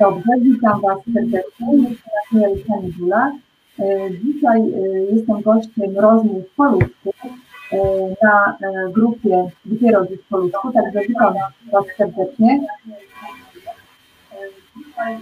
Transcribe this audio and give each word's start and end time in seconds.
Dobrze, 0.00 0.32
witam 0.40 0.80
Was 0.80 0.98
serdecznie. 1.14 1.66
Jestem 2.32 2.44
Aleksandra 2.44 2.88
Gula. 2.98 3.32
Dzisiaj 4.24 4.60
e, 4.60 5.14
jestem 5.14 5.42
gościem 5.42 5.98
rozmów 5.98 6.44
w 6.48 6.54
Poluszku 6.54 7.12
e, 7.72 7.76
na 8.22 8.56
e, 8.60 8.92
grupie 8.92 9.44
Gdzie 9.66 9.92
rodzić 9.92 10.20
w 10.20 10.28
Poluszku, 10.28 10.72
także 10.72 11.00
witam 11.08 11.34
Was 11.72 11.84
serdecznie. 11.96 12.60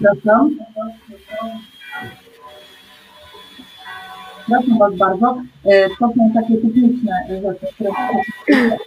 Proszę. 0.00 0.48
Proszę 4.46 4.78
Was 4.78 4.96
bardzo. 4.96 5.42
To 5.98 6.12
są 6.16 6.30
takie 6.34 6.56
techniczne 6.56 7.12
rzeczy, 7.28 7.66
które 7.74 7.90
chcę 7.90 8.54
E, 8.54 8.78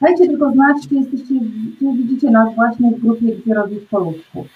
dajcie 0.00 0.26
tylko 0.26 0.52
znać, 0.52 0.76
czy 0.88 0.94
jesteście, 0.94 1.34
czy 1.78 1.84
widzicie 1.96 2.30
nas 2.30 2.54
właśnie 2.54 2.90
w 2.90 3.00
grupie, 3.00 3.26
gdzie 3.26 3.54
robisz 3.54 3.84
po 3.90 3.98
ludzku. 3.98 4.46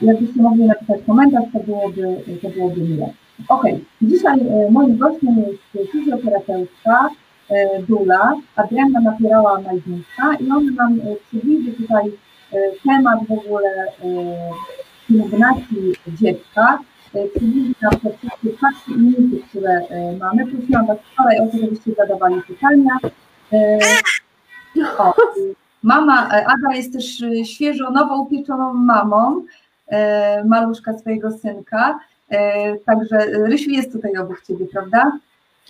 Jakbyście 0.00 0.42
mogli 0.42 0.64
napisać 0.64 1.00
komentarz, 1.06 1.44
to 1.52 1.60
byłoby, 1.60 2.16
to 2.42 2.48
byłoby 2.48 2.80
miłe. 2.80 3.12
Ok, 3.48 3.62
dzisiaj 4.02 4.40
e, 4.40 4.70
moim 4.70 4.96
gościem 4.96 5.36
jest 5.38 5.92
fizjoterapeutka 5.92 7.08
e, 7.50 7.82
Dula, 7.82 8.34
Adriana 8.56 9.00
Napierała-Majdzińska 9.00 10.34
i 10.40 10.50
ona 10.50 10.72
nam 10.76 11.00
przybliży 11.28 11.72
tutaj 11.72 12.12
temat 12.84 13.18
w 13.28 13.32
ogóle 13.32 13.70
pielęgnacji 15.08 15.92
dziecka, 16.08 16.78
przybliży 17.34 17.74
nam 17.82 17.92
te 17.92 18.18
wszystkie 18.18 18.58
fakty 18.58 18.90
i 19.36 19.42
które 19.42 19.70
e, 19.70 20.16
mamy. 20.16 20.46
Prosiłam 20.46 20.86
Was 20.86 20.98
wczoraj 21.12 21.40
o 21.40 21.46
to, 21.46 21.58
żebyście 21.58 21.92
zadawali 21.94 22.42
pytania. 22.48 22.98
E, 23.52 23.78
o, 24.98 25.14
mama, 25.82 26.28
e, 26.28 26.46
Ada 26.46 26.76
jest 26.76 26.92
też 26.92 27.22
świeżo, 27.44 27.90
nowo 27.90 28.18
upieczoną 28.18 28.74
mamą 28.74 29.44
maluszka 30.44 30.98
swojego 30.98 31.30
synka, 31.30 31.98
także 32.86 33.18
Rysiu 33.46 33.70
jest 33.70 33.92
tutaj 33.92 34.16
obok 34.16 34.42
Ciebie, 34.42 34.66
prawda? 34.72 35.12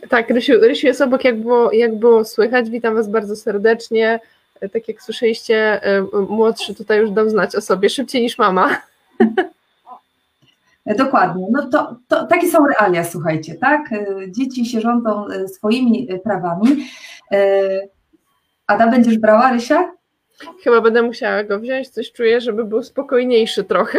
Tak, 0.09 0.31
Rysiu, 0.31 0.53
Rysiu 0.61 0.87
jest 0.87 1.01
obok, 1.01 1.25
jak 1.25 1.41
było, 1.41 1.73
jak 1.73 1.95
było 1.95 2.25
słychać. 2.25 2.71
Witam 2.71 2.95
Was 2.95 3.09
bardzo 3.09 3.37
serdecznie. 3.37 4.21
Tak 4.73 4.89
jak 4.89 5.03
słyszeliście, 5.03 5.81
młodszy 6.29 6.75
tutaj 6.75 6.99
już 6.99 7.11
dał 7.11 7.31
znać 7.31 7.57
o 7.57 7.61
sobie 7.61 7.91
szybciej 7.91 8.23
niż 8.23 8.39
mama. 8.39 8.69
Dokładnie. 10.87 11.47
No 11.51 11.69
to, 11.71 11.97
to 12.09 12.27
takie 12.27 12.49
są 12.49 12.67
realia, 12.67 13.05
słuchajcie, 13.05 13.55
tak? 13.55 13.91
Dzieci 14.29 14.67
się 14.67 14.81
rządzą 14.81 15.27
e, 15.29 15.49
swoimi 15.49 16.13
e, 16.13 16.19
prawami. 16.19 16.87
Ada, 18.67 18.91
będziesz 18.91 19.19
brała 19.19 19.53
Rysia? 19.53 19.93
Chyba 20.65 20.81
będę 20.81 21.03
musiała 21.03 21.45
go 21.45 21.61
wziąć, 21.61 21.89
coś 21.89 22.13
czuję, 22.13 22.41
żeby 22.41 22.65
był 22.65 22.83
spokojniejszy 22.83 23.65
trochę. 23.65 23.99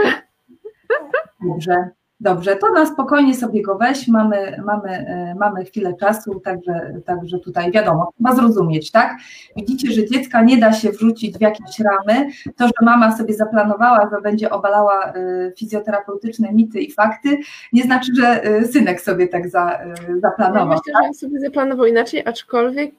Dobrze. 1.48 1.90
Dobrze, 2.26 2.56
to 2.56 2.72
na 2.72 2.86
spokojnie 2.86 3.36
sobie 3.36 3.62
go 3.62 3.78
weź, 3.78 4.08
mamy, 4.08 4.62
mamy, 4.66 4.90
e, 4.90 5.36
mamy 5.40 5.66
chwilę 5.66 5.94
czasu, 6.00 6.40
także, 6.40 7.02
także 7.06 7.40
tutaj 7.40 7.72
wiadomo, 7.72 8.12
trzeba 8.16 8.36
zrozumieć, 8.36 8.92
tak? 8.92 9.18
Widzicie, 9.56 9.92
że 9.92 10.06
dziecka 10.06 10.42
nie 10.42 10.58
da 10.58 10.74
się 10.74 10.92
wrzucić 10.92 11.38
w 11.38 11.42
jakieś 11.42 11.80
ramy. 11.80 12.30
To, 12.58 12.68
że 12.68 12.74
mama 12.82 13.18
sobie 13.18 13.34
zaplanowała, 13.34 14.10
że 14.16 14.22
będzie 14.22 14.50
obalała 14.50 15.06
e, 15.06 15.14
fizjoterapeutyczne 15.58 16.52
mity 16.52 16.80
i 16.80 16.92
fakty, 16.92 17.38
nie 17.74 17.84
znaczy, 17.84 18.12
że 18.16 18.44
e, 18.44 18.68
synek 18.68 19.02
sobie 19.02 19.28
tak 19.28 19.50
za, 19.50 19.80
zaplanował. 20.22 20.68
Ja 20.70 20.76
myślę, 20.76 20.94
tak? 20.94 21.04
że 21.04 21.08
on 21.08 21.14
sobie 21.14 21.40
zaplanował 21.40 21.86
inaczej, 21.86 22.26
aczkolwiek 22.26 22.92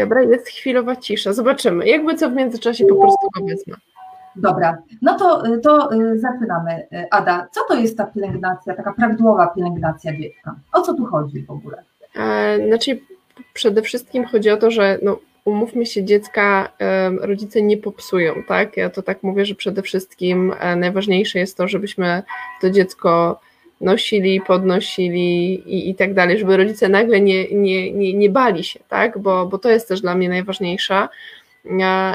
dobra, 0.00 0.22
jest 0.22 0.48
chwilowa 0.48 0.96
cisza. 0.96 1.32
Zobaczymy. 1.32 1.86
Jakby 1.86 2.14
co 2.14 2.30
w 2.30 2.34
międzyczasie 2.34 2.84
po 2.86 2.96
prostu 2.96 3.28
go 3.38 3.46
wezmę. 3.46 3.76
Dobra, 4.38 4.78
no 5.02 5.18
to, 5.18 5.42
to 5.62 5.92
y, 5.92 6.18
zaczynamy. 6.18 6.86
Ada, 7.10 7.48
co 7.52 7.60
to 7.68 7.74
jest 7.74 7.96
ta 7.98 8.06
pielęgnacja, 8.06 8.74
taka 8.74 8.92
prawidłowa 8.92 9.46
pielęgnacja 9.46 10.16
dziecka? 10.16 10.54
O 10.72 10.80
co 10.80 10.94
tu 10.94 11.04
chodzi 11.04 11.42
w 11.42 11.50
ogóle? 11.50 11.82
E, 12.16 12.68
znaczy, 12.68 12.98
przede 13.54 13.82
wszystkim 13.82 14.24
chodzi 14.24 14.50
o 14.50 14.56
to, 14.56 14.70
że 14.70 14.98
no, 15.02 15.18
umówmy 15.44 15.86
się, 15.86 16.04
dziecka 16.04 16.68
rodzice 17.20 17.62
nie 17.62 17.76
popsują, 17.76 18.34
tak? 18.48 18.76
Ja 18.76 18.90
to 18.90 19.02
tak 19.02 19.22
mówię, 19.22 19.44
że 19.44 19.54
przede 19.54 19.82
wszystkim 19.82 20.52
e, 20.60 20.76
najważniejsze 20.76 21.38
jest 21.38 21.56
to, 21.56 21.68
żebyśmy 21.68 22.22
to 22.60 22.70
dziecko 22.70 23.40
nosili, 23.80 24.40
podnosili 24.40 25.54
i, 25.54 25.90
i 25.90 25.94
tak 25.94 26.14
dalej, 26.14 26.38
żeby 26.38 26.56
rodzice 26.56 26.88
nagle 26.88 27.20
nie, 27.20 27.54
nie, 27.54 27.92
nie, 27.92 28.14
nie 28.14 28.30
bali 28.30 28.64
się, 28.64 28.80
tak? 28.88 29.18
Bo, 29.18 29.46
bo 29.46 29.58
to 29.58 29.70
jest 29.70 29.88
też 29.88 30.00
dla 30.00 30.14
mnie 30.14 30.28
najważniejsze. 30.28 31.08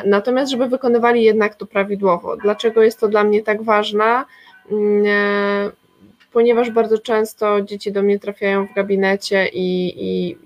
Natomiast, 0.05 0.51
żeby 0.51 0.67
wykonywali 0.67 1.23
jednak 1.23 1.55
to 1.55 1.65
prawidłowo. 1.65 2.37
Dlaczego 2.37 2.83
jest 2.83 2.99
to 2.99 3.07
dla 3.07 3.23
mnie 3.23 3.43
tak 3.43 3.63
ważne? 3.63 4.23
Mm, 4.71 5.03
e, 5.07 5.71
ponieważ 6.31 6.71
bardzo 6.71 6.97
często 6.97 7.61
dzieci 7.61 7.91
do 7.91 8.01
mnie 8.01 8.19
trafiają 8.19 8.67
w 8.67 8.73
gabinecie 8.73 9.47
i, 9.53 9.93
i 9.97 10.37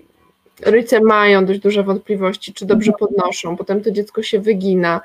rodzice 0.66 1.00
mają 1.00 1.44
dość 1.44 1.60
duże 1.60 1.82
wątpliwości, 1.82 2.52
czy 2.54 2.66
dobrze 2.66 2.92
podnoszą, 2.98 3.56
potem 3.56 3.82
to 3.82 3.90
dziecko 3.90 4.22
się 4.22 4.40
wygina. 4.40 5.00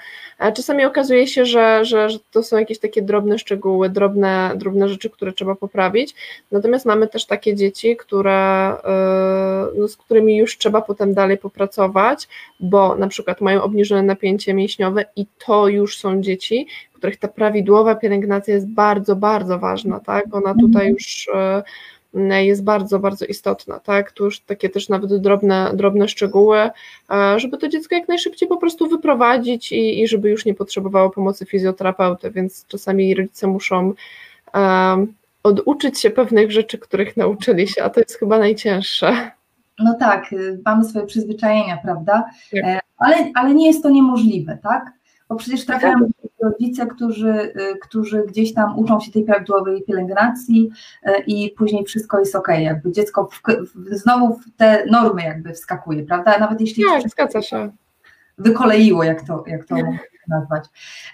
Czasami 0.56 0.86
okazuje 0.86 1.28
się, 1.28 1.46
że, 1.46 1.86
że, 1.86 2.09
że, 2.09 2.19
to 2.31 2.44
są 2.44 2.58
jakieś 2.58 2.80
takie 2.80 3.02
drobne 3.02 3.40
szczegóły, 3.40 3.90
drobne, 3.90 4.52
drobne 4.56 4.90
rzeczy, 4.90 5.09
które 5.09 5.34
trzeba 5.34 5.56
poprawić. 5.56 6.16
Natomiast 6.52 6.86
mamy 6.86 7.08
też 7.08 7.25
takie 7.25 7.56
dzieci, 7.56 7.97
które, 7.97 8.74
y, 9.75 9.80
no, 9.80 9.88
z 9.88 9.97
którymi 9.97 10.38
już 10.38 10.58
trzeba 10.58 10.81
potem 10.81 11.13
dalej 11.13 11.38
popracować, 11.38 12.28
bo 12.59 12.96
na 12.96 13.08
przykład 13.08 13.42
mają 13.42 13.63
obniżone 13.63 14.03
napięcie 14.03 14.53
mięśniowe 14.53 15.06
i 15.16 15.25
to 15.46 15.68
już 15.68 15.97
są 15.97 16.22
dzieci, 16.22 16.68
których 16.94 17.18
ta 17.18 17.28
prawidłowa 17.28 17.96
pielęgnacja 17.96 18.53
jest 18.53 18.68
bardzo, 18.68 19.16
bardzo 19.16 19.59
ważna, 19.59 20.00
tak? 20.00 20.25
Ona 20.31 20.56
tutaj 20.56 20.90
już 20.90 21.28
y, 21.28 21.31
jest 22.29 22.63
bardzo, 22.63 23.00
bardzo 23.00 23.25
istotna, 23.25 23.79
tak? 23.79 24.12
Tu 24.12 24.25
już 24.25 24.40
takie 24.40 24.69
też 24.69 24.90
nawet 24.90 25.16
drobne, 25.16 25.72
drobne 25.74 26.07
szczegóły, 26.07 26.59
e, 26.59 27.40
żeby 27.40 27.57
to 27.57 27.68
dziecko 27.68 27.96
jak 27.96 28.07
najszybciej 28.07 28.50
po 28.50 28.57
prostu 28.57 28.88
wyprowadzić 28.88 29.72
i, 29.72 30.01
i 30.01 30.07
żeby 30.07 30.29
już 30.29 30.46
nie 30.46 30.53
potrzebowało 30.53 31.09
pomocy 31.09 31.46
fizjoterapeuty, 31.46 32.31
więc 32.31 32.66
czasami 32.68 33.16
rodzice 33.16 33.47
muszą 33.47 33.94
um, 34.53 35.13
oduczyć 35.44 36.00
się 36.00 36.09
pewnych 36.09 36.51
rzeczy, 36.51 36.78
których 36.78 37.18
nauczyli 37.18 37.68
się, 37.68 37.84
a 37.84 37.90
to 37.90 38.00
jest 38.00 38.19
chyba 38.19 38.40
najcięższe. 38.40 39.31
No 39.80 39.94
tak, 40.00 40.34
y, 40.34 40.59
mamy 40.66 40.85
swoje 40.85 41.06
przyzwyczajenia, 41.06 41.78
prawda? 41.78 42.24
Tak. 42.51 42.63
E, 42.63 42.80
ale, 42.97 43.31
ale 43.35 43.53
nie 43.53 43.68
jest 43.68 43.84
to 43.84 43.90
niemożliwe, 43.90 44.57
tak? 44.63 44.91
Bo 45.34 45.38
przecież 45.38 45.66
trafiają 45.66 46.00
tak 46.00 46.32
rodzice, 46.44 46.88
którzy, 46.88 47.30
y, 47.32 47.78
którzy 47.82 48.24
gdzieś 48.28 48.54
tam 48.54 48.80
uczą 48.80 49.00
się 49.00 49.12
tej 49.12 49.24
prawidłowej 49.24 49.84
pielęgnacji 49.84 50.70
y, 51.08 51.12
i 51.28 51.52
później 51.58 51.86
wszystko 51.86 52.20
jest 52.20 52.36
ok, 52.36 52.48
jakby 52.60 52.92
dziecko 52.92 53.30
w, 53.32 53.42
w, 53.76 53.96
znowu 53.96 54.36
w 54.36 54.56
te 54.58 54.86
normy 54.86 55.24
jakby 55.24 55.54
wskakuje, 55.54 56.04
prawda? 56.04 56.40
Nawet 56.40 56.62
jeśli 56.62 56.84
tak, 56.84 57.10
zgadza 57.10 57.42
się. 57.42 57.72
wykoleiło, 58.38 59.04
jak 59.04 59.28
to, 59.28 59.44
jak 59.48 59.66
to 59.66 59.76
nazwać. 60.28 60.66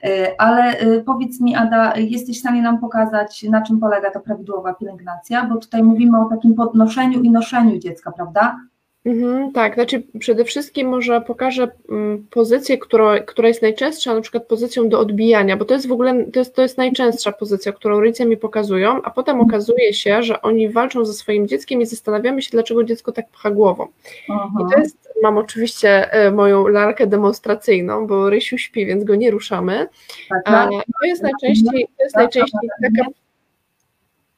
Y, 0.06 0.38
ale 0.38 0.76
powiedz 1.06 1.42
mi, 1.42 1.56
Ada, 1.56 1.94
jesteś 1.98 2.38
w 2.38 2.40
stanie 2.40 2.62
nam 2.62 2.80
pokazać, 2.80 3.44
na 3.44 3.62
czym 3.62 3.80
polega 3.80 4.12
ta 4.12 4.20
prawidłowa 4.20 4.74
pielęgnacja? 4.74 5.46
Bo 5.46 5.58
tutaj 5.58 5.84
mówimy 5.84 6.20
o 6.20 6.26
takim 6.26 6.56
podnoszeniu 6.56 7.22
i 7.22 7.32
noszeniu 7.32 7.78
dziecka, 7.78 8.12
prawda? 8.12 8.60
Mhm, 9.06 9.52
tak, 9.52 9.74
znaczy 9.74 10.04
przede 10.20 10.46
wszystkim 10.46 10.88
może 10.88 11.22
pokażę 11.22 11.68
mm, 11.90 12.28
pozycję, 12.30 12.78
która, 12.78 13.20
która 13.20 13.48
jest 13.48 13.62
najczęstsza, 13.62 14.14
na 14.14 14.22
przykład 14.22 14.46
pozycją 14.46 14.90
do 14.90 15.00
odbijania, 15.00 15.58
bo 15.58 15.66
to 15.66 15.74
jest 15.74 15.88
w 15.88 15.92
ogóle, 15.92 16.26
to 16.34 16.40
jest, 16.40 16.56
to 16.56 16.62
jest 16.62 16.78
najczęstsza 16.78 17.32
pozycja, 17.32 17.72
którą 17.72 18.00
rodzice 18.00 18.26
mi 18.26 18.38
pokazują, 18.38 19.02
a 19.04 19.10
potem 19.10 19.42
okazuje 19.42 19.94
się, 19.94 20.24
że 20.24 20.42
oni 20.42 20.70
walczą 20.70 21.06
ze 21.06 21.14
swoim 21.14 21.48
dzieckiem 21.48 21.82
i 21.82 21.86
zastanawiamy 21.86 22.42
się, 22.42 22.50
dlaczego 22.52 22.84
dziecko 22.84 23.12
tak 23.12 23.30
pcha 23.30 23.52
głową. 23.52 23.88
Aha. 24.32 24.50
I 24.60 24.74
to 24.74 24.80
jest, 24.80 25.10
mam 25.24 25.38
oczywiście 25.38 26.12
e, 26.14 26.32
moją 26.32 26.68
lalkę 26.68 27.08
demonstracyjną, 27.08 28.08
bo 28.08 28.30
Rysiu 28.30 28.58
śpi, 28.58 28.86
więc 28.86 29.04
go 29.04 29.16
nie 29.16 29.32
ruszamy. 29.32 29.88
Tak, 30.30 30.44
tak. 30.46 30.70
to 31.02 31.08
jest 31.08 31.24
najczęściej, 31.24 31.88
to 31.98 32.04
jest 32.04 32.16
najczęściej 32.16 32.70
taka... 32.82 33.10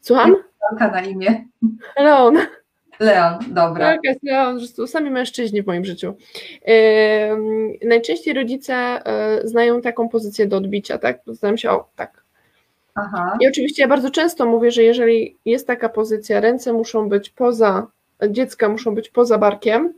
Słucham? 0.02 0.36
Lalka 0.72 0.92
na 0.92 1.02
imię. 1.02 1.46
Leon. 1.98 2.38
Leon, 3.02 3.38
dobra. 3.48 3.86
Tak, 3.86 4.00
jest 4.04 4.24
Leon, 4.24 4.60
że 4.60 4.88
sami 4.88 5.10
mężczyźni 5.10 5.62
w 5.62 5.68
moim 5.68 5.86
życiu. 5.86 6.16
Yy, 6.68 7.88
najczęściej 7.90 8.34
rodzice 8.34 9.02
yy, 9.42 9.48
znają 9.48 9.82
taką 9.82 10.10
pozycję 10.10 10.48
do 10.48 10.58
odbicia, 10.58 10.98
tak? 10.98 11.20
Znają 11.28 11.58
się, 11.58 11.72
o, 11.72 11.90
tak. 11.96 12.24
Aha. 12.96 13.38
I 13.42 13.48
oczywiście 13.48 13.82
ja 13.82 13.88
bardzo 13.88 14.12
często 14.12 14.46
mówię, 14.46 14.72
że 14.72 14.84
jeżeli 14.84 15.38
jest 15.46 15.68
taka 15.68 15.90
pozycja, 15.90 16.40
ręce 16.40 16.74
muszą 16.74 17.10
być 17.10 17.30
poza, 17.30 17.88
dziecka 18.30 18.70
muszą 18.70 18.96
być 18.96 19.10
poza 19.10 19.38
barkiem, 19.38 19.94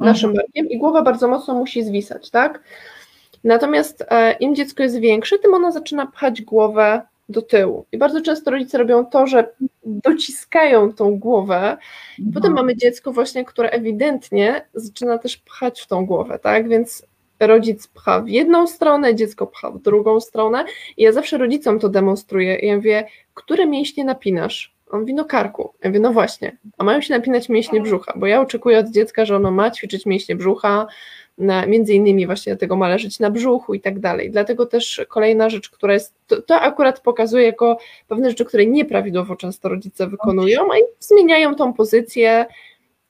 naszym 0.00 0.30
mhm. 0.30 0.46
barkiem 0.46 0.70
i 0.70 0.78
głowa 0.78 1.02
bardzo 1.02 1.28
mocno 1.28 1.54
musi 1.54 1.82
zwisać, 1.82 2.30
tak? 2.30 2.62
Natomiast 3.44 4.04
e, 4.08 4.32
im 4.32 4.54
dziecko 4.54 4.82
jest 4.82 4.98
większe, 4.98 5.38
tym 5.38 5.54
ono 5.54 5.72
zaczyna 5.72 6.06
pchać 6.06 6.42
głowę 6.42 7.02
do 7.28 7.42
tyłu. 7.42 7.86
I 7.92 7.98
bardzo 7.98 8.20
często 8.20 8.50
rodzice 8.50 8.78
robią 8.78 9.06
to, 9.06 9.26
że 9.26 9.48
dociskają 9.84 10.92
tą 10.92 11.18
głowę, 11.18 11.76
i 12.18 12.22
mhm. 12.22 12.34
potem 12.34 12.52
mamy 12.52 12.76
dziecko 12.76 13.12
właśnie, 13.12 13.44
które 13.44 13.70
ewidentnie 13.70 14.66
zaczyna 14.74 15.18
też 15.18 15.36
pchać 15.36 15.80
w 15.80 15.86
tą 15.86 16.06
głowę, 16.06 16.38
tak? 16.38 16.68
Więc 16.68 17.06
rodzic 17.40 17.88
pcha 17.88 18.20
w 18.20 18.28
jedną 18.28 18.66
stronę, 18.66 19.14
dziecko 19.14 19.46
pcha 19.46 19.70
w 19.70 19.78
drugą 19.78 20.20
stronę. 20.20 20.64
I 20.96 21.02
ja 21.02 21.12
zawsze 21.12 21.38
rodzicom 21.38 21.78
to 21.78 21.88
demonstruję. 21.88 22.58
I 22.58 22.66
ja 22.66 22.76
mówię, 22.76 23.06
które 23.34 23.66
mięśnie 23.66 24.04
napinasz? 24.04 24.76
On 24.90 25.00
mówi, 25.00 25.14
no 25.14 25.24
karku. 25.24 25.72
Ja 25.82 25.90
mówię, 25.90 26.00
no 26.00 26.12
właśnie, 26.12 26.56
a 26.78 26.84
mają 26.84 27.00
się 27.00 27.14
napinać 27.14 27.48
mięśnie 27.48 27.80
brzucha, 27.80 28.12
bo 28.16 28.26
ja 28.26 28.40
oczekuję 28.40 28.78
od 28.78 28.90
dziecka, 28.90 29.24
że 29.24 29.36
ono 29.36 29.50
ma 29.50 29.70
ćwiczyć 29.70 30.06
mięśnie 30.06 30.36
brzucha, 30.36 30.86
na, 31.38 31.66
między 31.66 31.94
innymi 31.94 32.26
właśnie 32.26 32.52
dlatego 32.52 32.76
ma 32.76 32.88
leżeć 32.88 33.20
na 33.20 33.30
brzuchu 33.30 33.74
i 33.74 33.80
tak 33.80 34.00
dalej. 34.00 34.30
Dlatego 34.30 34.66
też 34.66 35.00
kolejna 35.08 35.50
rzecz, 35.50 35.70
która 35.70 35.94
jest, 35.94 36.14
to, 36.26 36.42
to 36.42 36.60
akurat 36.60 37.00
pokazuje 37.00 37.46
jako 37.46 37.78
pewne 38.08 38.30
rzeczy, 38.30 38.44
które 38.44 38.66
nieprawidłowo 38.66 39.36
często 39.36 39.68
rodzice 39.68 40.06
wykonują, 40.06 40.60
a 40.72 40.78
i 40.78 40.82
zmieniają 41.00 41.54
tą 41.54 41.72
pozycję 41.72 42.46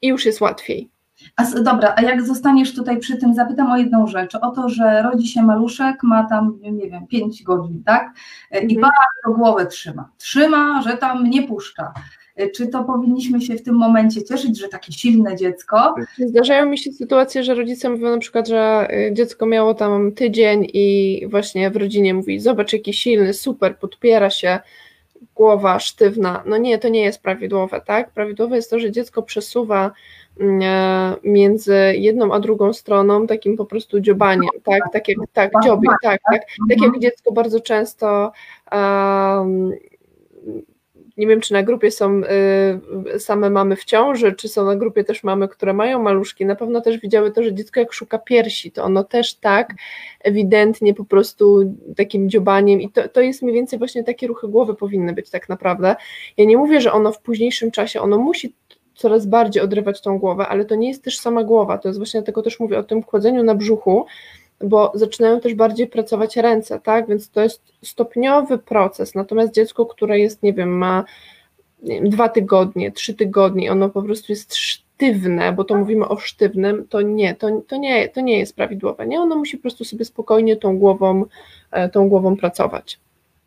i 0.03 0.09
już 0.09 0.27
jest 0.27 0.41
łatwiej. 0.41 0.89
A, 1.37 1.61
dobra, 1.61 1.95
a 1.97 2.03
jak 2.03 2.23
zostaniesz 2.23 2.75
tutaj 2.75 2.99
przy 2.99 3.17
tym, 3.17 3.35
zapytam 3.35 3.73
o 3.73 3.77
jedną 3.77 4.07
rzecz, 4.07 4.35
o 4.35 4.51
to, 4.51 4.69
że 4.69 5.03
rodzi 5.03 5.29
się 5.29 5.43
maluszek, 5.43 6.03
ma 6.03 6.29
tam, 6.29 6.59
nie 6.63 6.91
wiem, 6.91 7.07
5 7.07 7.43
godzin, 7.43 7.83
tak? 7.85 8.15
I 8.53 8.77
mhm. 8.77 8.81
bardzo 8.81 9.39
głowę 9.39 9.67
trzyma. 9.67 10.11
Trzyma, 10.19 10.83
że 10.83 10.97
tam 10.97 11.31
nie 11.31 11.43
puszcza. 11.43 11.93
Czy 12.55 12.67
to 12.67 12.85
powinniśmy 12.85 13.41
się 13.41 13.55
w 13.55 13.63
tym 13.63 13.75
momencie 13.75 14.23
cieszyć, 14.23 14.59
że 14.59 14.69
takie 14.69 14.93
silne 14.93 15.37
dziecko? 15.37 15.95
Zdarzają 16.19 16.67
mi 16.67 16.79
się 16.79 16.93
sytuacje, 16.93 17.45
że 17.45 17.55
rodzice 17.55 17.91
mówią 17.91 18.11
na 18.11 18.19
przykład, 18.19 18.49
że 18.49 18.89
y, 19.11 19.15
dziecko 19.15 19.47
miało 19.47 19.75
tam 19.75 20.13
tydzień 20.13 20.67
i 20.73 21.21
właśnie 21.31 21.71
w 21.71 21.77
rodzinie 21.77 22.15
mówi, 22.15 22.41
zobacz 22.41 22.73
jaki 22.73 22.93
silny, 22.93 23.35
super, 23.35 23.79
podpiera 23.79 24.31
się, 24.31 24.59
głowa 25.35 25.79
sztywna. 25.79 26.43
No 26.47 26.57
nie, 26.57 26.79
to 26.79 26.89
nie 26.89 27.01
jest 27.01 27.23
prawidłowe, 27.23 27.81
tak? 27.81 28.11
Prawidłowe 28.11 28.57
jest 28.57 28.71
to, 28.71 28.79
że 28.79 28.93
dziecko 28.93 29.23
przesuwa 29.23 29.91
mm, 30.41 30.61
e, 30.63 31.17
między 31.25 31.77
jedną 31.97 32.33
a 32.35 32.41
drugą 32.41 32.73
stroną 32.73 33.27
takim 33.27 33.57
po 33.57 33.65
prostu 33.65 34.01
dziobaniem, 34.01 34.51
tak? 34.65 34.83
Tak 34.93 35.09
jak, 35.09 35.19
tak, 35.33 35.53
dziobie, 35.65 35.89
tak, 36.03 36.21
tak. 36.31 36.43
Tak 36.69 36.83
jak 36.83 36.99
dziecko 36.99 37.33
bardzo 37.33 37.61
często 37.61 38.33
um, 38.73 39.73
nie 41.17 41.27
wiem, 41.27 41.41
czy 41.41 41.53
na 41.53 41.63
grupie 41.63 41.91
są 41.91 42.23
y, 43.15 43.21
same 43.21 43.51
mamy 43.51 43.77
w 43.77 43.85
ciąży, 43.85 44.33
czy 44.33 44.49
są 44.49 44.65
na 44.65 44.77
grupie 44.77 45.05
też 45.05 45.25
mamy, 45.25 45.49
które 45.49 45.73
mają 45.73 46.03
maluszki. 46.03 46.47
Na 46.47 46.57
pewno 46.57 46.81
też 46.81 46.99
widziały 46.99 47.33
to, 47.33 47.43
że 47.43 47.55
dziecko 47.55 47.81
jak 47.81 47.93
szuka 47.93 48.19
piersi, 48.19 48.73
to 48.73 48.85
ono 48.85 49.05
też 49.05 49.35
tak 49.35 49.75
ewidentnie 50.21 50.95
po 50.95 51.05
prostu 51.05 51.75
takim 51.97 52.31
dziobaniem 52.31 52.81
i 52.81 52.91
to, 52.91 53.09
to 53.09 53.21
jest 53.21 53.43
mniej 53.43 53.55
więcej 53.55 53.79
właśnie 53.79 54.05
takie 54.05 54.27
ruchy 54.27 54.49
głowy 54.49 54.75
powinny 54.75 55.13
być 55.13 55.31
tak 55.31 55.49
naprawdę. 55.49 55.97
Ja 56.37 56.45
nie 56.45 56.57
mówię, 56.57 56.81
że 56.81 56.93
ono 56.93 57.13
w 57.13 57.21
późniejszym 57.21 57.71
czasie, 57.71 58.01
ono 58.01 58.19
musi 58.19 58.55
coraz 58.95 59.27
bardziej 59.27 59.63
odrywać 59.63 60.01
tą 60.01 60.19
głowę, 60.19 60.47
ale 60.49 60.65
to 60.65 60.75
nie 60.75 60.89
jest 60.89 61.05
też 61.05 61.19
sama 61.19 61.45
głowa, 61.45 61.79
to 61.79 61.89
jest 61.89 61.99
właśnie 61.99 62.21
dlatego 62.21 62.43
też 62.43 62.61
mówię 62.61 62.79
o 62.79 62.83
tym 62.83 63.03
kładzeniu 63.03 63.45
na 63.45 63.55
brzuchu, 63.55 64.07
bo 64.65 64.93
zaczynają 64.95 65.41
też 65.41 65.55
bardziej 65.55 65.87
pracować 65.87 66.37
ręce, 66.37 66.81
tak? 66.81 67.09
Więc 67.09 67.31
to 67.31 67.41
jest 67.41 67.63
stopniowy 67.83 68.59
proces. 68.59 69.15
Natomiast 69.15 69.53
dziecko, 69.53 69.87
które 69.87 70.19
jest, 70.19 70.43
nie 70.43 70.53
wiem, 70.53 70.79
ma 70.79 71.05
nie 71.83 71.95
wiem, 71.95 72.11
dwa 72.11 72.29
tygodnie, 72.29 72.93
trzy 72.93 73.15
tygodnie, 73.15 73.73
ono 73.73 73.89
po 73.89 74.03
prostu 74.03 74.33
jest 74.33 74.55
sztywne, 74.55 75.53
bo 75.53 75.65
to 75.65 75.77
mówimy 75.77 76.09
o 76.09 76.17
sztywnym, 76.17 76.87
to 76.89 77.03
nie, 77.03 77.35
to, 77.35 77.61
to 77.69 77.77
nie, 77.77 78.09
to 78.09 78.21
nie 78.21 78.39
jest 78.39 78.57
prawidłowe. 78.57 79.07
Nie, 79.07 79.21
ono 79.21 79.37
musi 79.37 79.57
po 79.57 79.63
prostu 79.63 79.85
sobie 79.85 80.05
spokojnie 80.05 80.57
tą 80.57 80.79
głową, 80.79 81.25
e, 81.71 81.89
tą 81.89 82.09
głową 82.09 82.37
pracować. 82.37 83.01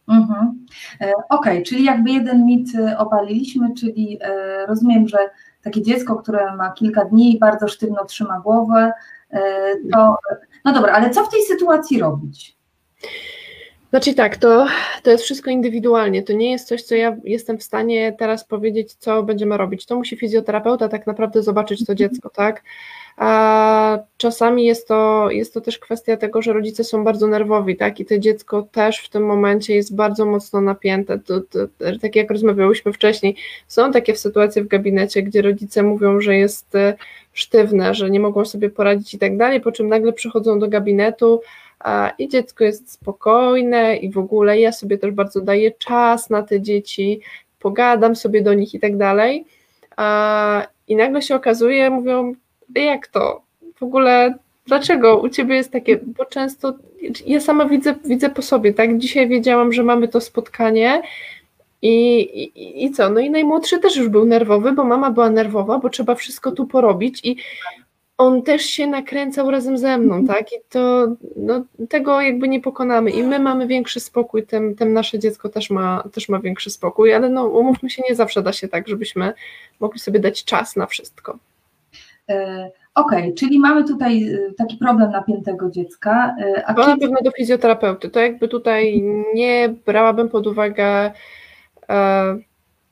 Mhm. 0.08 0.66
E, 1.02 1.12
okej, 1.12 1.24
okay, 1.30 1.62
czyli 1.62 1.84
jakby 1.84 2.12
jeden 2.12 2.46
mit 2.46 2.76
e, 2.76 2.98
obaliliśmy, 2.98 3.74
czyli 3.76 4.20
rozumiem, 4.68 5.08
że 5.08 5.18
takie 5.64 5.82
dziecko, 5.82 6.16
które 6.16 6.56
ma 6.56 6.72
kilka 6.72 7.06
dni 7.06 7.36
i 7.36 7.40
bardzo 7.40 7.68
sztywno 7.68 8.06
trzyma 8.06 8.40
głowę, 8.40 8.92
to 9.94 10.16
no 10.66 10.74
dobra, 10.74 10.94
ale 10.94 11.10
co 11.10 11.24
w 11.24 11.30
tej 11.30 11.42
sytuacji 11.42 12.00
robić? 12.00 12.58
Znaczy 13.90 14.14
tak, 14.14 14.38
to, 14.38 14.68
to 15.04 15.12
jest 15.12 15.24
wszystko 15.24 15.50
indywidualnie. 15.50 16.24
To 16.24 16.34
nie 16.34 16.52
jest 16.52 16.68
coś, 16.68 16.84
co 16.84 16.96
ja 16.96 17.18
jestem 17.24 17.58
w 17.58 17.64
stanie 17.64 18.14
teraz 18.20 18.46
powiedzieć, 18.46 18.94
co 18.94 19.24
będziemy 19.24 19.58
robić. 19.58 19.86
To 19.86 19.96
musi 19.96 20.18
fizjoterapeuta 20.18 20.90
tak 20.90 21.08
naprawdę 21.08 21.44
zobaczyć 21.44 21.86
to 21.86 21.94
mhm. 21.94 21.98
dziecko, 21.98 22.30
tak? 22.30 22.64
A 23.20 24.00
czasami 24.18 24.66
jest 24.66 24.88
to, 24.88 25.28
jest 25.32 25.54
to 25.54 25.62
też 25.62 25.80
kwestia 25.80 26.18
tego, 26.18 26.42
że 26.42 26.54
rodzice 26.54 26.84
są 26.84 27.04
bardzo 27.04 27.28
nerwowi, 27.28 27.76
tak? 27.78 28.00
I 28.00 28.06
to 28.06 28.20
dziecko 28.20 28.68
też 28.72 29.00
w 29.00 29.10
tym 29.10 29.26
momencie 29.26 29.76
jest 29.76 29.96
bardzo 29.96 30.26
mocno 30.26 30.62
napięte. 30.62 31.20
To, 31.20 31.42
to, 31.42 31.60
tak 32.02 32.16
jak 32.16 32.32
rozmawiałyśmy 32.32 32.94
wcześniej, 32.94 33.36
są 33.68 33.92
takie 33.92 34.16
sytuacje 34.16 34.64
w 34.64 34.68
gabinecie, 34.68 35.24
gdzie 35.24 35.42
rodzice 35.42 35.84
mówią, 35.84 36.22
że 36.22 36.36
jest 36.36 36.76
e, 36.76 36.94
sztywne, 37.34 37.94
że 37.94 38.10
nie 38.10 38.20
mogą 38.20 38.46
sobie 38.46 38.70
poradzić 38.70 39.14
i 39.14 39.20
tak 39.20 39.38
dalej, 39.38 39.62
po 39.62 39.72
czym 39.72 39.88
nagle 39.88 40.14
przychodzą 40.14 40.60
do 40.60 40.68
gabinetu 40.68 41.42
a, 41.80 42.12
i 42.18 42.28
dziecko 42.28 42.64
jest 42.64 42.92
spokojne 42.92 43.98
i 43.98 44.12
w 44.12 44.18
ogóle 44.18 44.60
ja 44.60 44.72
sobie 44.72 44.98
też 44.98 45.12
bardzo 45.12 45.42
daję 45.42 45.72
czas 45.72 46.30
na 46.30 46.44
te 46.44 46.62
dzieci, 46.62 47.22
pogadam 47.60 48.16
sobie 48.16 48.42
do 48.42 48.54
nich 48.54 48.74
i 48.74 48.80
tak 48.80 48.98
dalej. 48.98 49.46
A, 49.98 50.68
I 50.88 50.96
nagle 50.96 51.22
się 51.22 51.36
okazuje, 51.36 51.90
mówią, 51.90 52.34
jak 52.76 53.08
to? 53.08 53.42
W 53.76 53.84
ogóle 53.84 54.34
dlaczego 54.66 55.20
u 55.20 55.30
ciebie 55.30 55.56
jest 55.56 55.72
takie, 55.72 56.00
bo 56.06 56.26
często 56.26 56.74
ja 57.26 57.40
sama 57.40 57.66
widzę, 57.66 57.96
widzę 58.06 58.30
po 58.30 58.42
sobie, 58.42 58.74
tak? 58.74 58.98
Dzisiaj 58.98 59.28
wiedziałam, 59.28 59.74
że 59.74 59.84
mamy 59.84 60.08
to 60.08 60.22
spotkanie 60.22 61.02
i, 61.82 62.20
i, 62.22 62.86
i 62.86 62.92
co? 62.92 63.10
No 63.10 63.20
i 63.20 63.30
najmłodszy 63.30 63.80
też 63.80 63.96
już 63.96 64.10
był 64.10 64.26
nerwowy, 64.26 64.72
bo 64.72 64.84
mama 64.84 65.12
była 65.12 65.30
nerwowa, 65.30 65.80
bo 65.80 65.90
trzeba 65.90 66.16
wszystko 66.16 66.52
tu 66.52 66.66
porobić 66.66 67.22
i 67.24 67.36
on 68.18 68.42
też 68.42 68.66
się 68.66 68.88
nakręcał 68.88 69.52
razem 69.52 69.78
ze 69.78 69.98
mną, 69.98 70.26
tak? 70.28 70.54
I 70.54 70.56
to 70.70 71.08
no, 71.36 71.64
tego 71.90 72.22
jakby 72.22 72.48
nie 72.48 72.62
pokonamy. 72.62 73.12
I 73.12 73.24
my 73.24 73.40
mamy 73.40 73.68
większy 73.68 74.00
spokój, 74.00 74.46
tym, 74.46 74.76
tym 74.76 74.94
nasze 74.94 75.20
dziecko 75.20 75.50
też 75.50 75.70
ma, 75.70 76.04
też 76.14 76.30
ma 76.30 76.40
większy 76.40 76.70
spokój, 76.70 77.14
ale 77.14 77.30
no 77.30 77.48
umówmy 77.48 77.90
się, 77.90 78.04
nie 78.10 78.16
zawsze 78.16 78.42
da 78.44 78.54
się 78.54 78.68
tak, 78.68 78.88
żebyśmy 78.88 79.34
mogli 79.80 80.00
sobie 80.00 80.20
dać 80.20 80.44
czas 80.44 80.76
na 80.76 80.86
wszystko. 80.86 81.38
E, 82.30 82.72
okej, 82.96 83.20
okay, 83.20 83.34
czyli 83.34 83.60
mamy 83.60 83.84
tutaj 83.84 84.34
e, 84.34 84.54
taki 84.58 84.78
problem 84.78 85.12
napiętego 85.12 85.72
dziecka. 85.72 86.36
E, 86.42 86.66
a 86.66 86.74
to 86.74 86.82
kiedy... 86.82 86.92
na 86.92 86.98
pewno 86.98 87.18
do 87.24 87.32
fizjoterapeuty. 87.32 88.10
To 88.10 88.20
jakby 88.20 88.48
tutaj 88.48 89.04
nie 89.34 89.74
brałabym 89.86 90.30
pod 90.30 90.48
uwagę, 90.48 91.12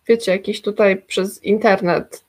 wiecie, 0.07 0.31
jakiś 0.31 0.61
tutaj 0.61 0.97
przez 0.97 1.43
internet. 1.43 2.25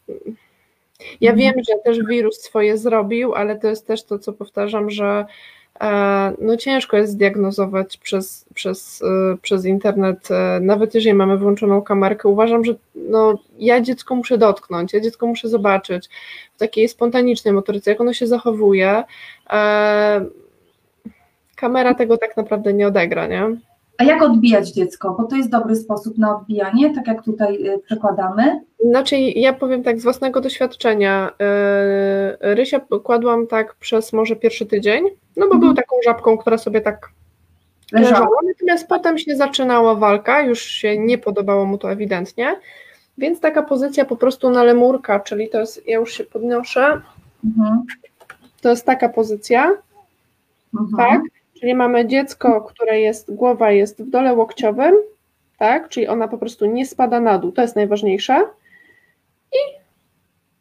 Ja 1.20 1.32
mhm. 1.32 1.36
wiem, 1.36 1.64
że 1.68 1.74
też 1.84 2.06
wirus 2.06 2.40
swoje 2.40 2.78
zrobił, 2.78 3.34
ale 3.34 3.58
to 3.58 3.68
jest 3.68 3.86
też 3.86 4.04
to, 4.04 4.18
co 4.18 4.32
powtarzam, 4.32 4.90
że 4.90 5.26
no 6.40 6.56
ciężko 6.56 6.96
jest 6.96 7.12
zdiagnozować 7.12 7.96
przez, 7.96 8.44
przez, 8.54 9.02
e, 9.02 9.36
przez 9.42 9.64
internet, 9.64 10.30
e, 10.30 10.60
nawet 10.60 10.94
jeżeli 10.94 11.14
mamy 11.14 11.38
włączoną 11.38 11.82
kamerkę. 11.82 12.28
Uważam, 12.28 12.64
że 12.64 12.74
no, 12.94 13.38
ja 13.58 13.80
dziecko 13.80 14.14
muszę 14.14 14.38
dotknąć, 14.38 14.92
ja 14.92 15.00
dziecko 15.00 15.26
muszę 15.26 15.48
zobaczyć 15.48 16.08
w 16.54 16.58
takiej 16.58 16.88
spontanicznej 16.88 17.54
motoryce, 17.54 17.90
jak 17.90 18.00
ono 18.00 18.12
się 18.12 18.26
zachowuje. 18.26 19.04
Kamera 21.56 21.94
tego 21.94 22.18
tak 22.18 22.36
naprawdę 22.36 22.72
nie 22.72 22.86
odegra, 22.86 23.26
nie? 23.26 23.56
A 23.98 24.04
jak 24.04 24.22
odbijać 24.22 24.70
dziecko? 24.70 25.14
Bo 25.18 25.24
to 25.24 25.36
jest 25.36 25.50
dobry 25.50 25.76
sposób 25.76 26.18
na 26.18 26.36
odbijanie, 26.36 26.94
tak 26.94 27.06
jak 27.06 27.22
tutaj 27.22 27.68
y, 27.68 27.78
przekładamy. 27.78 28.60
Znaczy, 28.84 29.16
ja 29.18 29.52
powiem 29.52 29.82
tak 29.82 30.00
z 30.00 30.02
własnego 30.02 30.40
doświadczenia. 30.40 31.30
Y, 31.30 32.54
Rysia 32.54 32.80
kładłam 33.04 33.46
tak 33.46 33.74
przez 33.74 34.12
może 34.12 34.36
pierwszy 34.36 34.66
tydzień, 34.66 35.04
no 35.36 35.46
bo 35.48 35.54
mhm. 35.54 35.60
był 35.60 35.74
taką 35.74 35.96
żabką, 36.04 36.38
która 36.38 36.58
sobie 36.58 36.80
tak 36.80 37.10
leżała. 37.92 38.36
Natomiast 38.46 38.88
potem 38.88 39.18
się 39.18 39.36
zaczynała 39.36 39.94
walka, 39.94 40.42
już 40.42 40.62
się 40.62 40.98
nie 40.98 41.18
podobało 41.18 41.64
mu 41.64 41.78
to 41.78 41.92
ewidentnie. 41.92 42.56
Więc 43.18 43.40
taka 43.40 43.62
pozycja 43.62 44.04
po 44.04 44.16
prostu 44.16 44.50
na 44.50 44.64
lemurka, 44.64 45.20
czyli 45.20 45.48
to 45.48 45.60
jest, 45.60 45.88
ja 45.88 45.98
już 45.98 46.12
się 46.12 46.24
podnoszę. 46.24 47.00
Mhm. 47.44 47.82
To 48.60 48.70
jest 48.70 48.86
taka 48.86 49.08
pozycja. 49.08 49.76
Mhm. 50.80 50.96
Tak. 50.96 51.37
Czyli 51.60 51.74
mamy 51.74 52.06
dziecko, 52.06 52.60
które 52.60 53.00
jest, 53.00 53.34
głowa 53.34 53.70
jest 53.70 54.02
w 54.02 54.10
dole 54.10 54.34
łokciowym, 54.34 54.94
tak? 55.58 55.88
Czyli 55.88 56.08
ona 56.08 56.28
po 56.28 56.38
prostu 56.38 56.66
nie 56.66 56.86
spada 56.86 57.20
na 57.20 57.38
dół, 57.38 57.52
to 57.52 57.62
jest 57.62 57.76
najważniejsze. 57.76 58.44
I 59.52 59.78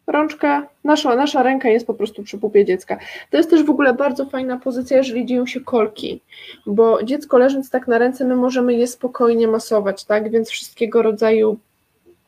rączka, 0.06 0.68
nasza, 0.84 1.16
nasza 1.16 1.42
ręka 1.42 1.68
jest 1.68 1.86
po 1.86 1.94
prostu 1.94 2.22
przy 2.22 2.38
pupie 2.38 2.64
dziecka. 2.64 2.98
To 3.30 3.36
jest 3.36 3.50
też 3.50 3.62
w 3.62 3.70
ogóle 3.70 3.94
bardzo 3.94 4.26
fajna 4.26 4.56
pozycja, 4.56 4.96
jeżeli 4.96 5.26
dzieją 5.26 5.46
się 5.46 5.60
kolki, 5.60 6.20
bo 6.66 7.02
dziecko 7.02 7.38
leżąc 7.38 7.70
tak 7.70 7.88
na 7.88 7.98
ręce, 7.98 8.24
my 8.24 8.36
możemy 8.36 8.74
je 8.74 8.86
spokojnie 8.86 9.48
masować, 9.48 10.04
tak? 10.04 10.30
Więc 10.30 10.50
wszystkiego 10.50 11.02
rodzaju, 11.02 11.58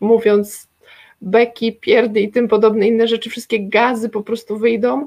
mówiąc 0.01 0.69
beki, 1.23 1.73
pierdy 1.73 2.21
i 2.21 2.31
tym 2.31 2.49
podobne 2.49 2.89
inne 2.89 3.09
rzeczy, 3.09 3.31
wszystkie 3.31 3.69
gazy 3.69 4.09
po 4.09 4.23
prostu 4.23 4.59
wyjdą, 4.59 5.07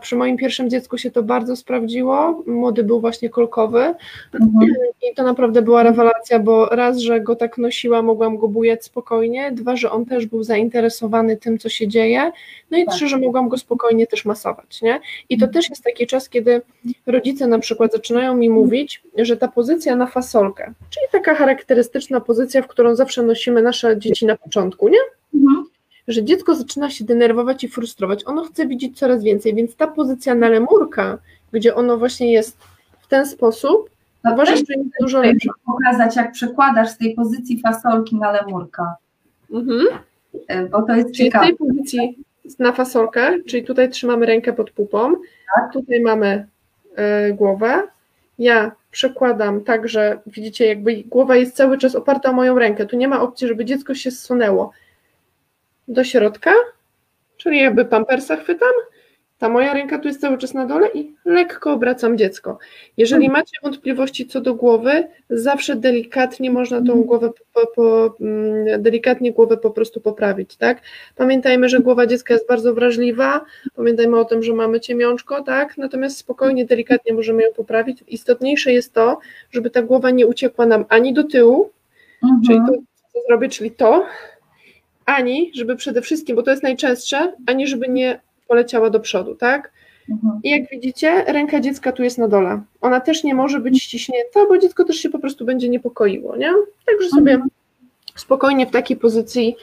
Przy 0.00 0.16
moim 0.16 0.36
pierwszym 0.36 0.70
dziecku 0.70 0.98
się 0.98 1.10
to 1.10 1.22
bardzo 1.22 1.56
sprawdziło. 1.56 2.42
Młody 2.46 2.84
był 2.84 3.00
właśnie 3.00 3.30
kolkowy 3.30 3.94
mhm. 4.34 4.72
i 5.10 5.14
to 5.14 5.22
naprawdę 5.22 5.62
była 5.62 5.82
rewelacja, 5.82 6.38
bo 6.38 6.66
raz, 6.66 6.98
że 6.98 7.20
go 7.20 7.36
tak 7.36 7.58
nosiła, 7.58 8.02
mogłam 8.02 8.36
go 8.36 8.48
bujać 8.48 8.84
spokojnie, 8.84 9.52
dwa, 9.52 9.76
że 9.76 9.90
on 9.90 10.06
też 10.06 10.26
był 10.26 10.42
zainteresowany 10.42 11.36
tym, 11.36 11.58
co 11.58 11.68
się 11.68 11.88
dzieje, 11.88 12.32
no 12.70 12.78
i 12.78 12.84
tak. 12.84 12.94
trzy, 12.94 13.08
że 13.08 13.18
mogłam 13.18 13.48
go 13.48 13.58
spokojnie 13.58 14.06
też 14.06 14.24
masować, 14.24 14.82
nie? 14.82 15.00
I 15.28 15.38
to 15.38 15.44
mhm. 15.44 15.52
też 15.52 15.70
jest 15.70 15.84
taki 15.84 16.06
czas, 16.06 16.28
kiedy 16.28 16.62
rodzice 17.06 17.46
na 17.46 17.58
przykład 17.58 17.92
zaczynają 17.92 18.36
mi 18.36 18.50
mówić, 18.50 19.02
że 19.18 19.36
ta 19.36 19.48
pozycja 19.48 19.96
na 19.96 20.06
fasolkę, 20.06 20.72
czyli 20.90 21.06
taka 21.12 21.34
charakterystyczna 21.34 22.20
pozycja, 22.20 22.62
w 22.62 22.66
którą 22.66 22.94
zawsze 22.94 23.22
nosimy 23.22 23.62
nasze 23.62 23.98
dzieci 23.98 24.26
na 24.26 24.36
początku, 24.36 24.88
nie? 24.88 24.98
Mhm 25.34 25.65
że 26.08 26.24
dziecko 26.24 26.54
zaczyna 26.54 26.90
się 26.90 27.04
denerwować 27.04 27.64
i 27.64 27.68
frustrować. 27.68 28.26
Ono 28.26 28.44
chce 28.44 28.66
widzieć 28.66 28.98
coraz 28.98 29.22
więcej, 29.22 29.54
więc 29.54 29.76
ta 29.76 29.86
pozycja 29.86 30.34
na 30.34 30.48
lemurka, 30.48 31.18
gdzie 31.52 31.74
ono 31.74 31.98
właśnie 31.98 32.32
jest 32.32 32.58
w 33.00 33.06
ten 33.06 33.26
sposób, 33.26 33.90
no 34.24 34.32
uważam, 34.32 34.56
że 34.56 34.74
jest 34.76 34.90
dużo 35.00 35.20
lepsza. 35.20 35.50
pokazać, 35.66 36.16
jak 36.16 36.32
przekładasz 36.32 36.88
z 36.88 36.98
tej 36.98 37.14
pozycji 37.14 37.60
fasolki 37.60 38.16
na 38.16 38.32
lemurka. 38.32 38.96
Mhm. 39.52 39.86
E, 40.48 40.66
bo 40.66 40.82
to 40.82 40.96
jest 40.96 41.14
czyli 41.14 41.24
ciekawe. 41.24 41.44
w 41.44 41.48
tej 41.48 41.56
pozycji 41.56 42.18
na 42.58 42.72
fasolkę, 42.72 43.42
czyli 43.46 43.64
tutaj 43.64 43.90
trzymamy 43.90 44.26
rękę 44.26 44.52
pod 44.52 44.70
pupą, 44.70 45.12
tak. 45.54 45.72
tutaj 45.72 46.00
mamy 46.00 46.46
y, 47.28 47.34
głowę, 47.34 47.82
ja 48.38 48.72
przekładam 48.90 49.60
tak, 49.60 49.88
że 49.88 50.18
widzicie, 50.26 50.66
jakby 50.66 51.04
głowa 51.04 51.36
jest 51.36 51.56
cały 51.56 51.78
czas 51.78 51.94
oparta 51.94 52.30
o 52.30 52.32
moją 52.32 52.58
rękę. 52.58 52.86
Tu 52.86 52.96
nie 52.96 53.08
ma 53.08 53.20
opcji, 53.20 53.48
żeby 53.48 53.64
dziecko 53.64 53.94
się 53.94 54.10
zsunęło 54.10 54.72
do 55.88 56.04
środka, 56.04 56.52
czyli 57.36 57.60
jakby 57.60 57.84
pampersa 57.84 58.36
chwytam, 58.36 58.72
ta 59.38 59.48
moja 59.48 59.74
ręka 59.74 59.98
tu 59.98 60.08
jest 60.08 60.20
cały 60.20 60.38
czas 60.38 60.54
na 60.54 60.66
dole 60.66 60.88
i 60.94 61.14
lekko 61.24 61.72
obracam 61.72 62.18
dziecko. 62.18 62.58
Jeżeli 62.96 63.26
mhm. 63.26 63.40
macie 63.40 63.58
wątpliwości 63.62 64.26
co 64.26 64.40
do 64.40 64.54
głowy, 64.54 65.08
zawsze 65.30 65.76
delikatnie 65.76 66.50
można 66.50 66.76
tą 66.76 66.82
mhm. 66.82 67.04
głowę 67.04 67.30
po, 67.52 67.66
po, 67.66 68.14
mm, 68.20 68.82
delikatnie 68.82 69.32
głowę 69.32 69.56
po 69.56 69.70
prostu 69.70 70.00
poprawić, 70.00 70.56
tak? 70.56 70.80
Pamiętajmy, 71.16 71.68
że 71.68 71.80
głowa 71.80 72.06
dziecka 72.06 72.34
jest 72.34 72.48
bardzo 72.48 72.74
wrażliwa, 72.74 73.44
pamiętajmy 73.74 74.18
o 74.18 74.24
tym, 74.24 74.42
że 74.42 74.52
mamy 74.52 74.80
ciemiączko, 74.80 75.42
tak? 75.42 75.78
Natomiast 75.78 76.16
spokojnie, 76.16 76.64
delikatnie 76.64 77.14
możemy 77.14 77.42
ją 77.42 77.48
poprawić. 77.52 78.04
Istotniejsze 78.08 78.72
jest 78.72 78.92
to, 78.94 79.18
żeby 79.50 79.70
ta 79.70 79.82
głowa 79.82 80.10
nie 80.10 80.26
uciekła 80.26 80.66
nam 80.66 80.84
ani 80.88 81.14
do 81.14 81.24
tyłu, 81.24 81.70
mhm. 82.22 82.42
czyli 82.46 82.58
to, 82.58 82.72
co 83.12 83.20
zrobię, 83.28 83.48
czyli 83.48 83.70
to, 83.70 84.06
ani 85.06 85.50
żeby 85.54 85.76
przede 85.76 86.02
wszystkim, 86.02 86.36
bo 86.36 86.42
to 86.42 86.50
jest 86.50 86.62
najczęstsze, 86.62 87.32
ani 87.46 87.66
żeby 87.66 87.88
nie 87.88 88.20
poleciała 88.48 88.90
do 88.90 89.00
przodu, 89.00 89.34
tak? 89.34 89.72
Mhm. 90.10 90.40
I 90.44 90.50
jak 90.50 90.70
widzicie, 90.70 91.24
ręka 91.24 91.60
dziecka 91.60 91.92
tu 91.92 92.02
jest 92.02 92.18
na 92.18 92.28
dole. 92.28 92.62
Ona 92.80 93.00
też 93.00 93.24
nie 93.24 93.34
może 93.34 93.60
być 93.60 93.82
ściśnięta, 93.82 94.40
bo 94.48 94.58
dziecko 94.58 94.84
też 94.84 94.96
się 94.96 95.10
po 95.10 95.18
prostu 95.18 95.44
będzie 95.44 95.68
niepokoiło, 95.68 96.36
nie? 96.36 96.52
Także 96.86 97.08
sobie 97.08 97.32
mhm. 97.32 97.50
spokojnie 98.16 98.66
w 98.66 98.70
takiej 98.70 98.96
pozycji 98.96 99.56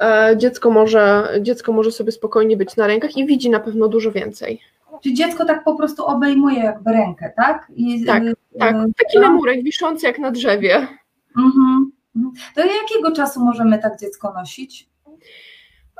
e, 0.00 0.34
dziecko, 0.36 0.70
może, 0.70 1.28
dziecko 1.40 1.72
może 1.72 1.92
sobie 1.92 2.12
spokojnie 2.12 2.56
być 2.56 2.76
na 2.76 2.86
rękach 2.86 3.16
i 3.16 3.26
widzi 3.26 3.50
na 3.50 3.60
pewno 3.60 3.88
dużo 3.88 4.12
więcej. 4.12 4.60
Czy 5.02 5.12
dziecko 5.12 5.44
tak 5.44 5.64
po 5.64 5.76
prostu 5.76 6.06
obejmuje 6.06 6.58
jakby 6.58 6.92
rękę, 6.92 7.32
tak? 7.36 7.66
I, 7.76 8.04
tak, 8.04 8.22
y, 8.22 8.34
tak. 8.58 8.76
Taki 8.98 9.18
lemurek 9.18 9.62
wiszący 9.62 10.06
jak 10.06 10.18
na 10.18 10.30
drzewie. 10.30 10.86
Mhm. 11.38 11.92
Do 12.56 12.62
jakiego 12.64 13.12
czasu 13.12 13.40
możemy 13.40 13.78
tak 13.78 14.00
dziecko 14.00 14.32
nosić? 14.32 14.88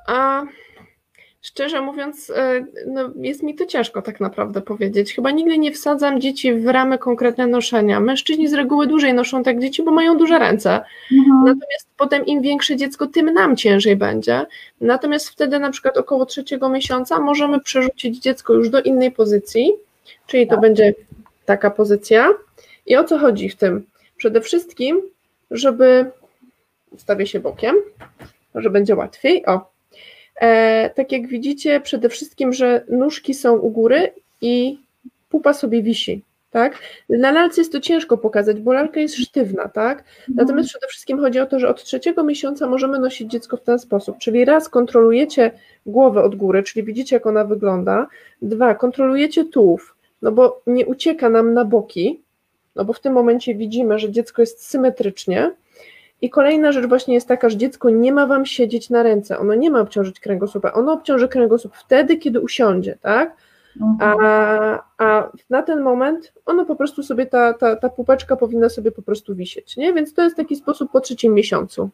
A 0.07 0.43
szczerze 1.41 1.81
mówiąc, 1.81 2.31
e, 2.31 2.67
no 2.87 3.11
jest 3.17 3.43
mi 3.43 3.55
to 3.55 3.67
ciężko 3.67 4.03
tak 4.03 4.21
naprawdę 4.21 4.61
powiedzieć. 4.61 5.15
Chyba 5.15 5.31
nigdy 5.31 5.59
nie 5.59 5.73
wsadzam 5.73 6.21
dzieci 6.21 6.55
w 6.55 6.67
ramy 6.67 6.99
konkretne 6.99 7.47
noszenia. 7.47 8.01
Mężczyźni 8.01 8.49
z 8.49 8.55
reguły 8.55 8.87
dłużej 8.87 9.15
noszą 9.15 9.43
tak 9.43 9.61
dzieci, 9.61 9.83
bo 9.83 9.91
mają 9.91 10.17
duże 10.19 10.39
ręce. 10.39 10.71
Mhm. 11.13 11.39
Natomiast 11.45 11.89
potem 11.97 12.27
im 12.27 12.43
większe 12.43 12.77
dziecko, 12.77 13.07
tym 13.07 13.35
nam 13.35 13.57
ciężej 13.57 13.97
będzie. 13.97 14.47
Natomiast 14.81 15.29
wtedy 15.29 15.59
na 15.59 15.71
przykład 15.71 15.97
około 15.97 16.27
trzeciego 16.27 16.69
miesiąca 16.69 17.21
możemy 17.21 17.61
przerzucić 17.61 18.19
dziecko 18.19 18.53
już 18.53 18.71
do 18.71 18.83
innej 18.83 19.11
pozycji, 19.11 19.73
czyli 20.27 20.47
to 20.47 20.51
tak. 20.51 20.61
będzie 20.61 20.95
taka 21.45 21.71
pozycja. 21.71 22.29
I 22.87 22.97
o 22.97 23.05
co 23.05 23.19
chodzi 23.19 23.49
w 23.49 23.57
tym? 23.57 23.87
Przede 24.17 24.41
wszystkim 24.41 25.03
żeby 25.50 26.11
ustawię 26.90 27.26
się 27.26 27.40
bokiem, 27.40 27.76
może 28.55 28.71
będzie 28.71 28.97
łatwiej. 28.97 29.47
O, 29.47 29.71
e, 30.40 30.90
tak 30.90 31.12
jak 31.12 31.26
widzicie, 31.26 31.81
przede 31.81 32.09
wszystkim, 32.09 32.52
że 32.52 32.85
nóżki 32.88 33.35
są 33.35 33.57
u 33.57 33.71
góry 33.71 34.12
i 34.40 34.78
pupa 35.28 35.52
sobie 35.52 35.83
wisi. 35.83 36.23
Tak? 36.50 36.78
Na 37.09 37.31
lalce 37.33 37.61
jest 37.61 37.73
to 37.73 37.81
ciężko 37.81 38.19
pokazać, 38.19 38.61
bo 38.61 38.73
lalka 38.73 39.00
jest 39.00 39.17
sztywna, 39.17 39.69
tak? 39.69 40.05
Natomiast 40.28 40.69
przede 40.69 40.87
wszystkim 40.87 41.19
chodzi 41.19 41.40
o 41.40 41.47
to, 41.47 41.59
że 41.59 41.69
od 41.69 41.85
trzeciego 41.85 42.25
miesiąca 42.25 42.69
możemy 42.69 42.99
nosić 42.99 43.31
dziecko 43.31 43.57
w 43.57 43.62
ten 43.62 43.78
sposób, 43.78 44.19
czyli 44.19 44.45
raz 44.45 44.69
kontrolujecie 44.69 45.50
głowę 45.87 46.23
od 46.23 46.37
góry, 46.37 46.62
czyli 46.62 46.87
widzicie 46.87 47.17
jak 47.17 47.26
ona 47.26 47.45
wygląda, 47.45 48.07
dwa, 48.43 48.75
kontrolujecie 48.75 49.45
tułów, 49.45 49.97
no 50.23 50.33
bo 50.33 50.62
nie 50.67 50.87
ucieka 50.87 51.28
nam 51.28 51.55
na 51.55 51.64
boki, 51.64 52.23
no 52.78 52.85
bo 52.85 52.92
w 52.92 53.00
tym 53.00 53.12
momencie 53.12 53.54
widzimy, 53.54 53.99
że 53.99 54.11
dziecko 54.11 54.42
jest 54.42 54.66
symetrycznie. 54.66 55.50
I 56.23 56.30
kolejna 56.30 56.73
rzecz 56.73 56.87
właśnie 56.87 57.14
jest 57.14 57.28
taka, 57.28 57.49
że 57.49 57.56
dziecko 57.56 57.90
nie 57.90 58.12
ma 58.12 58.26
wam 58.26 58.47
siedzieć 58.47 58.90
na 58.90 59.02
ręce, 59.02 59.38
ono 59.38 59.54
nie 59.54 59.70
ma 59.70 59.80
obciążyć 59.80 60.20
kręgosłupa, 60.20 60.73
ono 60.73 60.92
obciąży 60.92 61.28
kręgosłup 61.28 61.76
wtedy, 61.76 62.16
kiedy 62.16 62.40
usiądzie, 62.40 62.99
tak? 63.00 63.37
A, 64.00 64.82
a 64.99 65.30
na 65.50 65.62
ten 65.62 65.80
moment 65.82 66.32
ono 66.47 66.64
po 66.64 66.76
prostu 66.76 67.02
sobie, 67.02 67.26
ta, 67.26 67.52
ta, 67.52 67.76
ta 67.76 67.88
pupeczka 67.88 68.37
powinna 68.37 68.68
sobie 68.68 68.92
po 68.92 69.02
prostu 69.02 69.35
wisieć, 69.35 69.76
nie? 69.76 69.92
Więc 69.92 70.14
to 70.14 70.23
jest 70.23 70.37
taki 70.37 70.56
sposób 70.56 70.92
po 70.92 71.00
trzecim 71.00 71.35
miesiącu. 71.35 71.90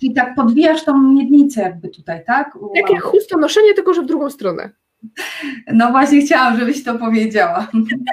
Czyli 0.00 0.14
tak 0.14 0.34
podwijasz 0.34 0.84
tą 0.84 1.02
miednicę 1.02 1.62
jakby 1.62 1.88
tutaj, 1.88 2.24
tak? 2.26 2.58
Jak 2.74 2.90
jak 2.90 3.02
chustonoszenie, 3.02 3.74
tylko 3.74 3.94
że 3.94 4.02
w 4.02 4.06
drugą 4.06 4.30
stronę. 4.30 4.70
No 5.72 5.90
właśnie 5.90 6.20
chciałam, 6.20 6.58
żebyś 6.58 6.84
to 6.84 6.98
powiedziała. 6.98 7.68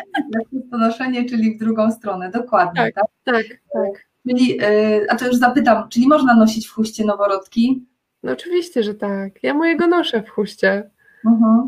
to 0.71 0.77
noszenie, 0.77 1.25
czyli 1.25 1.55
w 1.55 1.59
drugą 1.59 1.91
stronę, 1.91 2.29
dokładnie. 2.31 2.81
Tak, 2.81 2.93
tak, 2.93 3.05
tak. 3.23 3.45
tak. 3.73 4.05
Czyli, 4.27 4.57
e, 4.61 4.99
a 5.09 5.15
to 5.15 5.27
już 5.27 5.35
zapytam, 5.35 5.89
czyli 5.89 6.07
można 6.07 6.35
nosić 6.35 6.67
w 6.67 6.73
chuście 6.73 7.05
noworodki? 7.05 7.85
No 8.23 8.31
oczywiście, 8.31 8.83
że 8.83 8.93
tak. 8.93 9.43
Ja 9.43 9.53
mojego 9.53 9.87
noszę 9.87 10.23
w 10.23 10.29
chuście. 10.29 10.89
Uh-huh. 11.25 11.67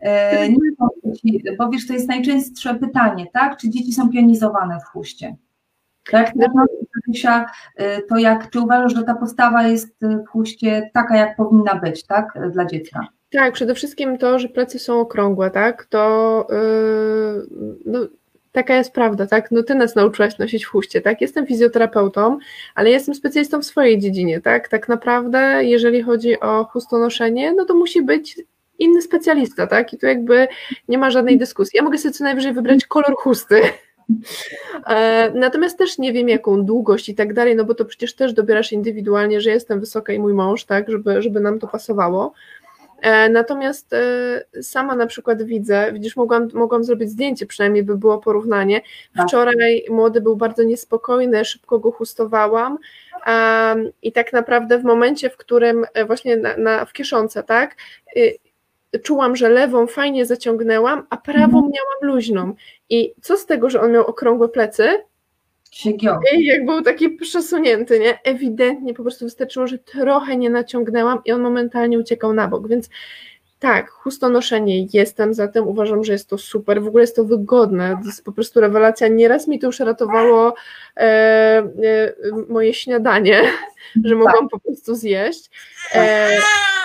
E, 0.00 0.48
nie 0.48 1.38
wiem, 1.44 1.56
bo 1.58 1.68
wiesz, 1.68 1.86
to 1.86 1.92
jest 1.92 2.08
najczęstsze 2.08 2.74
pytanie, 2.74 3.26
tak? 3.32 3.56
Czy 3.56 3.70
dzieci 3.70 3.92
są 3.92 4.10
pionizowane 4.10 4.80
w 4.80 4.84
chuście? 4.84 5.36
Tak? 6.10 6.32
Kasia, 7.06 7.46
e, 7.76 8.02
to 8.02 8.16
jak, 8.16 8.50
czy 8.50 8.60
uważasz, 8.60 8.94
że 8.94 9.02
ta 9.02 9.14
postawa 9.14 9.62
jest 9.62 9.96
w 10.00 10.28
chuście 10.28 10.90
taka, 10.94 11.16
jak 11.16 11.36
powinna 11.36 11.74
być, 11.74 12.06
tak? 12.06 12.38
Dla 12.52 12.64
dziecka? 12.64 13.06
Tak, 13.32 13.54
przede 13.54 13.74
wszystkim 13.74 14.18
to, 14.18 14.38
że 14.38 14.48
plecy 14.48 14.78
są 14.78 15.00
okrągłe, 15.00 15.50
tak, 15.50 15.84
to 15.84 16.46
yy, 16.50 17.46
no, 17.86 17.98
taka 18.52 18.76
jest 18.76 18.92
prawda, 18.92 19.26
tak, 19.26 19.50
no 19.50 19.62
ty 19.62 19.74
nas 19.74 19.94
nauczyłaś 19.94 20.38
nosić 20.38 20.64
w 20.64 20.68
chuście, 20.68 21.00
tak, 21.00 21.20
jestem 21.20 21.46
fizjoterapeutą, 21.46 22.38
ale 22.74 22.90
jestem 22.90 23.14
specjalistą 23.14 23.60
w 23.62 23.64
swojej 23.64 23.98
dziedzinie, 23.98 24.40
tak, 24.40 24.68
tak 24.68 24.88
naprawdę 24.88 25.64
jeżeli 25.64 26.02
chodzi 26.02 26.40
o 26.40 26.64
chustonoszenie, 26.64 27.52
no 27.52 27.64
to 27.64 27.74
musi 27.74 28.02
być 28.02 28.40
inny 28.78 29.02
specjalista, 29.02 29.66
tak, 29.66 29.92
i 29.92 29.98
tu 29.98 30.06
jakby 30.06 30.48
nie 30.88 30.98
ma 30.98 31.10
żadnej 31.10 31.38
dyskusji, 31.38 31.76
ja 31.76 31.82
mogę 31.82 31.98
sobie 31.98 32.14
co 32.14 32.24
najwyżej 32.24 32.52
wybrać 32.52 32.86
kolor 32.86 33.16
chusty, 33.16 33.60
e, 34.86 35.32
Natomiast 35.34 35.78
też 35.78 35.98
nie 35.98 36.12
wiem, 36.12 36.28
jaką 36.28 36.64
długość 36.64 37.08
i 37.08 37.14
tak 37.14 37.34
dalej, 37.34 37.56
no 37.56 37.64
bo 37.64 37.74
to 37.74 37.84
przecież 37.84 38.14
też 38.14 38.32
dobierasz 38.32 38.72
indywidualnie, 38.72 39.40
że 39.40 39.50
jestem 39.50 39.80
wysoka 39.80 40.12
i 40.12 40.18
mój 40.18 40.34
mąż, 40.34 40.64
tak, 40.64 40.90
żeby, 40.90 41.22
żeby 41.22 41.40
nam 41.40 41.58
to 41.58 41.66
pasowało. 41.66 42.32
E, 43.02 43.28
natomiast 43.28 43.92
e, 43.92 44.62
sama 44.62 44.96
na 44.96 45.06
przykład 45.06 45.42
widzę, 45.42 45.92
widzisz, 45.92 46.16
mogłam, 46.16 46.48
mogłam 46.54 46.84
zrobić 46.84 47.10
zdjęcie, 47.10 47.46
przynajmniej 47.46 47.82
by 47.82 47.96
było 47.96 48.18
porównanie. 48.18 48.80
Tak. 49.16 49.28
Wczoraj 49.28 49.84
młody 49.90 50.20
był 50.20 50.36
bardzo 50.36 50.62
niespokojny, 50.62 51.44
szybko 51.44 51.78
go 51.78 51.92
chustowałam 51.92 52.78
i 54.02 54.12
tak 54.12 54.32
naprawdę 54.32 54.78
w 54.78 54.84
momencie, 54.84 55.30
w 55.30 55.36
którym 55.36 55.86
e, 55.94 56.04
właśnie 56.04 56.36
na, 56.36 56.56
na 56.56 56.84
w 56.84 56.92
kieszonce, 56.92 57.42
tak, 57.42 57.76
y, 58.16 58.38
czułam, 59.02 59.36
że 59.36 59.48
lewą 59.48 59.86
fajnie 59.86 60.26
zaciągnęłam, 60.26 61.06
a 61.10 61.16
prawą 61.16 61.44
mhm. 61.44 61.64
miałam 61.64 62.14
luźną. 62.14 62.54
I 62.90 63.14
co 63.22 63.36
z 63.36 63.46
tego, 63.46 63.70
że 63.70 63.80
on 63.80 63.92
miał 63.92 64.06
okrągłe 64.06 64.48
plecy, 64.48 65.04
i 66.38 66.44
jak 66.44 66.66
był 66.66 66.82
taki 66.82 67.10
przesunięty, 67.10 67.98
nie? 67.98 68.18
Ewidentnie 68.24 68.94
po 68.94 69.02
prostu 69.02 69.24
wystarczyło, 69.24 69.66
że 69.66 69.78
trochę 69.78 70.36
nie 70.36 70.50
naciągnęłam 70.50 71.18
i 71.24 71.32
on 71.32 71.40
momentalnie 71.40 71.98
uciekał 71.98 72.32
na 72.32 72.48
bok, 72.48 72.68
więc 72.68 72.88
tak, 73.58 73.90
chustonoszenie 73.90 74.86
jestem 74.92 75.34
za 75.34 75.48
tym, 75.48 75.68
uważam, 75.68 76.04
że 76.04 76.12
jest 76.12 76.28
to 76.28 76.38
super, 76.38 76.82
w 76.82 76.86
ogóle 76.86 77.02
jest 77.02 77.16
to 77.16 77.24
wygodne, 77.24 77.98
to 78.02 78.06
jest 78.06 78.24
po 78.24 78.32
prostu 78.32 78.60
rewelacja, 78.60 79.08
nieraz 79.08 79.48
mi 79.48 79.58
to 79.58 79.66
już 79.66 79.80
ratowało 79.80 80.54
e, 80.96 81.00
e, 81.02 82.12
moje 82.48 82.74
śniadanie, 82.74 83.42
że 84.04 84.14
mogłam 84.14 84.48
po 84.48 84.60
prostu 84.60 84.94
zjeść. 84.94 85.50
E, 85.94 86.28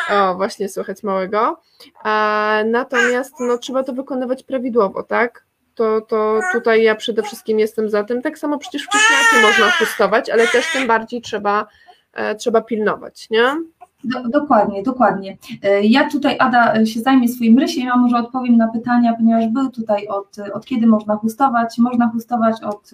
O, 0.10 0.36
właśnie 0.36 0.70
słychać 0.70 1.04
małego. 1.04 1.62
A, 2.04 2.63
natomiast 2.65 3.34
no, 3.39 3.58
trzeba 3.58 3.84
to 3.84 3.94
wykonywać 3.94 4.44
prawidłowo, 4.44 5.04
tak? 5.04 5.46
To, 5.75 6.01
to 6.01 6.39
tutaj 6.53 6.84
ja 6.84 6.96
przede 6.96 7.24
wszystkim 7.24 7.60
jestem 7.60 7.89
za 7.89 8.03
tym. 8.03 8.22
Tak 8.22 8.38
samo 8.38 8.58
przecież 8.58 8.84
wcześniaki 8.84 9.48
można 9.48 9.72
pustować, 9.79 10.29
ale 10.29 10.48
też 10.48 10.65
tym 10.74 10.88
bardziej 10.88 11.22
trzeba, 11.22 11.67
e, 12.13 12.36
trzeba 12.36 12.62
pilnować, 12.62 13.29
nie? 13.29 13.44
Do, 14.03 14.29
dokładnie, 14.29 14.84
dokładnie. 14.84 15.38
E, 15.63 15.84
ja 15.84 16.10
tutaj, 16.10 16.36
Ada, 16.39 16.86
się 16.86 17.00
zajmie 17.00 17.27
swoim 17.27 17.60
rysiem, 17.60 17.86
ja 17.86 17.96
może 17.96 18.17
odpowiem 18.17 18.58
na 18.58 18.67
pytania, 18.67 19.13
ponieważ 19.13 19.48
był 19.48 19.70
tutaj 19.70 20.08
od, 20.08 20.38
od 20.53 20.65
kiedy 20.65 20.88
można 20.88 21.15
hustować. 21.15 21.77
Można 21.77 22.10
hustować 22.10 22.63
od 22.63 22.91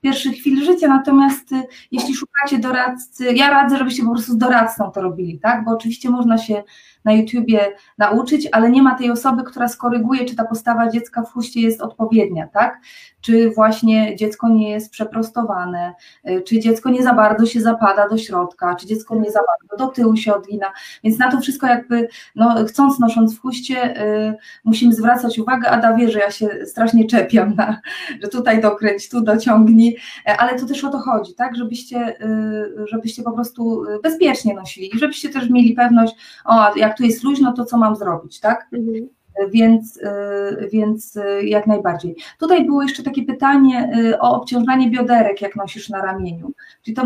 pierwszych 0.00 0.34
chwil 0.34 0.64
życia, 0.64 0.88
natomiast 0.88 1.50
jeśli 1.92 2.14
szukacie 2.14 2.58
doradcy, 2.58 3.32
ja 3.32 3.50
radzę, 3.50 3.76
żebyście 3.76 4.02
po 4.02 4.10
prostu 4.10 4.32
z 4.32 4.36
doradcą 4.36 4.90
to 4.90 5.02
robili, 5.02 5.38
tak, 5.38 5.64
bo 5.64 5.70
oczywiście 5.70 6.10
można 6.10 6.38
się 6.38 6.62
na 7.08 7.14
YouTubie 7.14 7.60
nauczyć, 7.98 8.48
ale 8.52 8.70
nie 8.70 8.82
ma 8.82 8.94
tej 8.94 9.10
osoby, 9.10 9.42
która 9.42 9.68
skoryguje, 9.68 10.24
czy 10.24 10.36
ta 10.36 10.44
postawa 10.44 10.90
dziecka 10.90 11.22
w 11.22 11.32
chuście 11.32 11.60
jest 11.60 11.80
odpowiednia, 11.80 12.46
tak? 12.46 12.80
Czy 13.20 13.50
właśnie 13.50 14.16
dziecko 14.16 14.48
nie 14.48 14.70
jest 14.70 14.90
przeprostowane, 14.90 15.94
y, 16.28 16.42
czy 16.42 16.60
dziecko 16.60 16.90
nie 16.90 17.02
za 17.02 17.14
bardzo 17.14 17.46
się 17.46 17.60
zapada 17.60 18.08
do 18.08 18.18
środka, 18.18 18.74
czy 18.74 18.86
dziecko 18.86 19.16
nie 19.16 19.30
za 19.30 19.40
bardzo 19.40 19.86
do 19.86 19.92
tyłu 19.92 20.16
się 20.16 20.34
odgina, 20.34 20.66
więc 21.04 21.18
na 21.18 21.30
to 21.30 21.40
wszystko 21.40 21.66
jakby, 21.66 22.08
no, 22.36 22.64
chcąc 22.66 22.98
nosząc 22.98 23.36
w 23.36 23.40
chuście, 23.40 24.02
y, 24.02 24.34
musimy 24.64 24.94
zwracać 24.94 25.38
uwagę, 25.38 25.70
Ada 25.70 25.94
wie, 25.94 26.10
że 26.10 26.18
ja 26.18 26.30
się 26.30 26.48
strasznie 26.66 27.06
czepiam, 27.06 27.54
na, 27.54 27.80
że 28.22 28.28
tutaj 28.28 28.60
dokręć, 28.60 29.08
tu 29.08 29.20
dociągnij, 29.20 29.96
y, 30.28 30.30
ale 30.30 30.58
to 30.58 30.66
też 30.66 30.84
o 30.84 30.88
to 30.88 30.98
chodzi, 30.98 31.34
tak, 31.34 31.56
żebyście, 31.56 32.20
y, 32.22 32.86
żebyście 32.86 33.22
po 33.22 33.32
prostu 33.32 33.84
y, 33.84 34.00
bezpiecznie 34.02 34.54
nosili 34.54 34.96
i 34.96 34.98
żebyście 34.98 35.28
też 35.28 35.50
mieli 35.50 35.72
pewność, 35.72 36.14
o, 36.44 36.76
jak 36.76 36.96
tu 36.98 37.04
jest 37.04 37.24
luźno, 37.24 37.52
to 37.52 37.64
co 37.64 37.78
mam 37.78 37.96
zrobić, 37.96 38.40
tak? 38.40 38.66
Mhm. 38.72 39.08
Więc, 39.50 39.96
y, 39.96 40.68
więc 40.72 41.16
y, 41.16 41.44
jak 41.44 41.66
najbardziej. 41.66 42.16
Tutaj 42.38 42.66
było 42.66 42.82
jeszcze 42.82 43.02
takie 43.02 43.22
pytanie 43.22 43.90
y, 43.98 44.18
o 44.18 44.40
obciążanie 44.40 44.90
bioderek, 44.90 45.42
jak 45.42 45.56
nosisz 45.56 45.88
na 45.88 46.02
ramieniu. 46.02 46.52
Czyli 46.84 46.94
tą, 46.94 47.02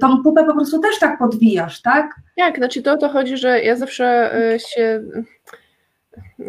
tą 0.00 0.22
pupę 0.22 0.44
po 0.44 0.54
prostu 0.54 0.78
też 0.78 0.98
tak 0.98 1.18
podwijasz, 1.18 1.82
tak? 1.82 2.14
Jak, 2.36 2.56
znaczy 2.56 2.82
to 2.82 2.92
o 2.92 2.96
to 2.96 3.08
chodzi, 3.08 3.36
że 3.36 3.62
ja 3.62 3.76
zawsze 3.76 4.30
się 4.58 5.02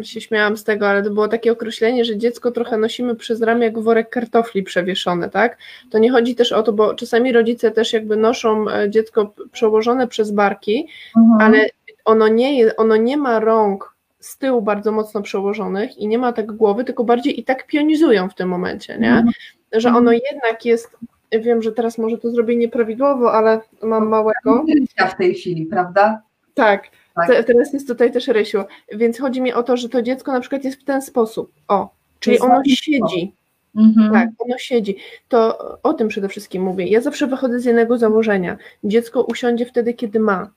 się 0.02 0.20
śmiałam 0.20 0.56
z 0.56 0.64
tego, 0.64 0.88
ale 0.88 1.02
to 1.02 1.10
było 1.10 1.28
takie 1.28 1.52
określenie, 1.52 2.04
że 2.04 2.18
dziecko 2.18 2.50
trochę 2.50 2.76
nosimy 2.76 3.16
przez 3.16 3.42
ramię 3.42 3.64
jak 3.64 3.78
worek 3.78 4.10
kartofli 4.10 4.62
przewieszone, 4.62 5.30
tak? 5.30 5.58
To 5.90 5.98
nie 5.98 6.10
chodzi 6.10 6.34
też 6.34 6.52
o 6.52 6.62
to, 6.62 6.72
bo 6.72 6.94
czasami 6.94 7.32
rodzice 7.32 7.70
też 7.70 7.92
jakby 7.92 8.16
noszą 8.16 8.70
e, 8.70 8.90
dziecko 8.90 9.34
przełożone 9.52 10.08
przez 10.08 10.30
barki, 10.30 10.88
mhm. 11.16 11.40
ale 11.40 11.66
ono 12.06 12.28
nie, 12.28 12.76
ono 12.76 12.96
nie 12.96 13.16
ma 13.16 13.40
rąk 13.40 13.96
z 14.20 14.38
tyłu 14.38 14.62
bardzo 14.62 14.92
mocno 14.92 15.22
przełożonych 15.22 15.98
i 15.98 16.08
nie 16.08 16.18
ma 16.18 16.32
tak 16.32 16.52
głowy, 16.52 16.84
tylko 16.84 17.04
bardziej 17.04 17.40
i 17.40 17.44
tak 17.44 17.66
pionizują 17.66 18.28
w 18.28 18.34
tym 18.34 18.48
momencie, 18.48 18.98
nie? 18.98 19.10
Mhm. 19.10 19.32
Że 19.72 19.88
ono 19.88 19.98
mhm. 19.98 20.20
jednak 20.32 20.64
jest 20.64 20.96
wiem, 21.32 21.62
że 21.62 21.72
teraz 21.72 21.98
może 21.98 22.18
to 22.18 22.30
zrobię 22.30 22.56
nieprawidłowo, 22.56 23.32
ale 23.32 23.60
mam 23.82 24.08
małego. 24.08 24.64
W 25.10 25.14
tej 25.18 25.34
chwili, 25.34 25.66
prawda? 25.66 26.22
Tak. 26.54 26.84
tak. 27.14 27.44
Teraz 27.44 27.72
jest 27.72 27.88
tutaj 27.88 28.12
też 28.12 28.28
Rysiu. 28.28 28.58
Więc 28.92 29.18
chodzi 29.18 29.40
mi 29.40 29.52
o 29.52 29.62
to, 29.62 29.76
że 29.76 29.88
to 29.88 30.02
dziecko 30.02 30.32
na 30.32 30.40
przykład 30.40 30.64
jest 30.64 30.80
w 30.80 30.84
ten 30.84 31.02
sposób. 31.02 31.52
O, 31.68 31.88
czyli 32.20 32.38
ono 32.38 32.62
siedzi. 32.64 33.32
Mhm. 33.76 34.12
Tak, 34.12 34.28
ono 34.38 34.58
siedzi. 34.58 34.96
To 35.28 35.58
o 35.82 35.92
tym 35.92 36.08
przede 36.08 36.28
wszystkim 36.28 36.62
mówię. 36.62 36.86
Ja 36.86 37.00
zawsze 37.00 37.26
wychodzę 37.26 37.60
z 37.60 37.64
jednego 37.64 37.98
założenia. 37.98 38.56
Dziecko 38.84 39.22
usiądzie 39.22 39.66
wtedy, 39.66 39.94
kiedy 39.94 40.20
ma 40.20 40.50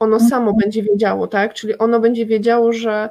ono 0.00 0.16
mhm. 0.16 0.30
samo 0.30 0.52
będzie 0.52 0.82
wiedziało, 0.82 1.26
tak? 1.26 1.54
Czyli 1.54 1.78
ono 1.78 2.00
będzie 2.00 2.26
wiedziało, 2.26 2.72
że 2.72 3.10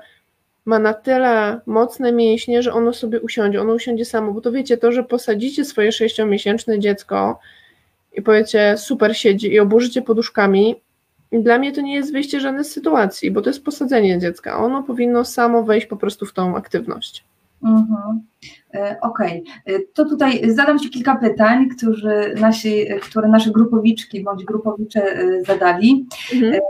ma 0.65 0.79
na 0.79 0.93
tyle 0.93 1.61
mocne 1.65 2.11
mięśnie, 2.11 2.63
że 2.63 2.73
ono 2.73 2.93
sobie 2.93 3.21
usiądzie, 3.21 3.61
ono 3.61 3.73
usiądzie 3.73 4.05
samo, 4.05 4.33
bo 4.33 4.41
to 4.41 4.51
wiecie, 4.51 4.77
to, 4.77 4.91
że 4.91 5.03
posadzicie 5.03 5.65
swoje 5.65 5.91
sześciomiesięczne 5.91 6.79
dziecko 6.79 7.39
i 8.13 8.21
powiecie 8.21 8.75
super 8.77 9.17
siedzi 9.17 9.53
i 9.53 9.59
oburzycie 9.59 10.01
poduszkami, 10.01 10.75
dla 11.31 11.57
mnie 11.57 11.71
to 11.71 11.81
nie 11.81 11.95
jest 11.95 12.11
wyjście 12.11 12.39
żadnej 12.39 12.65
sytuacji, 12.65 13.31
bo 13.31 13.41
to 13.41 13.49
jest 13.49 13.63
posadzenie 13.63 14.19
dziecka. 14.19 14.57
Ono 14.57 14.83
powinno 14.83 15.25
samo 15.25 15.63
wejść 15.63 15.87
po 15.87 15.97
prostu 15.97 16.25
w 16.25 16.33
tą 16.33 16.55
aktywność. 16.55 17.25
Mhm. 17.63 18.21
E, 18.73 18.97
okej, 19.01 19.43
okay. 19.65 19.75
E, 19.75 19.79
to 19.93 20.05
tutaj 20.05 20.51
zadam 20.51 20.79
Ci 20.79 20.89
kilka 20.89 21.15
pytań, 21.15 21.69
którzy 21.69 22.35
nasi, 22.39 22.85
które 23.01 23.27
nasze 23.27 23.51
grupowiczki 23.51 24.23
bądź 24.23 24.45
grupowicze 24.45 25.01
e, 25.03 25.43
zadali. 25.43 26.05
Mhm. 26.33 26.61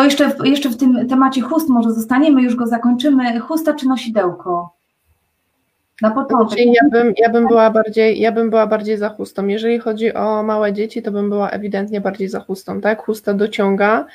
To 0.00 0.04
jeszcze 0.04 0.32
jeszcze 0.44 0.68
w 0.68 0.76
tym 0.76 1.08
temacie 1.08 1.40
chust 1.40 1.68
może 1.68 1.92
zostaniemy, 1.92 2.42
już 2.42 2.56
go 2.56 2.66
zakończymy. 2.66 3.40
Chusta 3.40 3.74
czy 3.74 3.86
nosidełko? 3.86 4.74
Na 6.02 6.10
początek. 6.10 6.58
Ja 6.58 6.88
bym, 6.92 7.14
ja, 7.16 7.28
bym 7.28 7.46
była 7.46 7.70
bardziej, 7.70 8.20
ja 8.20 8.32
bym 8.32 8.50
była 8.50 8.66
bardziej 8.66 8.96
za 8.96 9.08
chustą. 9.08 9.46
Jeżeli 9.46 9.78
chodzi 9.78 10.14
o 10.14 10.42
małe 10.42 10.72
dzieci, 10.72 11.02
to 11.02 11.12
bym 11.12 11.30
była 11.30 11.50
ewidentnie 11.50 12.00
bardziej 12.00 12.28
za 12.28 12.40
chustą, 12.40 12.80
tak? 12.80 13.02
Chusta 13.02 13.34
dociąga. 13.34 14.06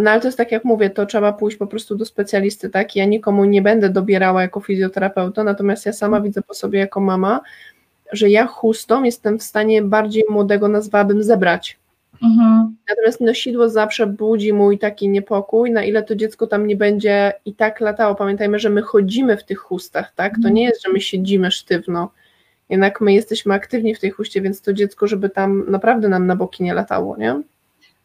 No 0.00 0.10
ale 0.10 0.20
to 0.20 0.28
jest 0.28 0.38
tak 0.38 0.52
jak 0.52 0.64
mówię, 0.64 0.90
to 0.90 1.06
trzeba 1.06 1.32
pójść 1.32 1.56
po 1.56 1.66
prostu 1.66 1.96
do 1.96 2.04
specjalisty, 2.04 2.70
tak? 2.70 2.96
Ja 2.96 3.04
nikomu 3.04 3.44
nie 3.44 3.62
będę 3.62 3.88
dobierała 3.88 4.42
jako 4.42 4.60
fizjoterapeuta, 4.60 5.44
natomiast 5.44 5.86
ja 5.86 5.92
sama 5.92 6.20
widzę 6.20 6.42
po 6.42 6.54
sobie 6.54 6.78
jako 6.78 7.00
mama, 7.00 7.40
że 8.12 8.28
ja 8.30 8.46
chustą 8.46 9.02
jestem 9.02 9.38
w 9.38 9.42
stanie 9.42 9.82
bardziej 9.82 10.24
młodego 10.28 10.68
nazwałabym 10.68 11.22
zebrać. 11.22 11.78
Mhm. 12.22 12.76
Natomiast 12.88 13.20
nosidło 13.20 13.68
zawsze 13.68 14.06
budzi 14.06 14.52
mój 14.52 14.78
taki 14.78 15.08
niepokój, 15.08 15.70
na 15.70 15.84
ile 15.84 16.02
to 16.02 16.16
dziecko 16.16 16.46
tam 16.46 16.66
nie 16.66 16.76
będzie 16.76 17.32
i 17.44 17.54
tak 17.54 17.80
latało. 17.80 18.14
Pamiętajmy, 18.14 18.58
że 18.58 18.70
my 18.70 18.82
chodzimy 18.82 19.36
w 19.36 19.44
tych 19.44 19.58
chustach, 19.58 20.12
tak? 20.14 20.32
To 20.32 20.38
mhm. 20.38 20.54
nie 20.54 20.64
jest, 20.64 20.82
że 20.82 20.92
my 20.92 21.00
siedzimy 21.00 21.50
sztywno. 21.50 22.10
Jednak 22.68 23.00
my 23.00 23.12
jesteśmy 23.12 23.54
aktywni 23.54 23.94
w 23.94 24.00
tej 24.00 24.10
chuście, 24.10 24.40
więc 24.40 24.62
to 24.62 24.72
dziecko, 24.72 25.06
żeby 25.06 25.30
tam 25.30 25.70
naprawdę 25.70 26.08
nam 26.08 26.26
na 26.26 26.36
boki 26.36 26.62
nie 26.62 26.74
latało, 26.74 27.16
nie? 27.16 27.42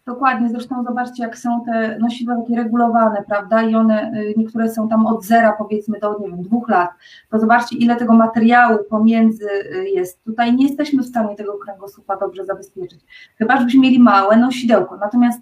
Dokładnie, 0.05 0.49
zresztą 0.49 0.83
zobaczcie, 0.83 1.23
jak 1.23 1.37
są 1.37 1.63
te 1.65 1.97
nosidła 1.99 2.35
takie 2.35 2.55
regulowane, 2.55 3.23
prawda? 3.27 3.63
I 3.63 3.75
one, 3.75 4.11
y, 4.13 4.33
niektóre 4.37 4.69
są 4.69 4.89
tam 4.89 5.05
od 5.05 5.23
zera, 5.23 5.53
powiedzmy, 5.57 5.99
do 5.99 6.19
nie 6.19 6.27
wiem, 6.27 6.41
dwóch 6.41 6.69
lat. 6.69 6.89
To 7.29 7.39
zobaczcie, 7.39 7.77
ile 7.77 7.95
tego 7.95 8.13
materiału 8.13 8.77
pomiędzy 8.89 9.49
y, 9.75 9.89
jest. 9.89 10.23
Tutaj 10.23 10.55
nie 10.55 10.67
jesteśmy 10.67 11.03
w 11.03 11.05
stanie 11.05 11.35
tego 11.35 11.57
kręgosłupa 11.57 12.17
dobrze 12.17 12.45
zabezpieczyć. 12.45 12.99
Chyba, 13.37 13.57
żebyśmy 13.57 13.81
mieli 13.81 13.99
małe 13.99 14.37
nosidełko. 14.37 14.97
Natomiast 14.97 15.41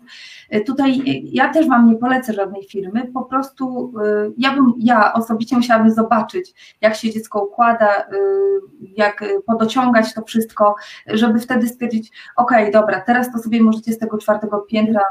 y, 0.55 0.61
tutaj 0.61 1.01
ja 1.23 1.53
też 1.53 1.67
Wam 1.67 1.87
nie 1.87 1.95
polecę 1.95 2.33
żadnej 2.33 2.63
firmy, 2.63 3.07
po 3.13 3.21
prostu 3.21 3.93
ja 4.37 4.55
bym, 4.55 4.73
ja 4.77 5.13
osobiście 5.13 5.55
musiałabym 5.55 5.91
zobaczyć, 5.91 6.75
jak 6.81 6.95
się 6.95 7.11
dziecko 7.11 7.43
układa, 7.43 8.05
jak 8.81 9.23
podociągać 9.45 10.13
to 10.13 10.21
wszystko, 10.21 10.75
żeby 11.07 11.39
wtedy 11.39 11.67
stwierdzić, 11.67 12.11
ok, 12.35 12.51
dobra, 12.73 13.01
teraz 13.01 13.31
to 13.31 13.39
sobie 13.39 13.63
możecie 13.63 13.93
z 13.93 13.97
tego 13.97 14.17
czwartego 14.17 14.52
piętra 14.61 15.01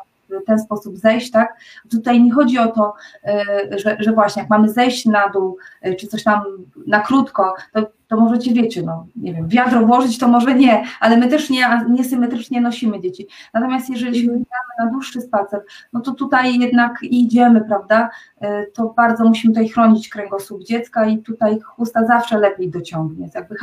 w 0.40 0.44
ten 0.46 0.59
sposób 0.59 0.98
zejść, 0.98 1.31
tak? 1.31 1.57
Tutaj 1.90 2.22
nie 2.22 2.33
chodzi 2.33 2.59
o 2.59 2.66
to, 2.66 2.94
e, 3.24 3.44
że, 3.78 3.96
że 4.00 4.12
właśnie 4.12 4.42
jak 4.42 4.50
mamy 4.50 4.68
zejść 4.68 5.07
na 5.07 5.28
dół, 5.28 5.57
e, 5.83 5.94
czy 5.94 6.07
coś 6.07 6.24
tam 6.24 6.42
na 6.87 7.00
krótko, 7.00 7.55
to, 7.72 7.87
to 8.12 8.20
możecie, 8.20 8.53
wiecie, 8.53 8.83
no 8.83 9.07
nie 9.16 9.35
wiem, 9.35 9.48
wiadro 9.48 9.87
włożyć, 9.87 10.18
to 10.18 10.29
może 10.29 10.55
nie, 10.55 10.85
ale 11.01 11.16
my 11.16 11.29
też 11.29 11.51
nie, 11.51 11.85
niesymetrycznie 11.90 12.61
nosimy 12.61 13.01
dzieci. 13.01 13.27
Natomiast 13.55 13.90
jeżeli 13.90 14.14
się 14.14 14.27
wybieramy 14.27 14.72
na 14.79 14.87
dłuższy 14.87 15.20
spacer, 15.20 15.61
no 15.92 16.01
to 16.01 16.12
tutaj 16.12 16.59
jednak 16.59 17.03
idziemy, 17.03 17.61
prawda? 17.61 18.11
E, 18.40 18.66
to 18.66 18.94
bardzo 18.96 19.25
musimy 19.25 19.55
tutaj 19.55 19.68
chronić 19.68 20.09
kręgosłup 20.09 20.64
dziecka 20.64 21.07
i 21.07 21.18
tutaj 21.18 21.61
chusta 21.61 22.07
zawsze 22.07 22.38
lepiej 22.38 22.70
dociągnie. 22.70 23.29
Jakby 23.35 23.55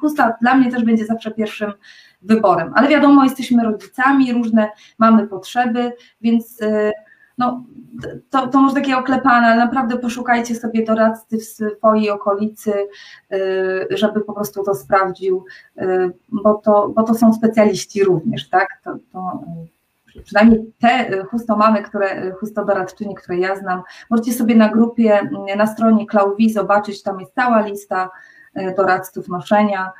chusta 0.00 0.36
dla 0.40 0.54
mnie 0.54 0.70
też 0.70 0.84
będzie 0.84 1.06
zawsze 1.06 1.30
pierwszym 1.30 1.72
wyborem. 2.22 2.72
Ale 2.74 2.88
wiadomo, 2.88 3.24
jesteśmy 3.24 3.64
rodzicami, 3.64 4.32
różne 4.32 4.68
mamy 4.98 5.26
potrzeby, 5.26 5.92
więc 6.20 6.60
y, 6.60 6.92
no, 7.38 7.64
to, 8.30 8.46
to 8.46 8.60
może 8.60 8.74
takie 8.74 8.98
oklepane, 8.98 9.46
ale 9.46 9.56
naprawdę 9.56 9.98
poszukajcie 9.98 10.54
sobie 10.54 10.84
doradcy 10.84 11.38
w 11.38 11.44
swojej 11.44 12.10
okolicy, 12.10 12.72
y, 13.32 13.86
żeby 13.90 14.20
po 14.20 14.32
prostu 14.32 14.64
to 14.64 14.74
sprawdził, 14.74 15.44
y, 15.82 16.12
bo 16.28 16.54
to, 16.54 16.88
bo 16.88 17.02
to 17.02 17.14
są 17.14 17.32
specjaliści 17.32 18.04
również, 18.04 18.48
tak? 18.48 18.68
To, 18.84 18.96
to 19.12 19.40
przynajmniej 20.24 20.72
te 20.80 21.24
chustomamy, 21.24 21.82
które, 21.82 22.32
chustodoradczyni, 22.32 23.14
które 23.14 23.38
ja 23.38 23.56
znam, 23.56 23.82
możecie 24.10 24.32
sobie 24.32 24.54
na 24.54 24.68
grupie, 24.68 25.30
na 25.56 25.66
stronie 25.66 26.06
Klauwi 26.06 26.52
zobaczyć, 26.52 27.02
tam 27.02 27.20
jest 27.20 27.34
cała 27.34 27.60
lista 27.60 28.10
doradców 28.76 29.28
noszenia, 29.28 29.92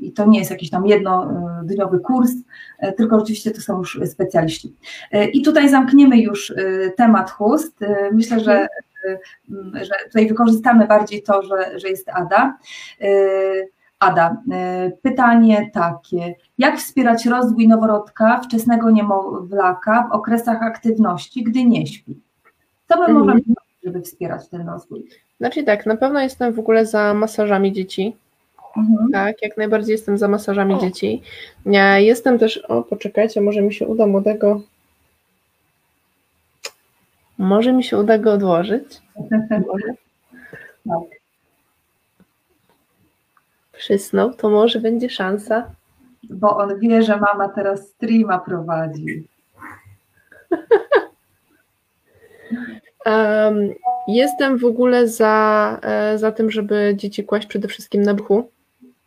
i 0.00 0.12
to 0.12 0.26
nie 0.26 0.38
jest 0.38 0.50
jakiś 0.50 0.70
tam 0.70 0.86
jednodniowy 0.86 2.00
kurs, 2.00 2.30
e, 2.78 2.92
tylko 2.92 3.16
oczywiście 3.16 3.50
to 3.50 3.60
są 3.60 3.78
już 3.78 4.00
specjaliści. 4.06 4.74
E, 5.12 5.24
I 5.24 5.42
tutaj 5.42 5.68
zamkniemy 5.68 6.18
już 6.18 6.50
e, 6.50 6.54
temat 6.96 7.30
chust. 7.30 7.80
Myślę, 8.12 8.40
że, 8.40 8.68
że 9.74 9.94
tutaj 10.04 10.28
wykorzystamy 10.28 10.86
bardziej 10.86 11.22
to, 11.22 11.42
że, 11.42 11.78
że 11.78 11.88
jest 11.88 12.08
Ada. 12.08 12.58
Ada, 13.98 14.36
pytanie 15.02 15.70
takie. 15.72 16.34
Jak 16.58 16.78
wspierać 16.78 17.26
rozwój 17.26 17.68
noworodka, 17.68 18.40
wczesnego 18.40 18.90
niemowlaka 18.90 20.08
w 20.10 20.12
okresach 20.12 20.62
aktywności, 20.62 21.42
gdy 21.42 21.64
nie 21.64 21.86
śpi? 21.86 22.20
Co 22.88 23.00
my 23.00 23.12
możemy 23.12 23.40
zrobić, 23.40 23.78
żeby 23.84 24.02
wspierać 24.02 24.48
ten 24.48 24.68
rozwój? 24.68 25.08
Znaczy 25.40 25.64
tak, 25.64 25.86
na 25.86 25.96
pewno 25.96 26.20
jestem 26.20 26.52
w 26.52 26.58
ogóle 26.58 26.86
za 26.86 27.14
masażami 27.14 27.72
dzieci. 27.72 28.16
Mhm. 28.76 29.12
Tak, 29.12 29.42
jak 29.42 29.56
najbardziej 29.56 29.92
jestem 29.92 30.18
za 30.18 30.28
masażami 30.28 30.74
o. 30.74 30.78
dzieci. 30.78 31.22
Jestem 31.96 32.38
też, 32.38 32.56
o 32.58 32.82
poczekajcie, 32.82 33.40
może 33.40 33.62
mi 33.62 33.74
się 33.74 33.86
uda 33.86 34.06
młodego, 34.06 34.60
może 37.38 37.72
mi 37.72 37.84
się 37.84 37.98
uda 37.98 38.18
go 38.18 38.32
odłożyć. 38.32 39.02
Może. 39.66 39.86
Tak. 40.88 41.20
Przysnął, 43.72 44.34
to 44.34 44.50
może 44.50 44.80
będzie 44.80 45.10
szansa. 45.10 45.70
Bo 46.30 46.56
on 46.56 46.80
wie, 46.80 47.02
że 47.02 47.20
mama 47.20 47.48
teraz 47.48 47.88
streama 47.88 48.38
prowadzi. 48.38 49.28
Um, 53.06 53.74
jestem 54.08 54.58
w 54.58 54.64
ogóle 54.64 55.08
za, 55.08 55.78
e, 55.82 56.18
za 56.18 56.32
tym, 56.32 56.50
żeby 56.50 56.94
dzieci 56.96 57.24
kłaść 57.24 57.46
przede 57.46 57.68
wszystkim 57.68 58.02
na 58.02 58.14
brzuchu. 58.14 58.48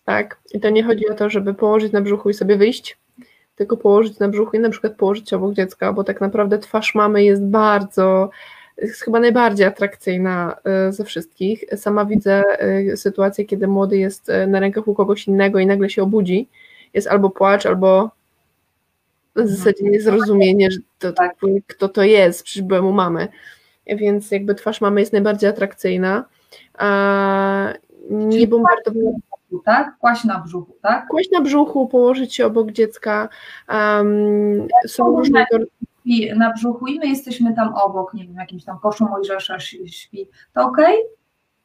Tak. 0.07 0.39
I 0.53 0.59
to 0.59 0.69
nie 0.69 0.83
chodzi 0.83 1.09
o 1.09 1.13
to, 1.13 1.29
żeby 1.29 1.53
położyć 1.53 1.91
na 1.91 2.01
brzuchu 2.01 2.29
i 2.29 2.33
sobie 2.33 2.57
wyjść, 2.57 2.97
tylko 3.55 3.77
położyć 3.77 4.19
na 4.19 4.27
brzuchu 4.27 4.57
i 4.57 4.59
na 4.59 4.69
przykład 4.69 4.95
położyć 4.95 5.33
obok 5.33 5.53
dziecka, 5.53 5.93
bo 5.93 6.03
tak 6.03 6.21
naprawdę 6.21 6.59
twarz 6.59 6.95
mamy 6.95 7.23
jest 7.23 7.43
bardzo, 7.43 8.29
jest 8.77 9.01
chyba 9.01 9.19
najbardziej 9.19 9.67
atrakcyjna 9.67 10.55
e, 10.63 10.93
ze 10.93 11.03
wszystkich. 11.03 11.63
Sama 11.75 12.05
widzę 12.05 12.43
e, 12.59 12.97
sytuację, 12.97 13.45
kiedy 13.45 13.67
młody 13.67 13.97
jest 13.97 14.31
na 14.47 14.59
rękach 14.59 14.87
u 14.87 14.95
kogoś 14.95 15.27
innego 15.27 15.59
i 15.59 15.65
nagle 15.65 15.89
się 15.89 16.03
obudzi. 16.03 16.47
Jest 16.93 17.07
albo 17.07 17.29
płacz, 17.29 17.65
albo 17.65 18.11
w 19.35 19.47
zasadzie 19.47 19.83
niezrozumienie, 19.83 20.71
że 20.71 20.77
to, 20.99 21.13
tak. 21.13 21.35
kto 21.67 21.89
to 21.89 22.03
jest, 22.03 22.43
przecież 22.43 22.63
byłem 22.63 22.85
u 22.85 22.91
mamy 22.91 23.27
więc 23.87 24.31
jakby 24.31 24.55
twarz 24.55 24.81
mamy 24.81 24.99
jest 24.99 25.13
najbardziej 25.13 25.49
atrakcyjna. 25.49 26.25
Nie 28.09 28.47
bombardować. 28.47 29.13
Tak? 29.65 29.97
Kłaść 29.99 30.23
na 30.23 30.39
brzuchu, 30.39 30.73
tak? 30.81 31.07
Kłaść 31.07 31.31
na 31.31 31.41
brzuchu, 31.41 31.87
położyć 31.87 32.35
się 32.35 32.45
obok 32.45 32.71
dziecka. 32.71 33.29
Um, 33.69 34.67
są 34.87 35.17
różne. 35.17 35.45
Na 36.35 36.53
brzuchu 36.53 36.87
i 36.87 36.99
my 36.99 37.07
jesteśmy 37.07 37.53
tam 37.53 37.73
obok, 37.75 38.13
nie 38.13 38.27
wiem, 38.27 38.35
jakimś 38.35 38.63
tam 38.63 38.79
koszu 38.79 39.05
Mojżesza 39.05 39.59
śpi. 39.59 40.29
To 40.53 40.63
ok? 40.63 40.77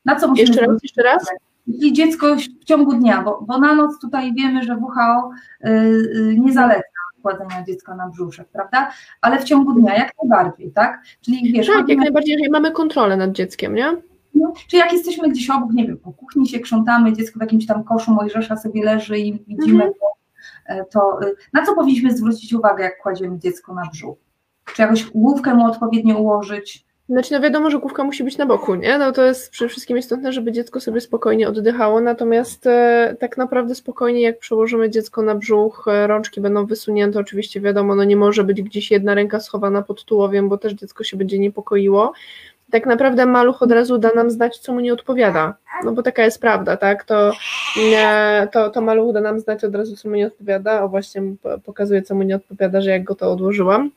Na 0.05 0.17
co 0.17 0.29
musimy 0.29 0.49
Jeszcze 0.49 0.67
raz, 0.67 0.83
jeszcze 0.83 1.03
raz? 1.03 1.27
Jeśli 1.67 1.93
dziecko 1.93 2.37
w 2.61 2.65
ciągu 2.65 2.93
dnia, 2.93 3.23
bo, 3.23 3.45
bo 3.47 3.59
na 3.59 3.75
noc 3.75 4.01
tutaj 4.01 4.35
wiemy, 4.35 4.63
że 4.63 4.77
WHO 4.77 5.31
y, 5.65 5.71
y, 5.71 6.37
nie 6.39 6.53
zaleca 6.53 6.83
kładzenia 7.23 7.65
dziecka 7.67 7.95
na 7.95 8.09
brzuszek, 8.09 8.49
prawda? 8.53 8.91
Ale 9.21 9.39
w 9.39 9.45
ciągu 9.45 9.81
dnia 9.81 9.95
jak 9.95 10.13
najbardziej, 10.23 10.73
tak? 10.73 11.03
Czyli 11.21 11.53
wiesz, 11.53 11.67
tak, 11.67 11.89
jak 11.89 11.99
najbardziej, 11.99 12.33
jeżeli 12.33 12.51
mamy 12.51 12.71
kontrolę 12.71 13.17
nad 13.17 13.33
dzieckiem, 13.33 13.75
nie? 13.75 13.97
No, 14.35 14.53
czy 14.69 14.77
jak 14.77 14.93
jesteśmy 14.93 15.29
gdzieś 15.29 15.51
obok, 15.51 15.73
nie 15.73 15.87
wiem, 15.87 15.99
po 15.99 16.13
kuchni 16.13 16.49
się 16.49 16.61
krzątamy, 16.61 17.13
dziecko 17.13 17.39
w 17.39 17.43
jakimś 17.43 17.67
tam 17.67 17.85
koszu 17.85 18.13
Mojżesza 18.13 18.57
sobie 18.57 18.85
leży 18.85 19.19
i 19.19 19.33
widzimy 19.33 19.85
mhm. 19.85 19.93
to, 19.93 20.07
e, 20.67 20.85
to, 20.85 21.29
y, 21.29 21.35
na 21.53 21.67
co 21.67 21.75
powinniśmy 21.75 22.17
zwrócić 22.17 22.53
uwagę, 22.53 22.85
jak 22.85 22.99
kładziemy 23.03 23.39
dziecko 23.39 23.75
na 23.75 23.83
brzuch? 23.93 24.19
Czy 24.75 24.83
jakoś 24.83 25.11
główkę 25.11 25.55
mu 25.55 25.67
odpowiednio 25.67 26.19
ułożyć? 26.19 26.85
Znaczy, 27.09 27.33
no 27.33 27.41
wiadomo, 27.41 27.71
że 27.71 27.79
główka 27.79 28.05
musi 28.05 28.25
być 28.25 28.39
na 28.39 28.47
boku, 28.47 28.75
nie? 28.75 28.99
No 28.99 29.13
to 29.13 29.25
jest 29.25 29.51
przede 29.51 29.69
wszystkim 29.69 29.99
istotne, 29.99 30.33
żeby 30.33 30.53
dziecko 30.53 30.81
sobie 30.81 31.01
spokojnie 31.01 31.49
oddychało, 31.49 32.01
natomiast 32.01 32.67
e, 32.67 33.17
tak 33.21 33.37
naprawdę 33.37 33.75
spokojnie, 33.75 34.21
jak 34.21 34.39
przełożymy 34.39 34.91
dziecko 34.91 35.23
na 35.23 35.35
brzuch, 35.35 35.85
e, 35.89 36.07
rączki 36.07 36.41
będą 36.41 36.67
wysunięte, 36.67 37.19
oczywiście 37.19 37.61
wiadomo, 37.61 37.95
no 37.95 38.05
nie 38.05 38.17
może 38.17 38.45
być 38.45 38.63
gdzieś 38.63 38.91
jedna 38.91 39.15
ręka 39.15 39.41
schowana 39.41 39.83
pod 39.83 40.05
tułowiem, 40.05 40.49
bo 40.49 40.59
też 40.59 40.73
dziecko 40.73 41.05
się 41.05 41.17
będzie 41.17 41.39
niepokoiło, 41.39 42.13
tak 42.73 42.87
naprawdę 42.87 43.27
maluch 43.27 43.63
od 43.63 43.73
razu 43.73 43.99
da 43.99 44.11
nam 44.15 44.31
znać, 44.31 44.59
co 44.59 44.73
mu 44.73 44.81
nie 44.81 44.93
odpowiada. 44.93 45.55
No 45.85 45.93
bo 45.93 46.03
taka 46.03 46.25
jest 46.25 46.41
prawda, 46.41 46.77
tak? 46.77 47.05
To, 47.05 47.33
to, 48.53 48.71
to 48.71 48.81
maluch 48.81 49.15
da 49.15 49.21
nam 49.21 49.41
znać 49.41 49.65
od 49.65 49.75
razu, 49.75 49.97
co 49.97 50.09
mu 50.09 50.15
nie 50.15 50.27
odpowiada. 50.27 50.85
O 50.85 50.89
właśnie 50.89 51.23
pokazuje, 51.65 52.03
co 52.03 52.15
mu 52.15 52.23
nie 52.23 52.37
odpowiada, 52.37 52.81
że 52.81 52.91
jak 52.91 53.05
go 53.05 53.15
to 53.15 53.33
odłożyłam. 53.33 53.91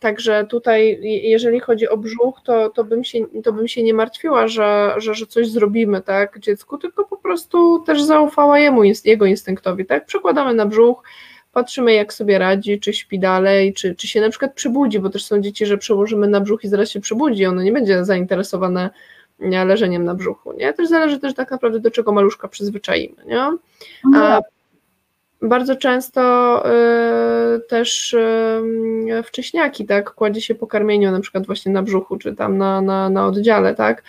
Także 0.00 0.46
tutaj, 0.46 0.98
jeżeli 1.02 1.60
chodzi 1.60 1.88
o 1.88 1.96
brzuch, 1.96 2.40
to, 2.44 2.70
to, 2.70 2.84
bym, 2.84 3.04
się, 3.04 3.18
to 3.44 3.52
bym 3.52 3.68
się 3.68 3.82
nie 3.82 3.94
martwiła, 3.94 4.48
że, 4.48 4.94
że, 4.96 5.14
że 5.14 5.26
coś 5.26 5.50
zrobimy, 5.50 6.00
tak, 6.00 6.38
dziecku, 6.38 6.78
tylko 6.78 7.04
po 7.04 7.16
prostu 7.16 7.78
też 7.86 8.02
zaufała 8.02 8.58
jemu, 8.58 8.82
jego 9.04 9.26
instynktowi, 9.26 9.86
tak? 9.86 10.06
Przekładamy 10.06 10.54
na 10.54 10.66
brzuch, 10.66 11.02
patrzymy 11.52 11.94
jak 11.94 12.12
sobie 12.12 12.38
radzi, 12.38 12.80
czy 12.80 12.92
śpi 12.92 13.18
dalej, 13.18 13.74
czy, 13.74 13.94
czy 13.94 14.08
się 14.08 14.20
na 14.20 14.30
przykład 14.30 14.54
przebudzi, 14.54 14.98
bo 14.98 15.10
też 15.10 15.24
są 15.24 15.40
dzieci, 15.40 15.66
że 15.66 15.78
przełożymy 15.78 16.28
na 16.28 16.40
brzuch 16.40 16.64
i 16.64 16.68
zaraz 16.68 16.90
się 16.90 17.00
przebudzi, 17.00 17.46
ono 17.46 17.62
nie 17.62 17.72
będzie 17.72 18.04
zainteresowane 18.04 18.90
leżeniem 19.40 20.04
na 20.04 20.14
brzuchu, 20.14 20.52
nie? 20.52 20.72
Też 20.72 20.88
zależy 20.88 21.18
też 21.18 21.34
tak 21.34 21.50
naprawdę 21.50 21.80
do 21.80 21.90
czego 21.90 22.12
maluszka 22.12 22.48
przyzwyczaimy, 22.48 23.16
nie? 23.26 23.40
A 24.16 24.40
bardzo 25.42 25.76
często 25.76 26.62
y, 27.56 27.60
też 27.60 28.12
y, 28.12 29.22
wcześniaki, 29.24 29.86
tak, 29.86 30.14
kładzie 30.14 30.40
się 30.40 30.54
po 30.54 30.66
karmieniu 30.66 31.10
na 31.10 31.20
przykład 31.20 31.46
właśnie 31.46 31.72
na 31.72 31.82
brzuchu, 31.82 32.18
czy 32.18 32.34
tam 32.34 32.58
na, 32.58 32.80
na, 32.80 33.10
na 33.10 33.26
oddziale, 33.26 33.74
tak, 33.74 34.02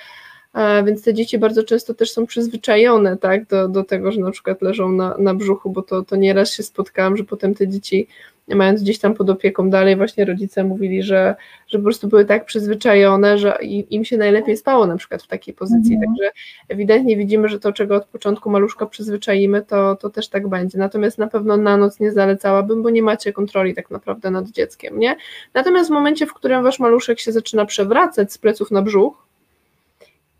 więc 0.85 1.03
te 1.03 1.13
dzieci 1.13 1.37
bardzo 1.37 1.63
często 1.63 1.93
też 1.93 2.11
są 2.11 2.25
przyzwyczajone 2.25 3.17
tak, 3.17 3.45
do, 3.45 3.67
do 3.67 3.83
tego, 3.83 4.11
że 4.11 4.21
na 4.21 4.31
przykład 4.31 4.61
leżą 4.61 4.91
na, 4.91 5.15
na 5.17 5.33
brzuchu, 5.33 5.69
bo 5.69 5.81
to, 5.81 6.03
to 6.03 6.15
nieraz 6.15 6.53
się 6.53 6.63
spotkałam, 6.63 7.17
że 7.17 7.23
potem 7.23 7.55
te 7.55 7.67
dzieci 7.67 8.07
mając 8.55 8.83
gdzieś 8.83 8.99
tam 8.99 9.13
pod 9.13 9.29
opieką 9.29 9.69
dalej, 9.69 9.95
właśnie 9.95 10.25
rodzice 10.25 10.63
mówili, 10.63 11.03
że, 11.03 11.35
że 11.67 11.77
po 11.77 11.83
prostu 11.83 12.07
były 12.07 12.25
tak 12.25 12.45
przyzwyczajone, 12.45 13.37
że 13.37 13.57
im 13.89 14.05
się 14.05 14.17
najlepiej 14.17 14.57
spało 14.57 14.87
na 14.87 14.97
przykład 14.97 15.23
w 15.23 15.27
takiej 15.27 15.53
pozycji. 15.53 15.95
Mhm. 15.95 16.13
Także 16.15 16.31
ewidentnie 16.69 17.17
widzimy, 17.17 17.49
że 17.49 17.59
to, 17.59 17.73
czego 17.73 17.95
od 17.95 18.05
początku 18.05 18.49
maluszka 18.49 18.85
przyzwyczaimy, 18.85 19.61
to, 19.61 19.95
to 19.95 20.09
też 20.09 20.29
tak 20.29 20.47
będzie. 20.47 20.77
Natomiast 20.77 21.17
na 21.17 21.27
pewno 21.27 21.57
na 21.57 21.77
noc 21.77 21.99
nie 21.99 22.11
zalecałabym, 22.11 22.83
bo 22.83 22.89
nie 22.89 23.03
macie 23.03 23.33
kontroli 23.33 23.73
tak 23.73 23.91
naprawdę 23.91 24.31
nad 24.31 24.49
dzieckiem, 24.49 24.99
nie? 24.99 25.15
Natomiast 25.53 25.89
w 25.89 25.93
momencie, 25.93 26.25
w 26.25 26.33
którym 26.33 26.63
wasz 26.63 26.79
maluszek 26.79 27.19
się 27.19 27.31
zaczyna 27.31 27.65
przewracać 27.65 28.33
z 28.33 28.37
pleców 28.37 28.71
na 28.71 28.81
brzuch, 28.81 29.28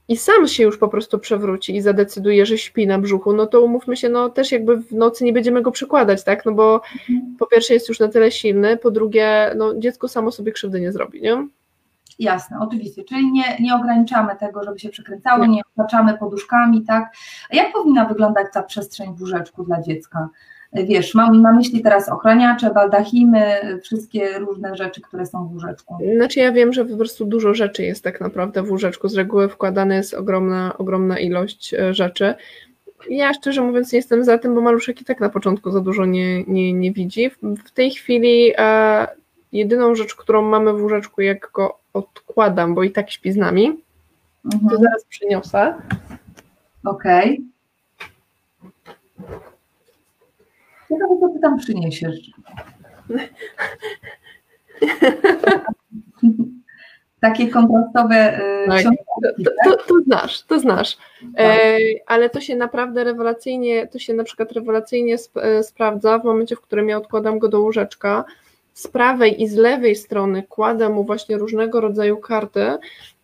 i 0.09 0.17
sam 0.17 0.47
się 0.47 0.63
już 0.63 0.77
po 0.77 0.87
prostu 0.87 1.19
przewróci 1.19 1.75
i 1.75 1.81
zadecyduje, 1.81 2.45
że 2.45 2.57
śpi 2.57 2.87
na 2.87 2.99
brzuchu, 2.99 3.33
no 3.33 3.47
to 3.47 3.61
umówmy 3.61 3.97
się, 3.97 4.09
no 4.09 4.29
też 4.29 4.51
jakby 4.51 4.77
w 4.77 4.91
nocy 4.93 5.23
nie 5.23 5.33
będziemy 5.33 5.61
go 5.61 5.71
przykładać, 5.71 6.23
tak? 6.23 6.45
No 6.45 6.51
bo 6.51 6.81
mhm. 6.99 7.35
po 7.39 7.47
pierwsze 7.47 7.73
jest 7.73 7.89
już 7.89 7.99
na 7.99 8.07
tyle 8.07 8.31
silny, 8.31 8.77
po 8.77 8.91
drugie, 8.91 9.53
no 9.57 9.73
dziecko 9.75 10.07
samo 10.07 10.31
sobie 10.31 10.51
krzywdy 10.51 10.81
nie 10.81 10.91
zrobi, 10.91 11.21
nie? 11.21 11.47
Jasne, 12.19 12.57
oczywiście, 12.59 13.03
czyli 13.03 13.31
nie, 13.31 13.57
nie 13.59 13.75
ograniczamy 13.75 14.35
tego, 14.35 14.63
żeby 14.63 14.79
się 14.79 14.89
przekręcało, 14.89 15.45
nie 15.45 15.61
otaczamy 15.77 16.17
poduszkami, 16.17 16.85
tak? 16.85 17.13
A 17.51 17.55
jak 17.55 17.73
powinna 17.73 18.05
wyglądać 18.05 18.47
ta 18.53 18.63
przestrzeń 18.63 19.15
w 19.15 19.21
łóżeczku 19.21 19.63
dla 19.63 19.81
dziecka? 19.81 20.29
Wiesz, 20.73 21.15
mam 21.15 21.41
na 21.41 21.53
myśli 21.53 21.81
teraz 21.81 22.09
ochraniacze, 22.09 22.73
baldachimy, 22.73 23.59
wszystkie 23.83 24.39
różne 24.39 24.75
rzeczy, 24.75 25.01
które 25.01 25.25
są 25.25 25.47
w 25.47 25.51
łóżeczku. 25.51 25.97
Znaczy 26.15 26.39
ja 26.39 26.51
wiem, 26.51 26.73
że 26.73 26.85
po 26.85 26.97
prostu 26.97 27.25
dużo 27.25 27.53
rzeczy 27.53 27.83
jest 27.83 28.03
tak 28.03 28.21
naprawdę 28.21 28.63
w 28.63 28.71
łóżeczku, 28.71 29.07
z 29.07 29.15
reguły 29.15 29.49
wkładana 29.49 29.95
jest 29.95 30.13
ogromna, 30.13 30.77
ogromna 30.77 31.19
ilość 31.19 31.73
e, 31.73 31.93
rzeczy. 31.93 32.33
Ja 33.09 33.33
szczerze 33.33 33.61
mówiąc 33.61 33.91
nie 33.91 33.97
jestem 33.99 34.23
za 34.23 34.37
tym, 34.37 34.55
bo 34.55 34.61
maluszek 34.61 35.01
i 35.01 35.05
tak 35.05 35.19
na 35.19 35.29
początku 35.29 35.71
za 35.71 35.79
dużo 35.79 36.05
nie, 36.05 36.43
nie, 36.43 36.73
nie 36.73 36.91
widzi. 36.91 37.29
W 37.65 37.71
tej 37.71 37.91
chwili 37.91 38.53
e, 38.57 39.07
jedyną 39.51 39.95
rzecz, 39.95 40.15
którą 40.15 40.41
mamy 40.41 40.73
w 40.73 40.81
łóżeczku, 40.81 41.21
jak 41.21 41.51
go 41.53 41.79
odkładam, 41.93 42.75
bo 42.75 42.83
i 42.83 42.91
tak 42.91 43.11
śpi 43.11 43.31
z 43.31 43.37
nami, 43.37 43.81
mhm. 44.45 44.69
to 44.69 44.77
zaraz 44.77 45.05
przyniosę. 45.05 45.73
Okej. 46.83 47.41
Okay. 49.19 49.48
Ciekawe, 50.89 51.15
co 51.19 51.29
ty 51.29 51.39
tam 51.39 51.57
przyniesiesz. 51.57 52.31
Takie 57.19 57.47
kontrastowe 57.47 58.39
y, 58.39 58.67
tak. 58.67 58.83
to, 59.45 59.51
to, 59.63 59.77
to, 59.77 59.99
znasz, 60.05 60.43
to 60.43 60.59
znasz. 60.59 60.97
E, 61.37 61.77
ale 62.07 62.29
to 62.29 62.41
się 62.41 62.55
naprawdę 62.55 63.03
rewelacyjnie, 63.03 63.87
to 63.87 63.99
się 63.99 64.13
na 64.13 64.23
przykład 64.23 64.51
rewelacyjnie 64.51 65.13
sp 65.25 65.33
e, 65.43 65.63
sprawdza 65.63 66.19
w 66.19 66.23
momencie, 66.23 66.55
w 66.55 66.61
którym 66.61 66.89
ja 66.89 66.97
odkładam 66.97 67.39
go 67.39 67.47
do 67.47 67.61
łóżeczka. 67.61 68.25
Z 68.79 68.87
prawej 68.87 69.41
i 69.41 69.47
z 69.47 69.55
lewej 69.55 69.95
strony 69.95 70.43
kładę 70.43 70.89
mu 70.89 71.03
właśnie 71.03 71.37
różnego 71.37 71.81
rodzaju 71.81 72.17
karty, 72.17 72.77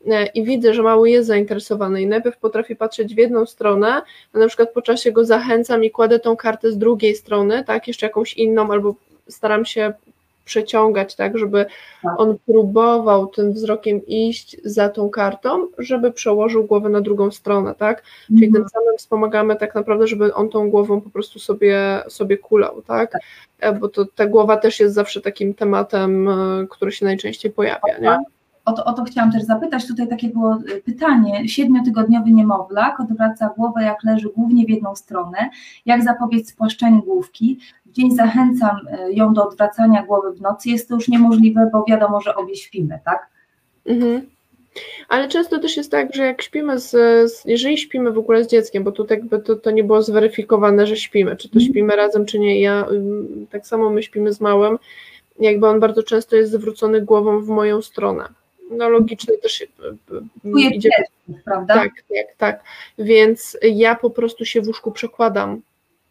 E, 0.08 0.26
i 0.26 0.44
widzę, 0.44 0.74
że 0.74 0.84
mały 0.84 1.10
jest 1.10 1.28
zainteresowany 1.28 2.02
i 2.02 2.08
najpierw 2.08 2.38
potrafi 2.38 2.76
patrzeć 2.76 3.16
w 3.16 3.18
jedną 3.18 3.46
stronę, 3.46 4.02
a 4.34 4.40
na 4.40 4.48
przykład 4.48 4.74
po 4.74 4.82
czasie 4.82 5.12
go 5.12 5.26
zachęcam 5.26 5.84
i 5.84 5.92
kładę 5.92 6.20
tą 6.20 6.36
kartę 6.36 6.72
z 6.72 6.78
drugiej 6.78 7.16
strony, 7.16 7.64
tak, 7.64 7.88
jeszcze 7.88 8.06
jakąś 8.06 8.34
inną, 8.34 8.72
albo 8.72 8.96
staram 9.30 9.66
się 9.66 9.94
przeciągać, 10.46 11.16
tak, 11.16 11.38
żeby 11.38 11.66
Tak. 12.04 12.20
on 12.20 12.38
próbował 12.46 13.28
tym 13.28 13.54
wzrokiem 13.54 14.06
iść 14.08 14.58
za 14.64 14.90
tą 14.90 15.10
kartą, 15.10 15.68
żeby 15.78 16.12
przełożył 16.12 16.64
głowę 16.64 16.90
na 16.90 17.02
drugą 17.02 17.32
stronę, 17.32 17.76
tak? 17.76 18.04
Czyli 18.28 18.46
Mhm. 18.46 18.64
tym 18.64 18.70
samym 18.70 18.98
wspomagamy 18.98 19.56
tak 19.56 19.76
naprawdę, 19.76 20.08
żeby 20.08 20.34
on 20.34 20.50
tą 20.50 20.70
głową 20.70 21.02
po 21.02 21.10
prostu 21.10 21.40
sobie, 21.40 22.04
sobie 22.08 22.38
kulał, 22.38 22.82
tak? 22.82 23.12
Tak. 23.12 23.22
E, 23.60 23.74
Bo 23.74 23.90
to 23.90 24.06
ta 24.16 24.26
głowa 24.28 24.58
też 24.58 24.80
jest 24.80 24.96
zawsze 24.96 25.22
takim 25.22 25.54
tematem, 25.54 26.30
e, 26.30 26.68
który 26.70 26.92
się 26.92 27.06
najczęściej 27.06 27.52
pojawia, 27.52 27.98
nie? 28.02 28.18
O 28.66 28.74
to, 28.74 28.86
o 28.86 28.94
to 28.94 29.04
chciałam 29.04 29.32
też 29.32 29.44
zapytać. 29.44 29.88
Tutaj 29.88 30.08
takie 30.08 30.30
było 30.30 30.58
y, 30.78 30.82
pytanie. 30.82 31.50
Siedmiotygodniowy 31.50 32.32
niemowlak 32.32 33.00
odwraca 33.00 33.50
głowę, 33.58 33.84
jak 33.84 34.04
leży 34.04 34.30
głównie 34.36 34.66
w 34.66 34.70
jedną 34.70 34.96
stronę. 34.96 35.38
Jak 35.86 36.04
zapobiec 36.04 36.50
spłaszczeniu 36.50 37.02
główki? 37.04 37.60
Dzień 37.96 38.16
zachęcam 38.16 38.78
y, 38.88 39.14
ją 39.14 39.34
do 39.34 39.48
odwracania 39.48 40.04
głowy 40.04 40.32
w 40.34 40.42
nocy. 40.42 40.70
Jest 40.70 40.90
to 40.90 40.96
już 40.96 41.08
niemożliwe, 41.08 41.70
bo 41.74 41.86
wiadomo, 41.90 42.22
że 42.22 42.36
obie 42.36 42.56
śpimy, 42.56 43.00
tak? 43.06 43.28
Mhm. 43.86 44.22
Ale 45.10 45.28
często 45.28 45.60
też 45.60 45.78
jest 45.78 45.92
tak, 45.92 46.16
że 46.16 46.26
jak 46.26 46.42
śpimy 46.42 46.80
z, 46.80 46.92
z 47.32 47.46
jeżeli 47.46 47.78
śpimy 47.78 48.12
w 48.12 48.18
ogóle 48.18 48.44
z 48.44 48.48
dzieckiem, 48.48 48.84
bo 48.84 48.92
tu 48.92 49.08
jakby 49.10 49.40
to, 49.40 49.56
to 49.56 49.72
nie 49.72 49.84
było 49.84 50.04
zweryfikowane, 50.04 50.88
że 50.88 50.98
śpimy, 50.98 51.36
czy 51.36 51.50
to 51.50 51.56
Mhm. 51.56 51.72
śpimy 51.72 51.96
razem, 51.96 52.26
czy 52.26 52.40
nie. 52.40 52.62
Ja 52.62 52.88
tak 53.52 53.68
samo 53.68 53.90
my 53.90 54.04
śpimy 54.04 54.34
z 54.34 54.42
małym, 54.42 54.78
jakby 55.40 55.68
on 55.68 55.80
bardzo 55.80 56.04
często 56.04 56.36
jest 56.36 56.52
zwrócony 56.52 57.02
głową 57.02 57.40
w 57.40 57.48
moją 57.48 57.82
stronę. 57.82 58.28
No 58.72 58.90
logicznie 58.90 59.38
też 59.38 59.62
y, 59.62 59.68
y, 60.46 60.76
idzie 60.76 60.90
prawda? 61.46 61.74
tak, 61.74 61.92
tak, 62.10 62.36
tak. 62.38 62.64
Więc 63.00 63.58
ja 63.62 63.96
po 63.96 64.10
prostu 64.10 64.46
się 64.46 64.62
w 64.62 64.68
łóżku 64.68 64.92
przekładam, 64.92 65.62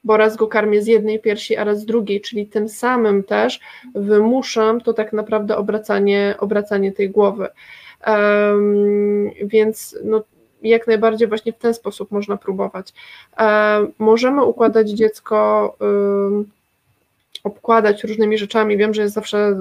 bo 0.04 0.16
raz 0.16 0.36
go 0.36 0.46
karmię 0.46 0.82
z 0.82 0.86
jednej 0.86 1.18
piersi, 1.18 1.56
a 1.56 1.64
raz 1.64 1.80
z 1.80 1.84
drugiej, 1.84 2.20
czyli 2.20 2.46
tym 2.46 2.68
samym 2.68 3.22
też 3.22 3.60
wymuszam 3.94 4.80
to 4.80 4.92
tak 4.92 5.12
naprawdę 5.12 5.56
obracanie, 5.56 6.34
obracanie 6.38 6.92
tej 6.92 7.10
głowy. 7.10 7.48
Em, 8.00 9.30
więc 9.42 9.98
no, 10.04 10.22
jak 10.62 10.86
najbardziej 10.86 11.28
właśnie 11.28 11.52
w 11.52 11.58
ten 11.58 11.74
sposób 11.74 12.10
można 12.10 12.36
próbować. 12.36 12.92
Em, 13.36 13.92
możemy 13.98 14.44
układać 14.44 14.90
dziecko, 14.90 15.76
ym, 15.82 16.50
obkładać 17.44 18.04
różnymi 18.04 18.38
rzeczami. 18.38 18.76
Wiem, 18.76 18.94
że 18.94 19.02
jest 19.02 19.14
zawsze 19.14 19.56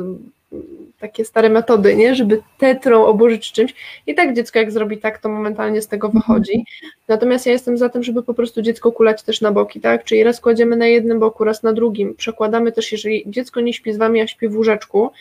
takie 1.00 1.26
stare 1.26 1.50
metody, 1.50 1.96
nie? 1.96 2.16
żeby 2.16 2.42
tetrą 2.58 3.06
oburzyć 3.06 3.52
czymś. 3.52 3.74
I 4.08 4.16
tak 4.16 4.36
dziecko 4.36 4.60
jak 4.60 4.72
zrobi 4.72 4.98
tak, 4.98 5.18
to 5.18 5.30
momentalnie 5.30 5.82
z 5.82 5.88
tego 5.88 6.10
wychodzi. 6.10 6.66
Natomiast 7.08 7.46
ja 7.46 7.52
jestem 7.52 7.78
za 7.78 7.90
tym, 7.90 8.04
żeby 8.04 8.24
po 8.24 8.34
prostu 8.34 8.62
dziecko 8.62 8.92
kulać 8.92 9.24
też 9.24 9.42
na 9.42 9.52
boki, 9.52 9.82
tak? 9.82 10.04
Czyli 10.04 10.24
raz 10.24 10.42
kładziemy 10.42 10.76
na 10.76 10.88
jednym 10.88 11.20
boku, 11.20 11.44
raz 11.44 11.64
na 11.64 11.74
drugim. 11.74 12.16
Przekładamy 12.16 12.72
też, 12.72 12.92
jeżeli 12.92 13.24
dziecko 13.28 13.62
nie 13.62 13.74
śpi 13.74 13.94
z 13.94 13.98
wami, 13.98 14.22
a 14.22 14.28
śpi 14.28 14.48
w 14.48 14.58
łóżeczku, 14.58 15.12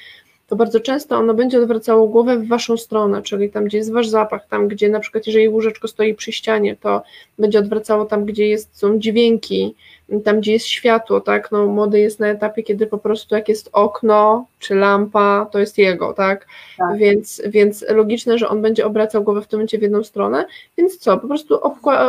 to 0.52 0.56
bardzo 0.56 0.80
często 0.80 1.16
ono 1.16 1.34
będzie 1.34 1.58
odwracało 1.58 2.08
głowę 2.08 2.36
w 2.36 2.48
waszą 2.48 2.76
stronę, 2.76 3.22
czyli 3.22 3.50
tam, 3.50 3.64
gdzie 3.64 3.78
jest 3.78 3.92
wasz 3.92 4.08
zapach, 4.08 4.48
tam, 4.48 4.68
gdzie 4.68 4.88
na 4.88 5.00
przykład, 5.00 5.26
jeżeli 5.26 5.48
łóżeczko 5.48 5.88
stoi 5.88 6.14
przy 6.14 6.32
ścianie, 6.32 6.76
to 6.76 7.02
będzie 7.38 7.58
odwracało 7.58 8.04
tam, 8.04 8.24
gdzie 8.24 8.46
jest, 8.46 8.78
są 8.78 8.98
dźwięki, 8.98 9.74
tam, 10.20 10.40
gdzie 10.40 10.52
jest 10.52 10.66
światło, 10.66 11.20
tak, 11.20 11.52
no 11.52 11.66
młody 11.66 12.00
jest 12.00 12.20
na 12.20 12.26
etapie, 12.28 12.62
kiedy 12.62 12.86
po 12.86 12.98
prostu 12.98 13.34
jak 13.34 13.48
jest 13.48 13.70
okno, 13.72 14.46
czy 14.58 14.74
lampa, 14.74 15.46
to 15.52 15.58
jest 15.58 15.78
jego, 15.78 16.12
tak, 16.12 16.46
Tak. 16.78 16.98
Więc, 16.98 17.42
więc 17.46 17.84
logiczne, 17.88 18.38
że 18.38 18.48
on 18.48 18.62
będzie 18.62 18.86
obracał 18.86 19.24
głowę 19.24 19.42
w 19.42 19.46
tym 19.46 19.58
momencie 19.58 19.78
w 19.78 19.82
jedną 19.82 20.04
stronę, 20.04 20.44
więc 20.78 20.98
co, 20.98 21.18
po 21.18 21.28
prostu 21.28 21.58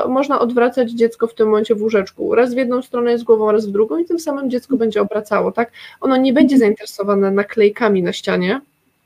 można 0.07 0.39
odwracać 0.39 0.91
dziecko 0.91 1.27
w 1.27 1.33
tym 1.33 1.47
momencie 1.47 1.75
w 1.75 1.81
łóżeczku, 1.81 2.35
raz 2.35 2.53
w 2.53 2.57
jedną 2.57 2.81
stronę 2.81 3.11
jest 3.11 3.23
głową, 3.23 3.51
raz 3.51 3.67
w 3.67 3.71
drugą 3.71 3.97
i 3.97 4.05
tym 4.05 4.19
samym 4.19 4.49
dziecko 4.49 4.77
będzie 4.77 5.01
obracało, 5.01 5.51
tak, 5.51 5.71
ono 6.01 6.17
nie 6.17 6.33
będzie 6.33 6.57
zainteresowane 6.57 7.31
naklejkami 7.31 8.03
na 8.03 8.13
ścianie, 8.13 8.61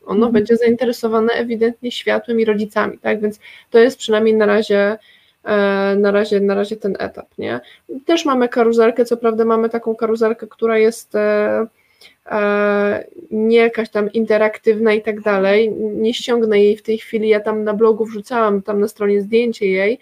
ono 0.06 0.16
Mhm. 0.16 0.34
będzie 0.34 0.58
zainteresowane 0.58 1.34
ewidentnie 1.34 1.92
światłem 1.92 2.40
i 2.40 2.46
rodzicami, 2.46 2.98
tak, 2.98 3.22
więc 3.22 3.40
to 3.72 3.80
jest 3.80 3.98
przynajmniej 3.98 4.34
na 4.34 4.46
razie 4.46 4.98
na 5.98 6.12
razie, 6.12 6.40
na 6.40 6.56
razie 6.56 6.76
ten 6.78 6.96
etap, 7.00 7.28
nie? 7.38 7.60
Też 8.06 8.26
mamy 8.26 8.50
karuzelkę, 8.50 9.06
co 9.06 9.18
prawda 9.18 9.46
mamy 9.46 9.70
taką 9.70 9.96
karuzelkę, 9.96 10.48
która 10.48 10.78
jest 10.78 11.16
e, 11.16 11.68
e, 12.26 13.04
nie 13.32 13.58
jakaś 13.58 13.90
tam 13.90 14.12
interaktywna 14.12 14.94
i 14.94 15.02
tak 15.02 15.22
dalej, 15.22 15.72
nie 15.80 16.14
ściągnę 16.14 16.60
jej 16.60 16.78
w 16.78 16.84
tej 16.84 16.98
chwili, 16.98 17.30
ja 17.30 17.40
tam 17.40 17.64
na 17.64 17.74
blogu 17.74 18.06
wrzucałam 18.06 18.62
tam 18.62 18.80
na 18.80 18.88
stronie 18.88 19.22
zdjęcie 19.22 19.68
jej, 19.68 20.00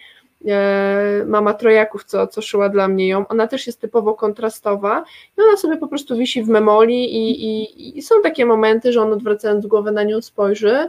e, 0.48 1.24
mama 1.28 1.54
trojaków, 1.54 2.04
co, 2.04 2.28
co 2.28 2.42
szyła 2.42 2.70
dla 2.70 2.88
mnie 2.88 3.08
ją, 3.08 3.28
ona 3.28 3.48
też 3.48 3.68
jest 3.68 3.82
typowo 3.82 4.14
kontrastowa 4.14 5.04
i 5.38 5.42
ona 5.42 5.58
sobie 5.58 5.78
po 5.78 5.88
prostu 5.88 6.18
wisi 6.18 6.44
w 6.44 6.48
memoli 6.48 7.16
i, 7.16 7.46
i, 7.46 7.98
i 7.98 8.02
są 8.02 8.22
takie 8.22 8.46
momenty, 8.46 8.92
że 8.92 9.02
on 9.02 9.14
odwracając 9.14 9.68
głowę 9.68 9.92
na 9.92 10.04
nią 10.04 10.22
spojrzy, 10.22 10.88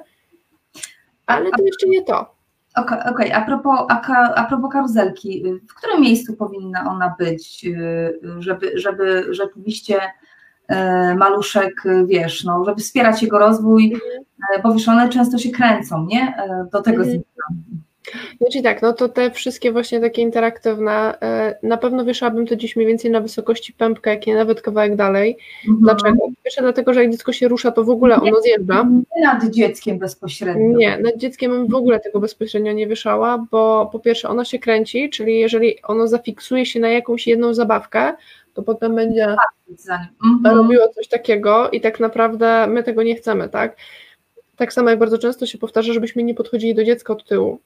ale 1.26 1.50
to 1.50 1.64
jeszcze 1.64 1.88
nie 1.88 2.04
to. 2.04 2.36
Okej, 2.76 2.98
okej. 3.10 3.32
a, 3.32 3.40
propos, 3.40 3.78
a, 3.88 4.34
a 4.34 4.44
propos 4.44 4.72
karuzelki, 4.72 5.42
w 5.68 5.74
którym 5.74 6.00
miejscu 6.00 6.36
powinna 6.36 6.90
ona 6.90 7.14
być, 7.18 7.64
y, 7.64 8.20
żeby, 8.38 8.72
żeby 8.78 9.26
rzeczywiście 9.30 10.00
e, 10.68 11.14
maluszek, 11.14 11.86
y, 11.86 12.06
wiesz, 12.06 12.44
no, 12.44 12.64
żeby 12.64 12.80
wspierać 12.80 13.22
jego 13.22 13.38
rozwój, 13.38 13.96
e, 14.56 14.62
bo 14.62 14.72
wiesz, 14.72 14.88
one 14.88 15.08
często 15.08 15.38
się 15.38 15.50
kręcą, 15.50 16.06
nie? 16.06 16.20
E, 16.36 16.66
Do 16.72 16.82
tego 16.82 17.02
Mhm. 17.50 17.86
Znaczy 18.40 18.62
tak, 18.62 18.82
no 18.82 18.92
to 18.92 19.08
te 19.08 19.30
wszystkie 19.30 19.72
właśnie 19.72 20.00
takie 20.00 20.22
interaktywne, 20.22 21.20
e, 21.20 21.58
na 21.62 21.76
pewno 21.76 22.04
wieszałabym 22.04 22.46
to 22.46 22.56
gdzieś 22.56 22.76
mniej 22.76 22.88
więcej 22.88 23.10
na 23.10 23.20
wysokości 23.20 23.72
pępka, 23.72 24.10
jak 24.10 24.26
nie 24.26 24.34
nawet 24.34 24.62
kawałek 24.62 24.96
dalej. 24.96 25.38
Mhm. 25.68 25.80
Dlaczego? 25.80 26.28
Pierwsze 26.44 26.62
dlatego, 26.62 26.94
że 26.94 27.02
jak 27.02 27.12
dziecko 27.12 27.32
się 27.32 27.48
rusza, 27.48 27.72
to 27.72 27.84
w 27.84 27.90
ogóle 27.90 28.16
ono 28.16 28.40
zjeżdża. 28.40 28.88
Nie 29.16 29.22
nad 29.22 29.44
dzieckiem 29.50 29.98
bezpośrednio. 29.98 30.78
Nie, 30.78 30.98
nad 30.98 31.16
dzieckiem 31.16 31.50
bym 31.50 31.66
w 31.66 31.74
ogóle 31.74 32.00
tego 32.00 32.20
bezpośrednio 32.20 32.72
nie 32.72 32.86
wieszała, 32.86 33.46
bo 33.50 33.88
po 33.92 33.98
pierwsze 33.98 34.28
ono 34.28 34.44
się 34.44 34.58
kręci, 34.58 35.10
czyli 35.10 35.38
jeżeli 35.38 35.82
ono 35.82 36.08
zafiksuje 36.08 36.66
się 36.66 36.80
na 36.80 36.88
jakąś 36.88 37.26
jedną 37.26 37.54
zabawkę, 37.54 38.14
to 38.54 38.62
potem 38.62 38.94
będzie 38.94 39.36
nim. 39.68 39.76
Mhm. 40.24 40.56
robiło 40.56 40.88
coś 40.88 41.08
takiego 41.08 41.70
i 41.70 41.80
tak 41.80 42.00
naprawdę 42.00 42.66
my 42.66 42.82
tego 42.82 43.02
nie 43.02 43.14
chcemy, 43.14 43.48
tak? 43.48 43.76
Tak 44.56 44.72
samo 44.72 44.90
jak 44.90 44.98
bardzo 44.98 45.18
często 45.18 45.46
się 45.46 45.58
powtarza, 45.58 45.92
żebyśmy 45.92 46.22
nie 46.22 46.34
podchodzili 46.34 46.74
do 46.74 46.84
dziecka 46.84 47.12
od 47.12 47.24
tyłu. 47.24 47.60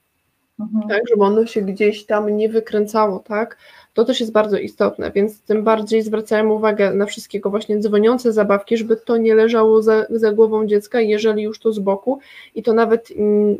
Mhm. 0.61 0.89
tak, 0.89 1.01
żeby 1.09 1.23
ono 1.23 1.45
się 1.45 1.61
gdzieś 1.61 2.05
tam 2.05 2.37
nie 2.37 2.49
wykręcało, 2.49 3.19
tak, 3.19 3.57
to 3.93 4.05
też 4.05 4.19
jest 4.19 4.31
bardzo 4.31 4.57
istotne, 4.57 5.11
więc 5.11 5.41
tym 5.41 5.63
bardziej 5.63 6.01
zwracałem 6.01 6.51
uwagę 6.51 6.93
na 6.93 7.05
wszystkiego 7.05 7.49
właśnie 7.49 7.79
dzwoniące 7.79 8.33
zabawki, 8.33 8.77
żeby 8.77 8.97
to 8.97 9.17
nie 9.17 9.35
leżało 9.35 9.81
za, 9.81 10.05
za 10.09 10.31
głową 10.31 10.67
dziecka, 10.67 11.01
jeżeli 11.01 11.43
już 11.43 11.59
to 11.59 11.73
z 11.73 11.79
boku. 11.79 12.19
I 12.55 12.63
to 12.63 12.73
nawet 12.73 13.09
mm, 13.17 13.57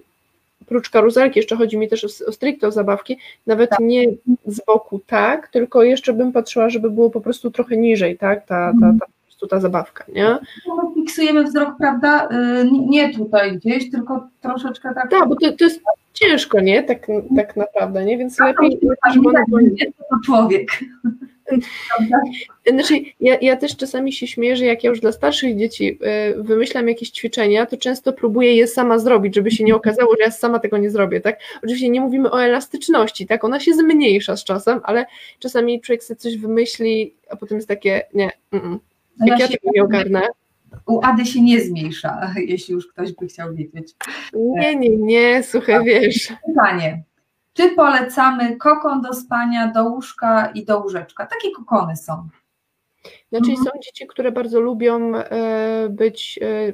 prócz 0.68 0.90
karuzelki, 0.90 1.40
jeszcze 1.40 1.56
chodzi 1.56 1.78
mi 1.78 1.88
też 1.90 2.04
o, 2.04 2.28
o 2.28 2.32
stricte 2.32 2.68
o 2.68 2.72
zabawki, 2.72 3.18
nawet 3.48 3.70
nie 3.80 4.06
z 4.46 4.66
boku, 4.66 5.00
tak, 5.08 5.48
tylko 5.48 5.84
jeszcze 5.84 6.14
bym 6.14 6.32
patrzyła, 6.32 6.70
żeby 6.70 6.90
było 6.90 7.10
po 7.10 7.22
prostu 7.22 7.52
trochę 7.52 7.78
niżej, 7.78 8.18
tak, 8.18 8.46
ta, 8.46 8.74
ta, 8.82 8.94
ta, 9.00 9.06
po 9.06 9.24
prostu 9.26 9.48
ta 9.48 9.60
zabawka, 9.60 10.04
nie? 10.14 10.38
My 10.68 10.94
fiksujemy 10.96 11.44
wzrok, 11.44 11.70
prawda, 11.78 12.30
y, 12.62 12.72
nie- 12.72 12.88
nie 12.88 13.14
tutaj 13.14 13.58
gdzieś, 13.58 13.92
tylko 13.92 14.28
troszeczkę 14.42 14.94
tak. 14.96 15.12
Tak, 15.12 15.30
bo 15.30 15.36
to, 15.36 15.52
to 15.52 15.64
jest 15.64 15.82
ciężko, 16.14 16.62
nie, 16.62 16.84
tak, 16.84 17.08
tak 17.36 17.56
naprawdę, 17.56 18.06
nie, 18.06 18.18
więc 18.18 18.40
lepiej, 18.40 18.70
lepiej 18.70 18.90
Tak, 19.04 19.14
żeby 19.14 19.32
tak, 19.34 19.46
nie, 19.62 19.86
to 19.86 20.16
człowiek. 20.26 20.68
Znaczy, 22.74 22.94
ja, 23.20 23.38
ja 23.42 23.58
też 23.58 23.78
czasami 23.78 24.14
się 24.14 24.28
śmieję, 24.28 24.56
że 24.56 24.66
jak 24.66 24.84
ja 24.84 24.90
już 24.90 25.00
dla 25.00 25.12
starszych 25.12 25.58
dzieci 25.58 26.00
y, 26.40 26.44
wymyślam 26.44 26.88
jakieś 26.88 27.10
ćwiczenia, 27.10 27.66
to 27.66 27.78
często 27.78 28.14
próbuję 28.14 28.56
je 28.56 28.68
sama 28.68 29.00
zrobić, 29.00 29.36
żeby 29.36 29.52
się 29.52 29.64
nie 29.64 29.76
okazało, 29.76 30.16
że 30.16 30.24
ja 30.24 30.32
sama 30.32 30.60
tego 30.60 30.78
nie 30.78 30.90
zrobię, 30.92 31.22
tak? 31.22 31.40
Oczywiście 31.58 31.90
nie 31.90 32.02
mówimy 32.02 32.32
o 32.32 32.44
elastyczności, 32.44 33.28
tak? 33.28 33.44
Ona 33.44 33.60
się 33.60 33.74
zmniejsza 33.74 34.38
z 34.38 34.44
czasem, 34.44 34.80
ale 34.84 35.06
czasami 35.40 35.82
człowiek 35.82 36.04
sobie 36.04 36.18
coś 36.18 36.38
wymyśli, 36.38 37.14
a 37.30 37.36
potem 37.36 37.58
jest 37.58 37.68
takie, 37.68 38.02
nie, 38.14 38.30
mm, 38.52 38.80
No 39.20 39.28
jak 39.28 39.40
ja 39.40 39.48
tego 39.48 39.70
nie 39.74 39.84
ogarnę. 39.84 40.22
U 40.86 41.00
Ady 41.04 41.26
się 41.26 41.42
nie 41.42 41.62
zmniejsza, 41.62 42.32
jeśli 42.48 42.74
już 42.74 42.88
ktoś 42.88 43.12
by 43.14 43.28
chciał 43.28 43.54
wiedzieć. 43.54 43.96
Nie, 44.34 44.76
nie, 44.76 44.90
nie, 44.98 45.44
słuchaj, 45.44 45.86
wiesz. 45.86 46.34
Pytanie. 46.48 47.04
Czy 47.54 47.70
polecamy 47.76 48.56
kokon 48.58 49.02
do 49.02 49.14
spania, 49.14 49.68
do 49.68 49.84
łóżka 49.84 50.52
i 50.56 50.66
do 50.66 50.80
łóżeczka? 50.80 51.26
Takie 51.26 51.52
kokony 51.52 51.96
są. 51.96 52.30
Znaczy 53.30 53.50
Mhm. 53.52 53.58
są 53.66 53.72
dzieci, 53.84 54.08
które 54.08 54.32
bardzo 54.32 54.60
lubią 54.60 55.16
e, 55.16 55.88
być, 55.90 56.40
e, 56.42 56.74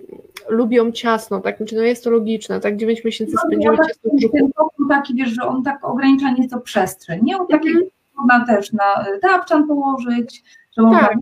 lubią 0.50 0.92
ciasno, 0.92 1.40
tak? 1.40 1.58
Znaczy, 1.58 1.76
no 1.76 1.82
jest 1.82 2.04
to 2.04 2.10
logiczne, 2.10 2.60
tak? 2.60 2.78
9 2.78 3.04
miesięcy 3.04 3.36
spędziły 3.48 3.78
ciasno 3.78 4.12
w 4.14 4.16
brzuchu. 4.16 4.38
Ten 4.38 4.52
kokon 4.52 4.88
taki, 4.90 5.14
wiesz, 5.16 5.30
że 5.30 5.44
on 5.44 5.64
tak 5.64 5.86
ogranicza 5.86 6.32
nieco 6.32 6.60
przestrzeń. 6.60 7.20
Nie 7.24 7.34
Mhm. 7.38 7.50
takiego 7.60 7.80
można 8.16 8.46
też 8.46 8.74
na 8.74 9.08
y, 9.16 9.20
tapczan 9.20 9.68
położyć, 9.68 10.44
że 10.78 10.82
można 10.84 11.08
Tak. 11.08 11.18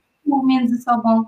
między 0.46 0.78
sobą. 0.82 1.24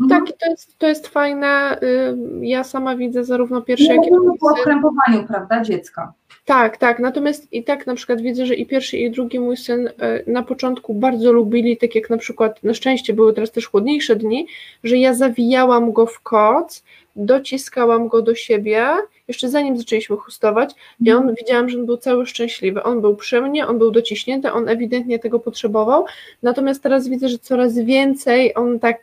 Mhm. 0.00 0.08
Tak, 0.26 0.36
to 0.38 0.50
jest, 0.50 0.78
to 0.78 0.86
jest 0.88 1.08
fajne. 1.08 1.78
y, 1.82 2.16
Ja 2.46 2.64
sama 2.64 2.96
widzę 2.96 3.24
zarówno 3.24 3.62
pierwsze, 3.62 3.84
jak 3.94 4.06
i 4.06 4.10
mówimy 4.10 4.20
drugi 4.24 4.38
o 4.42 4.54
syn. 4.54 4.64
krępowaniu, 4.64 5.26
prawda, 5.28 5.62
dziecka. 5.62 6.12
Tak, 6.44 6.76
tak. 6.76 6.98
Natomiast 6.98 7.52
i 7.52 7.64
tak 7.64 7.86
na 7.86 7.94
przykład 7.94 8.20
widzę, 8.20 8.46
że 8.46 8.54
i 8.54 8.66
pierwszy, 8.66 8.96
i 8.96 9.10
drugi 9.10 9.40
mój 9.40 9.56
syn 9.56 9.88
e, 9.88 9.92
na 10.26 10.42
początku 10.42 10.94
bardzo 10.94 11.32
lubili, 11.32 11.76
tak 11.76 11.94
jak 11.94 12.10
na 12.10 12.16
przykład 12.18 12.62
na 12.62 12.74
szczęście 12.74 13.12
były 13.12 13.32
teraz 13.34 13.50
też 13.50 13.66
chłodniejsze 13.66 14.16
dni, 14.16 14.46
że 14.84 14.96
ja 14.96 15.14
zawijałam 15.14 15.92
go 15.92 16.06
w 16.06 16.20
koc, 16.20 16.82
dociskałam 17.16 18.08
go 18.08 18.22
do 18.22 18.34
siebie, 18.34 18.86
jeszcze 19.28 19.48
zanim 19.48 19.76
zaczęliśmy 19.76 20.16
chustować, 20.16 20.74
i 21.00 21.12
on 21.12 21.34
widziałam, 21.34 21.68
że 21.68 21.78
on 21.78 21.86
był 21.86 21.96
cały 21.96 22.26
szczęśliwy. 22.26 22.82
On 22.82 23.00
był 23.00 23.16
przy 23.16 23.40
mnie, 23.40 23.66
on 23.66 23.78
był 23.78 23.90
dociśnięty, 23.90 24.52
on 24.52 24.68
ewidentnie 24.68 25.18
tego 25.18 25.38
potrzebował. 25.38 26.04
Natomiast 26.42 26.82
teraz 26.82 27.08
widzę, 27.08 27.28
że 27.28 27.38
coraz 27.38 27.78
więcej 27.78 28.54
on 28.54 28.78
tak 28.80 28.98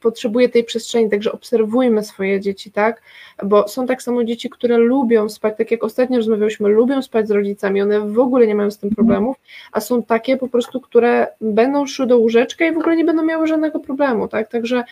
potrzebuje 0.00 0.48
tej 0.48 0.64
przestrzeni, 0.64 1.10
także 1.10 1.32
obserwujmy 1.32 2.04
swoje 2.04 2.40
dzieci, 2.40 2.70
tak? 2.70 3.02
Bo 3.44 3.68
są 3.68 3.86
tak 3.86 4.02
samo 4.02 4.24
dzieci, 4.24 4.50
które 4.50 4.78
lubią 4.78 5.28
spać, 5.28 5.54
tak 5.58 5.70
jak 5.70 5.84
ostatnio 5.84 6.16
rozmawialiśmy, 6.16 6.68
lubią 6.68 7.02
spać 7.02 7.28
z 7.28 7.30
rodzicami, 7.30 7.82
one 7.82 8.00
w 8.00 8.18
ogóle 8.18 8.46
nie 8.46 8.54
mają 8.54 8.70
z 8.70 8.78
tym 8.78 8.90
problemów, 8.90 9.36
a 9.72 9.80
są 9.80 10.02
takie 10.02 10.36
po 10.36 10.48
prostu, 10.48 10.80
które 10.80 11.26
będą 11.40 11.86
szły 11.86 12.06
do 12.06 12.18
łóżeczka 12.18 12.66
i 12.66 12.74
w 12.74 12.78
ogóle 12.78 12.96
nie 12.96 13.04
będą 13.04 13.24
miały 13.24 13.46
żadnego 13.46 13.80
problemu, 13.80 14.28
tak? 14.28 14.48
Także 14.50 14.84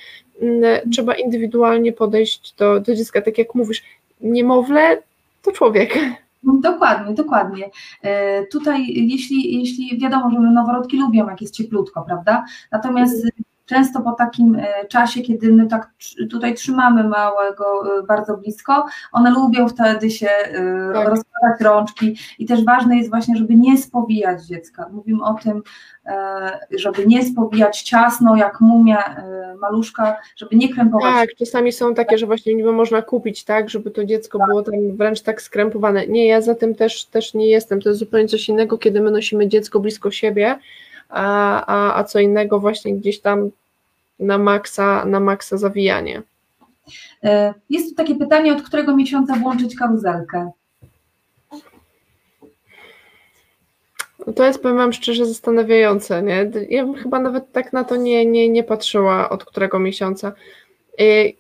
mm, 0.43 0.91
trzeba 0.91 1.15
indywidualnie 1.15 1.93
podejść 1.93 2.55
do, 2.55 2.81
do 2.81 2.95
dziecka, 2.95 3.23
tak 3.23 3.39
jak 3.39 3.55
mówisz, 3.55 3.83
niemowlę 4.21 4.99
to 5.43 5.53
człowiek. 5.53 5.99
Dokładnie, 6.43 7.15
dokładnie. 7.15 7.71
E, 8.03 8.47
tutaj, 8.47 8.87
jeśli, 8.89 9.59
jeśli 9.59 9.99
wiadomo, 9.99 10.31
że 10.31 10.39
noworodki 10.39 10.97
lubią, 10.97 11.29
jak 11.29 11.41
jest 11.41 11.55
cieplutko, 11.55 12.03
prawda? 12.03 12.45
Natomiast 12.73 13.27
często 13.73 14.01
po 14.01 14.13
takim 14.13 14.55
e, 14.55 14.87
czasie, 14.89 15.23
kiedy 15.23 15.53
my 15.53 15.67
tak 15.67 15.91
tutaj 16.31 16.55
trzymamy 16.55 17.05
małego 17.05 17.99
e, 17.99 18.03
bardzo 18.03 18.37
blisko, 18.37 18.87
one 19.13 19.31
lubią 19.31 19.69
wtedy 19.69 20.11
się 20.11 20.29
e, 20.29 20.93
tak. 20.95 21.09
rozkładać 21.09 21.61
rączki 21.61 22.17
i 22.39 22.47
też 22.47 22.65
ważne 22.65 22.97
jest 22.97 23.11
właśnie, 23.11 23.37
żeby 23.37 23.55
nie 23.55 23.79
spowijać 23.79 24.45
dziecka. 24.47 24.89
Mówimy 24.93 25.25
o 25.25 25.35
tym, 25.35 25.63
żeby 26.71 27.07
nie 27.07 27.25
spowijać 27.25 27.83
ciasno, 27.83 28.37
jak 28.37 28.61
mumia 28.61 29.17
maluszka, 29.61 30.17
żeby 30.37 30.57
nie 30.57 30.75
krępować. 30.75 31.15
Tak, 31.15 31.29
czasami 31.39 31.73
są 31.73 31.95
takie, 31.95 32.19
że 32.19 32.27
właśnie 32.27 32.55
niby 32.55 32.73
można 32.73 33.03
kupić, 33.03 33.45
tak, 33.45 33.71
żeby 33.71 33.91
to 33.91 34.05
dziecko 34.05 34.39
tak. 34.39 34.47
było 34.49 34.63
tam 34.63 34.75
wręcz 34.97 35.21
tak 35.21 35.43
skrępowane. 35.43 36.07
Nie, 36.07 36.27
ja 36.27 36.41
za 36.41 36.55
tym 36.55 36.75
też, 36.75 37.05
też 37.05 37.35
nie 37.35 37.49
jestem. 37.49 37.83
To 37.83 37.89
jest 37.89 37.99
zupełnie 37.99 38.29
coś 38.29 38.49
innego, 38.49 38.79
kiedy 38.79 39.01
my 39.01 39.11
nosimy 39.11 39.49
dziecko 39.49 39.81
blisko 39.81 40.11
siebie, 40.11 40.59
a, 41.09 41.67
a, 41.67 41.99
a 41.99 42.05
co 42.05 42.21
innego 42.21 42.61
właśnie 42.61 42.95
gdzieś 42.97 43.21
tam 43.21 43.51
na 44.19 44.39
maksa, 44.39 45.05
na 45.05 45.21
maksa 45.21 45.57
zawijanie. 45.57 46.23
E, 47.25 47.55
jest 47.71 47.89
tu 47.89 47.95
takie 47.95 48.15
pytanie, 48.15 48.53
od 48.53 48.63
którego 48.63 48.97
miesiąca 48.97 49.35
włączyć 49.35 49.77
karuzelkę? 49.77 50.51
To 54.37 54.45
jest, 54.45 54.63
powiem 54.63 54.77
Wam 54.77 54.93
szczerze, 54.93 55.27
zastanawiające. 55.27 56.23
Nie? 56.23 56.51
Ja 56.69 56.85
bym 56.85 56.95
chyba 56.95 57.19
nawet 57.19 57.53
tak 57.53 57.73
na 57.73 57.85
to 57.85 57.97
nie, 57.97 58.27
nie, 58.27 58.49
nie 58.49 58.65
patrzyła, 58.65 59.31
od 59.31 59.45
którego 59.45 59.79
miesiąca. 59.79 60.33
I 60.99 61.37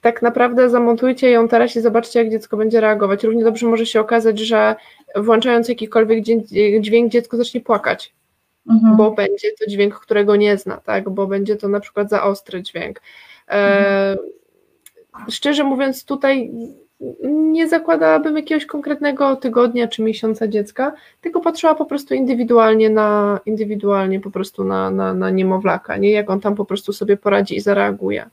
tak 0.00 0.22
naprawdę 0.22 0.70
zamontujcie 0.70 1.30
ją 1.30 1.48
teraz 1.48 1.76
i 1.76 1.80
zobaczcie, 1.80 2.18
jak 2.18 2.30
dziecko 2.30 2.56
będzie 2.56 2.80
reagować. 2.80 3.24
Równie 3.24 3.44
dobrze 3.44 3.66
może 3.66 3.86
się 3.86 4.00
okazać, 4.00 4.38
że 4.38 4.76
włączając 5.16 5.68
jakikolwiek 5.68 6.24
dźwięk, 6.80 7.12
dziecko 7.12 7.36
zacznie 7.36 7.60
płakać 7.60 8.12
mhm. 8.68 8.96
bo 8.96 9.10
będzie 9.10 9.48
to 9.60 9.66
dźwięk, 9.70 9.94
którego 9.94 10.36
nie 10.36 10.58
zna, 10.58 10.76
tak? 10.76 11.10
bo 11.10 11.26
będzie 11.26 11.56
to 11.56 11.68
na 11.68 11.80
przykład 11.80 12.10
za 12.10 12.22
ostry 12.22 12.62
dźwięk. 12.62 13.00
E, 13.48 14.16
szczerze 15.28 15.64
mówiąc, 15.64 16.04
tutaj 16.04 16.52
nie 17.22 17.68
zakładałabym 17.68 18.36
jakiegoś 18.36 18.66
konkretnego 18.66 19.36
tygodnia 19.36 19.88
czy 19.88 20.02
miesiąca 20.02 20.48
dziecka, 20.48 20.92
tylko 21.20 21.40
patrzyła 21.40 21.74
po 21.74 21.86
prostu 21.86 22.14
indywidualnie 22.14 22.90
na 22.90 23.40
indywidualnie 23.46 24.20
po 24.20 24.30
prostu 24.30 24.64
na, 24.64 24.90
na, 24.90 25.14
na 25.14 25.30
niemowlaka, 25.30 25.96
nie 25.96 26.10
jak 26.10 26.30
on 26.30 26.40
tam 26.40 26.54
po 26.54 26.64
prostu 26.64 26.92
sobie 26.92 27.16
poradzi 27.16 27.56
i 27.56 27.60
zareaguje. 27.60 28.30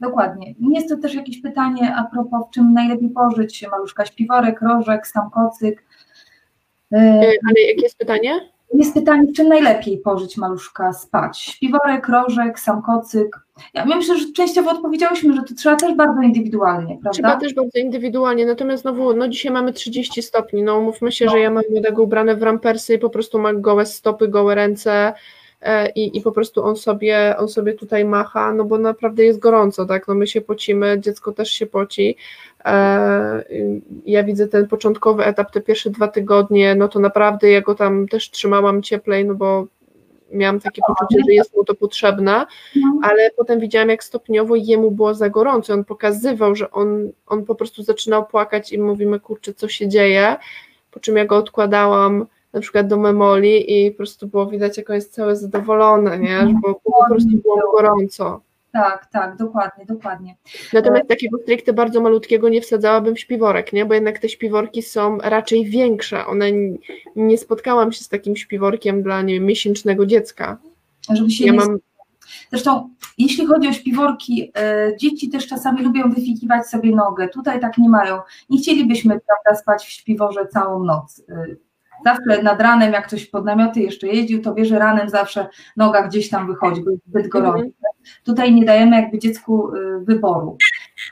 Dokładnie. 0.00 0.54
Jest 0.74 0.88
to 0.88 0.96
też 0.96 1.14
jakieś 1.14 1.42
pytanie 1.42 1.94
a 1.96 2.04
propos, 2.04 2.48
w 2.48 2.50
czym 2.54 2.72
najlepiej 2.72 3.10
pożyć 3.10 3.66
maluszka 3.70 4.06
śpiworek, 4.06 4.60
rożek, 4.62 5.06
sam 5.06 5.30
kocyk. 5.30 5.84
E, 6.92 7.20
ale 7.20 7.60
jakie 7.68 7.82
jest 7.82 7.98
pytanie? 7.98 8.40
Jest 8.74 8.94
pytanie, 8.94 9.32
czym 9.36 9.48
najlepiej 9.48 9.98
pożyć 9.98 10.36
maluszka 10.36 10.92
spać? 10.92 11.38
Śpiworek, 11.40 12.08
rożek, 12.08 12.60
sam 12.60 12.82
kocyk? 12.82 13.40
Ja 13.74 13.84
myślę, 13.84 14.18
że 14.18 14.32
częściowo 14.32 14.70
odpowiedziałyśmy, 14.70 15.34
że 15.34 15.42
to 15.42 15.54
trzeba 15.54 15.76
też 15.76 15.94
bardzo 15.94 16.22
indywidualnie, 16.22 16.98
prawda? 17.02 17.10
Trzeba 17.10 17.36
też 17.36 17.54
bardzo 17.54 17.78
indywidualnie, 17.78 18.46
natomiast 18.46 18.82
znowu, 18.82 19.14
no 19.14 19.28
dzisiaj 19.28 19.52
mamy 19.52 19.72
30 19.72 20.22
stopni, 20.22 20.62
no 20.62 20.80
mówmy 20.80 21.12
się, 21.12 21.24
no. 21.24 21.30
że 21.30 21.38
ja 21.38 21.50
mam 21.50 21.64
młodego 21.70 22.02
ubrane 22.02 22.36
w 22.36 22.42
rampersy 22.42 22.94
i 22.94 22.98
po 22.98 23.10
prostu 23.10 23.38
ma 23.38 23.54
gołe 23.54 23.86
stopy, 23.86 24.28
gołe 24.28 24.54
ręce, 24.54 25.12
i, 25.94 26.18
i 26.18 26.20
po 26.20 26.32
prostu 26.32 26.64
on 26.64 26.76
sobie, 26.76 27.36
on 27.38 27.48
sobie 27.48 27.74
tutaj 27.74 28.04
macha, 28.04 28.54
no 28.54 28.64
bo 28.64 28.78
naprawdę 28.78 29.24
jest 29.24 29.38
gorąco, 29.38 29.86
tak, 29.86 30.08
no 30.08 30.14
my 30.14 30.26
się 30.26 30.40
pocimy, 30.40 31.00
dziecko 31.00 31.32
też 31.32 31.50
się 31.50 31.66
poci, 31.66 32.16
E, 32.64 33.44
ja 34.06 34.24
widzę 34.24 34.48
ten 34.48 34.68
początkowy 34.68 35.24
etap, 35.24 35.50
te 35.50 35.60
pierwsze 35.60 35.90
dwa 35.90 36.08
tygodnie, 36.08 36.74
no 36.74 36.88
to 36.88 37.00
naprawdę 37.00 37.50
ja 37.50 37.60
go 37.60 37.74
tam 37.74 38.08
też 38.08 38.30
trzymałam 38.30 38.82
cieplej, 38.82 39.24
no 39.24 39.34
bo 39.34 39.66
miałam 40.32 40.60
takie 40.60 40.82
poczucie, 40.88 41.20
że 41.26 41.32
jest 41.32 41.56
mu 41.56 41.64
to 41.64 41.74
potrzebne, 41.74 42.46
ale 43.02 43.30
potem 43.36 43.60
widziałam, 43.60 43.88
jak 43.88 44.04
stopniowo 44.04 44.56
jemu 44.56 44.90
było 44.90 45.14
za 45.14 45.30
gorąco. 45.30 45.74
On 45.74 45.84
pokazywał, 45.84 46.54
że 46.54 46.70
on, 46.70 47.12
on 47.26 47.44
po 47.44 47.54
prostu 47.54 47.82
zaczynał 47.82 48.26
płakać 48.26 48.72
i 48.72 48.78
mówimy, 48.78 49.20
kurczę, 49.20 49.54
co 49.54 49.68
się 49.68 49.88
dzieje. 49.88 50.36
Po 50.90 51.00
czym 51.00 51.16
ja 51.16 51.24
go 51.24 51.36
odkładałam 51.36 52.26
na 52.52 52.60
przykład 52.60 52.86
do 52.86 52.96
memoli 52.96 53.86
i 53.86 53.90
po 53.90 53.96
prostu 53.96 54.26
było 54.26 54.46
widać, 54.46 54.76
jak 54.78 54.90
on 54.90 54.96
jest 54.96 55.14
cały 55.14 55.36
zadowolony, 55.36 56.18
nie? 56.18 56.54
bo 56.62 56.74
po 56.74 57.06
prostu 57.08 57.30
było 57.42 57.72
gorąco. 57.72 58.40
Tak, 58.72 59.06
tak, 59.12 59.36
dokładnie, 59.36 59.84
dokładnie. 59.86 60.36
Natomiast 60.72 61.04
e, 61.04 61.06
takiego 61.06 61.38
stricte 61.38 61.72
bardzo 61.72 62.00
malutkiego 62.00 62.48
nie 62.48 62.60
wsadzałabym 62.60 63.14
w 63.14 63.20
śpiworek, 63.20 63.72
nie? 63.72 63.86
Bo 63.86 63.94
jednak 63.94 64.18
te 64.18 64.28
śpiworki 64.28 64.82
są 64.82 65.18
raczej 65.18 65.64
większe. 65.64 66.26
One 66.26 66.46
nie 67.16 67.38
spotkałam 67.38 67.92
się 67.92 68.04
z 68.04 68.08
takim 68.08 68.36
śpiworkiem 68.36 69.02
dla 69.02 69.22
nie 69.22 69.34
wiem, 69.34 69.44
miesięcznego 69.44 70.06
dziecka. 70.06 70.58
Żeby 71.10 71.30
się 71.30 71.46
ja 71.46 71.52
nie... 71.52 71.58
mam 71.58 71.78
Zresztą, 72.50 72.90
jeśli 73.18 73.46
chodzi 73.46 73.68
o 73.68 73.72
śpiworki, 73.72 74.52
e, 74.56 74.96
dzieci 74.96 75.28
też 75.28 75.46
czasami 75.46 75.82
lubią 75.82 76.10
wyfikiwać 76.10 76.66
sobie 76.66 76.96
nogę. 76.96 77.28
Tutaj 77.28 77.60
tak 77.60 77.78
nie 77.78 77.88
mają. 77.88 78.20
Nie 78.50 78.58
chcielibyśmy 78.58 79.20
prawda, 79.26 79.62
spać 79.62 79.84
w 79.84 79.90
śpiworze 79.90 80.46
całą 80.46 80.84
noc. 80.84 81.22
E, 81.28 81.46
zawsze 82.04 82.42
nad 82.42 82.62
ranem, 82.62 82.92
jak 82.92 83.06
ktoś 83.06 83.26
pod 83.26 83.44
namioty 83.44 83.80
jeszcze 83.80 84.06
jeździł, 84.06 84.42
to 84.42 84.54
wie, 84.54 84.64
że 84.64 84.78
ranem 84.78 85.08
zawsze 85.08 85.46
noga 85.76 86.02
gdzieś 86.02 86.28
tam 86.28 86.46
wychodzi, 86.46 86.84
bo 86.84 86.90
jest 86.90 87.06
zbyt 87.06 87.28
gorąco. 87.28 87.58
Mhm. 87.58 87.72
Tutaj 88.24 88.54
nie 88.54 88.64
dajemy 88.64 88.96
jakby 88.96 89.18
dziecku 89.18 89.74
y, 89.74 90.04
wyboru. 90.04 90.56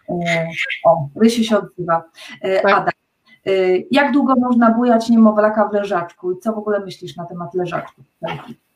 E, 0.09 0.49
o, 0.85 1.09
Rysie 1.21 1.45
się 1.45 1.59
odzywa. 1.59 2.03
E, 2.41 2.61
tak. 2.61 2.73
Ada, 2.73 2.91
e, 3.47 3.51
jak 3.91 4.13
długo 4.13 4.35
można 4.41 4.71
bujać 4.71 5.09
niemowlaka 5.09 5.69
w 5.69 5.73
leżaczku 5.73 6.33
i 6.33 6.39
co 6.39 6.53
w 6.53 6.59
ogóle 6.59 6.81
myślisz 6.81 7.17
na 7.17 7.25
temat 7.25 7.55
leżaczków? 7.55 8.05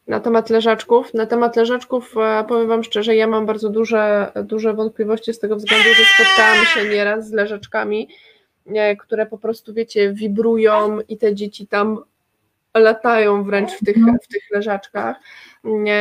Na 0.08 0.20
temat 0.20 0.50
leżaczków? 0.50 1.14
Na 1.14 1.26
temat 1.26 1.56
leżaczków 1.56 2.14
powiem 2.48 2.68
Wam 2.68 2.82
szczerze, 2.82 3.16
ja 3.16 3.26
mam 3.26 3.46
bardzo 3.46 3.68
duże, 3.68 4.32
duże 4.44 4.74
wątpliwości 4.74 5.34
z 5.34 5.38
tego 5.38 5.56
względu, 5.56 5.88
że 5.88 6.04
spotkałam 6.24 6.64
się 6.64 6.96
nieraz 6.96 7.28
z 7.28 7.32
leżaczkami, 7.32 8.08
które 8.98 9.26
po 9.26 9.38
prostu, 9.38 9.74
wiecie, 9.74 10.12
wibrują 10.12 10.98
i 11.08 11.16
te 11.16 11.34
dzieci 11.34 11.66
tam 11.66 11.98
latają 12.74 13.44
wręcz 13.44 13.70
w 13.72 13.84
tych, 13.84 13.96
mhm. 13.96 14.18
w 14.22 14.28
tych 14.28 14.42
leżaczkach. 14.50 15.16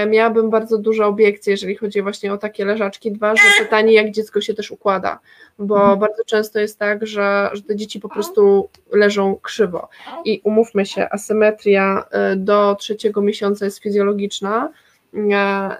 Miałabym 0.07 0.49
bardzo 0.49 0.77
duże 0.77 1.05
obiekcje, 1.05 1.51
jeżeli 1.51 1.75
chodzi 1.75 2.01
właśnie 2.01 2.33
o 2.33 2.37
takie 2.37 2.65
leżaczki. 2.65 3.11
Dwa, 3.11 3.35
że 3.35 3.63
pytanie, 3.63 3.93
jak 3.93 4.11
dziecko 4.11 4.41
się 4.41 4.53
też 4.53 4.71
układa, 4.71 5.19
bo 5.59 5.75
mhm. 5.75 5.99
bardzo 5.99 6.23
często 6.25 6.59
jest 6.59 6.79
tak, 6.79 7.07
że, 7.07 7.49
że 7.53 7.61
te 7.61 7.75
dzieci 7.75 7.99
po 7.99 8.09
prostu 8.09 8.69
leżą 8.91 9.35
krzywo. 9.35 9.89
I 10.25 10.41
umówmy 10.43 10.85
się, 10.85 11.07
asymetria 11.09 12.03
y, 12.33 12.35
do 12.35 12.75
trzeciego 12.75 13.21
miesiąca 13.21 13.65
jest 13.65 13.79
fizjologiczna, 13.79 14.69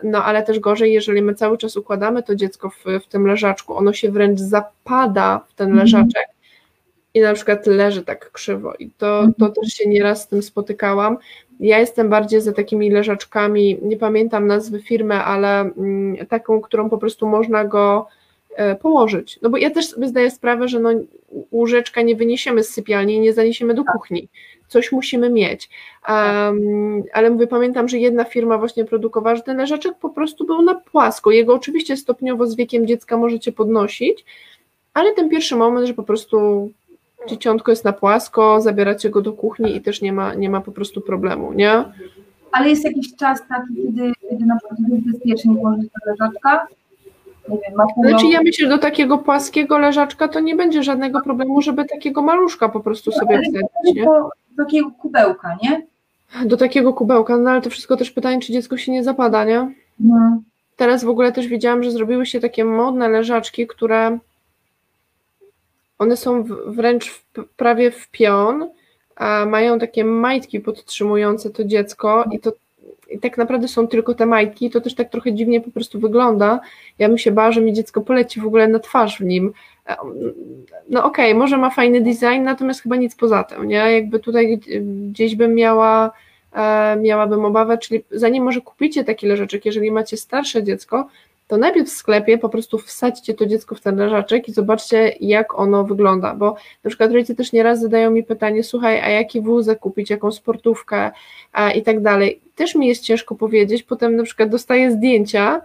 no 0.04 0.23
ale 0.23 0.43
też 0.43 0.60
gorzej, 0.60 0.93
jeżeli 0.93 1.21
my 1.21 1.36
cały 1.36 1.58
czas 1.58 1.78
układamy 1.78 2.23
to 2.23 2.36
dziecko 2.36 2.69
w, 2.69 2.84
w 3.04 3.08
tym 3.08 3.28
leżaczku, 3.28 3.78
ono 3.78 3.93
się 3.93 4.12
wręcz 4.12 4.39
zapada 4.39 5.45
w 5.47 5.54
ten 5.54 5.67
mhm. 5.67 5.86
leżaczek, 5.86 6.28
i 7.13 7.22
na 7.22 7.34
przykład 7.34 7.67
leży 7.67 8.02
tak 8.02 8.32
krzywo. 8.32 8.74
I 8.80 8.89
to, 8.89 9.22
to 9.22 9.45
mhm. 9.45 9.54
też 9.54 9.74
się 9.74 9.89
nieraz 9.89 10.24
z 10.24 10.28
tym 10.28 10.43
spotykałam. 10.43 11.17
Ja 11.60 11.80
jestem 11.80 12.10
bardziej 12.10 12.41
za 12.41 12.54
takimi 12.54 12.89
leżaczkami, 12.89 13.78
nie 13.82 13.98
pamiętam 13.98 14.48
nazwy 14.48 14.82
firmy, 14.82 15.15
ale 15.15 15.60
mm, 15.60 16.26
taką, 16.28 16.62
którą 16.62 16.89
po 16.89 16.98
prostu 16.98 17.28
można 17.28 17.65
go 17.65 18.08
e, 18.56 18.76
położyć. 18.76 19.39
No 19.41 19.50
bo 19.50 19.58
ja 19.58 19.69
też 19.69 19.88
sobie 19.88 20.08
zdaję 20.08 20.32
sprawę, 20.32 20.67
że 20.67 20.80
no, 20.80 20.89
łóżeczka 21.52 22.02
nie 22.02 22.15
wyniesiemy 22.15 22.63
z 22.63 22.69
sypialni 22.69 23.15
i 23.15 23.19
nie 23.19 23.34
zaniesiemy 23.34 23.74
do 23.74 23.84
kuchni. 23.84 24.30
Coś 24.67 24.91
musimy 24.91 25.30
mieć. 25.30 25.69
Um, 26.10 27.04
ale 27.14 27.30
mówię, 27.30 27.47
pamiętam, 27.47 27.88
że 27.88 27.97
jedna 27.97 28.24
firma 28.24 28.57
właśnie 28.57 28.86
produkowała, 28.86 29.36
że 29.36 29.41
ten 29.41 29.57
leżaczek 29.57 29.93
po 30.01 30.10
prostu 30.10 30.45
był 30.45 30.62
na 30.62 30.76
płasko. 30.76 31.32
Jego 31.32 31.53
oczywiście 31.53 31.97
stopniowo 31.97 32.47
z 32.47 32.55
wiekiem 32.55 32.88
dziecka 32.88 33.18
możecie 33.18 33.51
podnosić, 33.51 34.26
ale 34.93 35.14
ten 35.14 35.30
pierwszy 35.30 35.55
moment, 35.55 35.88
że 35.88 35.93
po 35.93 36.03
prostu 36.03 36.70
dzieciątko 37.28 37.72
jest 37.72 37.86
na 37.86 37.93
płasko, 37.93 38.61
zabieracie 38.61 39.09
go 39.09 39.22
do 39.22 39.34
kuchni 39.34 39.76
i 39.76 39.82
też 39.82 40.01
nie 40.01 40.13
ma, 40.13 40.34
nie 40.34 40.49
ma 40.49 40.61
po 40.61 40.72
prostu 40.72 41.01
problemu, 41.01 41.53
nie? 41.53 41.84
Ale 42.51 42.70
jest 42.70 42.84
jakiś 42.84 43.15
czas 43.15 43.39
taki, 43.49 43.76
kiedy, 43.76 44.13
kiedy 44.30 44.45
na 44.45 44.57
przykład 44.57 44.80
jest 44.89 45.11
bezpiecznie 45.11 45.53
włożyć 45.53 45.91
ta 45.91 46.11
leżaczka? 46.11 46.67
Nie 47.49 47.57
wiem, 47.57 47.78
ma 47.78 47.86
pół 47.95 48.03
Znaczy 48.03 48.26
ja 48.28 48.41
myślę, 48.43 48.65
że 48.65 48.70
do 48.70 48.78
takiego 48.78 49.17
płaskiego 49.17 49.78
leżaczka 49.78 50.28
to 50.28 50.39
nie 50.39 50.55
będzie 50.55 50.84
żadnego 50.84 51.22
problemu, 51.22 51.61
żeby 51.61 51.86
takiego 51.86 52.22
maluszka 52.22 52.70
po 52.70 52.80
prostu 52.80 53.11
sobie 53.11 53.36
Ale 53.36 53.43
wsadzić, 53.43 53.95
nie? 53.95 54.05
do 54.05 54.30
takiego 54.57 54.91
kubełka, 54.91 55.57
nie? 55.63 55.88
Do 56.45 56.57
takiego 56.57 56.93
kubełka, 56.93 57.38
no 57.38 57.49
ale 57.49 57.61
to 57.61 57.70
wszystko 57.70 57.97
też 57.97 58.11
pytanie, 58.11 58.39
czy 58.39 58.53
dziecko 58.53 58.78
się 58.78 58.91
nie 58.91 59.03
zapada, 59.03 59.45
nie? 59.45 59.72
No. 59.99 60.41
Teraz 60.76 61.03
w 61.03 61.09
ogóle 61.09 61.32
też 61.32 61.47
widziałam, 61.47 61.84
że 61.84 61.91
zrobiły 61.91 62.26
się 62.26 62.39
takie 62.39 62.65
modne 62.65 63.09
leżaczki, 63.09 63.67
które 63.67 64.20
one 66.00 66.18
są 66.18 66.43
wręcz 66.66 67.10
w, 67.10 67.24
prawie 67.58 67.91
w 67.91 68.10
pion, 68.12 68.70
a 69.16 69.45
mają 69.45 69.80
takie 69.80 70.06
majtki 70.06 70.60
podtrzymujące 70.60 71.50
to 71.50 71.64
dziecko 71.64 72.26
i 72.32 72.39
to 72.39 72.52
i 73.12 73.20
tak 73.20 73.38
naprawdę 73.38 73.68
są 73.68 73.88
tylko 73.88 74.14
te 74.14 74.26
majtki 74.26 74.70
to 74.70 74.82
też 74.82 74.95
tak 74.95 75.10
trochę 75.10 75.34
dziwnie 75.34 75.62
po 75.62 75.72
prostu 75.72 76.00
wygląda. 76.00 76.60
Ja 77.00 77.08
bym 77.08 77.18
się 77.18 77.32
bała, 77.32 77.52
że 77.52 77.62
mi 77.62 77.74
dziecko 77.74 78.02
poleci 78.02 78.41
w 78.41 78.45
ogóle 78.45 78.68
na 78.68 78.80
twarz 78.80 79.20
w 79.20 79.24
nim. 79.24 79.54
No 80.89 81.04
okej, 81.04 81.36
może 81.36 81.58
ma 81.58 81.70
fajny 81.70 82.02
design, 82.02 82.43
natomiast 82.43 82.82
chyba 82.82 82.95
nic 82.95 83.16
poza 83.16 83.43
tym, 83.43 83.68
nie? 83.68 83.76
Jakby 83.76 84.20
tutaj 84.20 84.58
gdzie- 84.58 84.82
gdzieś 84.82 85.36
bym 85.36 85.56
miała 85.56 86.12
e, 86.54 86.95
miałabym 86.95 87.45
obawę, 87.45 87.78
czyli 87.78 88.04
zanim 88.12 88.43
może 88.43 88.62
kupicie 88.62 89.04
taki 89.04 89.28
leżaczek, 89.28 89.66
jeżeli 89.66 89.91
macie 89.91 90.18
starsze 90.18 90.64
dziecko, 90.64 91.08
to 91.50 91.58
najpierw 91.58 91.88
w 91.89 91.91
sklepie 91.91 92.38
po 92.38 92.50
prostu 92.50 92.78
wsadźcie 92.78 93.34
to 93.34 93.45
dziecko 93.45 93.76
w 93.76 93.82
ten 93.82 93.95
leżaczek 93.95 94.47
i 94.47 94.54
zobaczcie, 94.54 95.16
jak 95.20 95.60
ono 95.60 95.84
wygląda, 95.84 96.36
bo 96.36 96.56
na 96.84 96.89
przykład 96.89 97.12
rodzice 97.12 97.36
też 97.36 97.54
nieraz 97.54 97.82
zadają 97.82 98.12
mi 98.12 98.24
pytanie, 98.24 98.64
słuchaj, 98.64 99.00
a 99.02 99.10
jaki 99.10 99.41
wózek 99.41 99.80
kupić, 99.80 100.10
jaką 100.10 100.32
sportówkę 100.32 101.12
a, 101.52 101.72
i 101.72 101.82
tak 101.82 102.02
dalej. 102.02 102.41
Też 102.56 102.76
mi 102.76 102.88
jest 102.88 103.04
ciężko 103.04 103.36
powiedzieć, 103.36 103.84
potem 103.84 104.16
na 104.16 104.24
przykład 104.24 104.50
dostaję 104.50 104.91
zdjęcia 104.91 105.62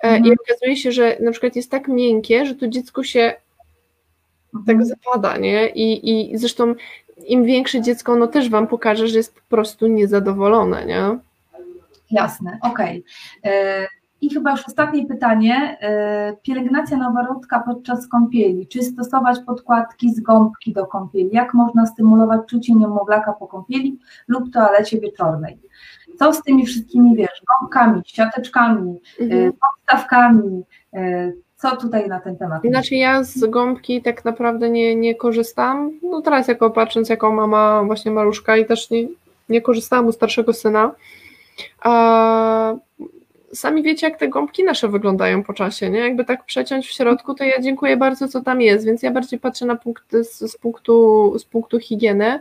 e, 0.00 0.08
Mhm. 0.08 0.24
i 0.24 0.36
okazuje 0.40 0.76
się, 0.76 0.92
że 0.92 1.16
na 1.20 1.30
przykład 1.30 1.56
jest 1.56 1.70
tak 1.70 1.88
miękkie, 1.88 2.46
że 2.46 2.54
to 2.54 2.68
dziecko 2.68 3.04
się 3.04 3.34
tak 4.66 4.76
Mhm. 4.76 4.84
zapada, 4.84 5.36
nie? 5.36 5.68
I, 5.68 6.10
I 6.32 6.38
zresztą 6.38 6.74
im 7.26 7.44
większe 7.44 7.82
dziecko, 7.82 8.12
ono 8.12 8.26
też 8.26 8.50
wam 8.50 8.66
pokaże, 8.66 9.08
że 9.08 9.16
jest 9.18 9.34
po 9.34 9.40
prostu 9.48 9.86
niezadowolone, 9.86 10.86
nie? 10.86 11.18
Jasne, 12.10 12.58
okej. 12.62 13.04
E, 13.44 13.86
I 14.20 14.30
chyba 14.34 14.50
już 14.50 14.64
ostatnie 14.66 15.06
pytanie. 15.06 15.78
E, 15.80 16.36
Pielęgnacja 16.42 16.96
noworodka 16.96 17.60
podczas 17.66 18.08
kąpieli. 18.08 18.66
Czy 18.66 18.82
stosować 18.82 19.38
podkładki 19.46 20.14
z 20.14 20.20
gąbki 20.20 20.72
do 20.72 20.86
kąpieli? 20.86 21.28
Jak 21.32 21.54
można 21.54 21.86
stymulować 21.86 22.40
czucie 22.48 22.74
niemowlaka 22.74 23.32
po 23.32 23.46
kąpieli 23.46 23.98
lub 24.28 24.52
toalecie 24.52 25.00
wieczornej? 25.00 25.58
Co 26.18 26.32
z 26.32 26.42
tymi 26.42 26.66
wszystkimi, 26.66 27.16
wiesz, 27.16 27.42
gąbkami, 27.60 28.02
siateczkami, 28.06 29.00
Mhm. 29.20 29.48
e, 29.48 29.52
podstawkami? 29.52 30.62
E, 30.94 31.32
Co 31.56 31.76
tutaj 31.76 32.08
na 32.08 32.20
ten 32.20 32.36
temat? 32.36 32.62
Znaczy 32.64 32.94
ja 32.94 33.22
z 33.24 33.50
gąbki 33.50 34.02
tak 34.02 34.24
naprawdę 34.24 34.70
nie, 34.70 34.96
nie 34.96 35.14
korzystam. 35.14 35.90
No 36.02 36.20
teraz 36.22 36.48
jako 36.48 36.70
patrząc 36.70 37.08
jaką 37.08 37.32
mama 37.34 37.82
właśnie 37.84 38.10
maluszka 38.10 38.56
i 38.56 38.66
też 38.66 38.90
nie, 38.90 39.08
nie 39.48 39.60
korzystałam 39.62 40.06
u 40.06 40.12
starszego 40.12 40.52
syna. 40.52 40.92
A 41.82 42.74
sami 43.52 43.82
wiecie 43.82 44.08
jak 44.08 44.18
te 44.18 44.28
gąbki 44.28 44.64
nasze 44.64 44.88
wyglądają 44.88 45.42
po 45.42 45.52
czasie, 45.52 45.90
nie? 45.90 45.98
Jakby 45.98 46.24
tak 46.24 46.44
przeciąć 46.44 46.88
w 46.88 46.92
środku, 46.92 47.34
to 47.34 47.44
ja 47.44 47.60
dziękuję 47.60 47.96
bardzo 47.96 48.28
co 48.28 48.40
tam 48.42 48.60
jest, 48.60 48.86
więc 48.86 49.02
ja 49.02 49.10
bardziej 49.10 49.40
patrzę 49.40 49.66
na 49.66 49.76
punkt 49.76 50.12
z, 50.12 50.52
z 50.52 50.56
punktu, 50.56 51.34
z 51.38 51.44
punktu 51.44 51.80
higieny. 51.80 52.40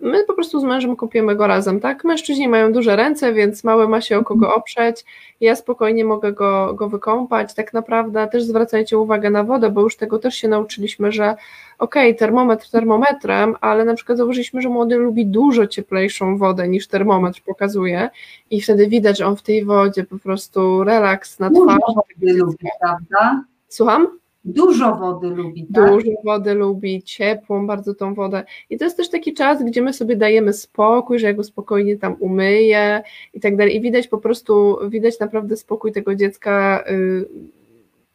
My 0.00 0.24
po 0.26 0.34
prostu 0.34 0.60
z 0.60 0.64
mężem 0.64 0.96
kupiemy 0.96 1.36
go 1.36 1.46
razem, 1.46 1.80
tak? 1.80 2.04
Mężczyźni 2.04 2.48
mają 2.48 2.72
duże 2.72 2.96
ręce, 2.96 3.32
więc 3.32 3.64
mały 3.64 3.88
ma 3.88 4.00
się 4.00 4.18
o 4.18 4.24
kogo 4.24 4.54
oprzeć. 4.54 5.04
Ja 5.40 5.56
spokojnie 5.56 6.04
mogę 6.04 6.32
go, 6.32 6.74
go 6.74 6.88
wykąpać. 6.88 7.54
Tak 7.54 7.72
naprawdę 7.72 8.28
też 8.28 8.44
zwracajcie 8.44 8.98
uwagę 8.98 9.30
na 9.30 9.44
wodę, 9.44 9.70
bo 9.70 9.80
już 9.80 9.96
tego 9.96 10.18
też 10.18 10.34
się 10.34 10.48
nauczyliśmy, 10.48 11.12
że 11.12 11.34
okej, 11.78 12.08
okay, 12.08 12.14
termometr 12.14 12.70
termometrem, 12.70 13.56
ale 13.60 13.84
na 13.84 13.94
przykład 13.94 14.18
zauważyliśmy, 14.18 14.62
że 14.62 14.68
młody 14.68 14.96
lubi 14.96 15.26
dużo 15.26 15.66
cieplejszą 15.66 16.38
wodę 16.38 16.68
niż 16.68 16.88
termometr 16.88 17.42
pokazuje 17.46 18.10
i 18.50 18.60
wtedy 18.60 18.86
widać, 18.86 19.18
że 19.18 19.26
on 19.26 19.36
w 19.36 19.42
tej 19.42 19.64
wodzie 19.64 20.04
po 20.04 20.18
prostu 20.18 20.84
relaks 20.84 21.38
na 21.38 21.50
twarzy. 21.50 21.78
lubi, 22.20 22.68
prawda? 22.80 23.44
Słucham? 23.68 24.21
Dużo 24.44 24.96
wody 24.96 25.28
lubi, 25.28 25.66
tak? 25.74 25.90
Dużo 25.90 26.10
wody 26.24 26.54
lubi, 26.54 27.02
ciepłą 27.02 27.66
bardzo 27.66 27.94
tą 27.94 28.14
wodę. 28.14 28.44
I 28.70 28.78
to 28.78 28.84
jest 28.84 28.96
też 28.96 29.10
taki 29.10 29.34
czas, 29.34 29.64
gdzie 29.64 29.82
my 29.82 29.92
sobie 29.92 30.16
dajemy 30.16 30.52
spokój, 30.52 31.18
że 31.18 31.26
ja 31.26 31.32
go 31.32 31.44
spokojnie 31.44 31.96
tam 31.96 32.16
umyję 32.20 33.02
i 33.34 33.40
tak 33.40 33.56
dalej. 33.56 33.76
I 33.76 33.80
widać 33.80 34.08
po 34.08 34.18
prostu, 34.18 34.78
widać 34.88 35.18
naprawdę 35.18 35.56
spokój 35.56 35.92
tego 35.92 36.14
dziecka 36.14 36.84
y, 36.90 37.24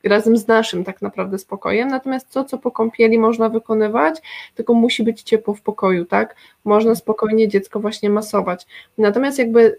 razem 0.03 0.38
z 0.38 0.47
naszym 0.47 0.84
tak 0.84 1.01
naprawdę 1.01 1.38
spokojem. 1.38 1.88
Natomiast 1.88 2.34
to, 2.34 2.43
co 2.43 2.57
po 2.57 2.71
kąpieli 2.71 3.19
można 3.19 3.49
wykonywać, 3.49 4.21
tylko 4.55 4.73
musi 4.73 5.03
być 5.03 5.21
ciepło 5.23 5.53
w 5.53 5.61
pokoju, 5.61 6.05
tak? 6.05 6.36
Można 6.65 6.95
spokojnie 6.95 7.47
dziecko 7.47 7.80
właśnie 7.80 8.09
masować. 8.09 8.67
Natomiast 8.97 9.39
jakby 9.39 9.78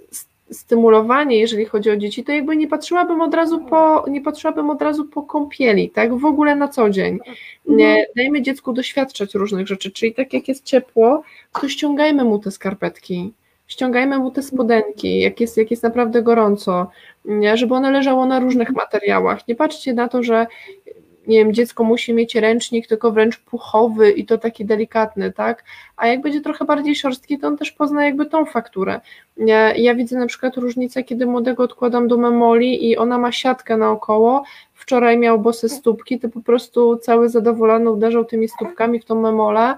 stymulowanie, 0.50 1.38
jeżeli 1.38 1.64
chodzi 1.64 1.90
o 1.90 1.96
dzieci, 1.96 2.24
to 2.24 2.32
jakby 2.32 2.56
nie 2.56 2.68
patrzyłabym 2.68 3.20
od 3.20 3.34
razu 3.34 3.58
po, 3.60 4.04
nie 4.10 4.20
patrzyłabym 4.20 4.70
od 4.70 4.82
razu 4.82 5.04
po 5.04 5.22
kąpieli, 5.22 5.90
tak? 5.90 6.14
W 6.14 6.24
ogóle 6.24 6.56
na 6.56 6.68
co 6.68 6.90
dzień. 6.90 7.18
Nie, 7.66 8.06
dajmy 8.16 8.42
dziecku 8.42 8.72
doświadczać 8.72 9.34
różnych 9.34 9.66
rzeczy, 9.66 9.90
czyli 9.90 10.14
tak 10.14 10.32
jak 10.32 10.48
jest 10.48 10.64
ciepło, 10.64 11.22
to 11.60 11.68
ściągajmy 11.68 12.24
mu 12.24 12.38
te 12.38 12.50
skarpetki, 12.50 13.32
ściągajmy 13.66 14.18
mu 14.18 14.30
te 14.30 14.42
spodenki, 14.42 15.20
jak 15.20 15.40
jest, 15.40 15.56
jak 15.56 15.70
jest 15.70 15.82
naprawdę 15.82 16.22
gorąco, 16.22 16.90
nie? 17.24 17.56
żeby 17.56 17.74
one 17.74 17.90
leżało 17.90 18.26
na 18.26 18.40
różnych 18.40 18.70
materiałach. 18.70 19.48
Nie 19.48 19.54
patrzcie 19.54 19.94
na 19.94 20.08
to, 20.08 20.22
że 20.22 20.46
nie 21.28 21.38
wiem, 21.38 21.54
dziecko 21.54 21.84
musi 21.84 22.14
mieć 22.14 22.34
ręcznik, 22.34 22.86
tylko 22.86 23.12
wręcz 23.12 23.38
puchowy 23.38 24.10
i 24.10 24.26
to 24.26 24.38
taki 24.38 24.64
delikatny, 24.64 25.32
tak? 25.32 25.64
A 25.96 26.06
jak 26.06 26.20
będzie 26.20 26.40
trochę 26.40 26.64
bardziej 26.64 26.96
szorstki, 26.96 27.38
to 27.38 27.48
on 27.48 27.56
też 27.56 27.72
pozna 27.72 28.04
jakby 28.04 28.26
tą 28.26 28.44
fakturę. 28.44 29.00
Ja, 29.36 29.74
ja 29.74 29.94
widzę 29.94 30.18
na 30.18 30.26
przykład 30.26 30.56
różnicę, 30.56 31.04
kiedy 31.04 31.26
młodego 31.26 31.62
odkładam 31.62 32.08
do 32.08 32.16
memoli 32.16 32.90
i 32.90 32.96
ona 32.96 33.18
ma 33.18 33.32
siatkę 33.32 33.76
naokoło, 33.76 34.42
wczoraj 34.74 35.18
miał 35.18 35.38
bose 35.38 35.68
stópki, 35.68 36.18
to 36.18 36.28
po 36.28 36.40
prostu 36.40 36.96
cały 36.96 37.28
zadowolony 37.28 37.90
uderzał 37.90 38.24
tymi 38.24 38.48
stópkami 38.48 39.00
w 39.00 39.04
tą 39.04 39.20
memolę 39.20 39.74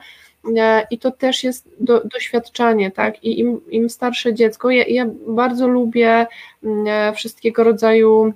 i 0.90 0.98
to 0.98 1.11
też 1.11 1.44
jest 1.44 1.68
do, 1.80 2.05
doświadczanie, 2.05 2.90
tak? 2.90 3.24
I 3.24 3.40
im, 3.40 3.61
im 3.70 3.90
starsze 3.90 4.34
dziecko, 4.34 4.70
ja, 4.70 4.84
ja 4.88 5.07
bardzo 5.26 5.68
lubię 5.68 6.26
wszystkiego 7.14 7.64
rodzaju 7.64 8.32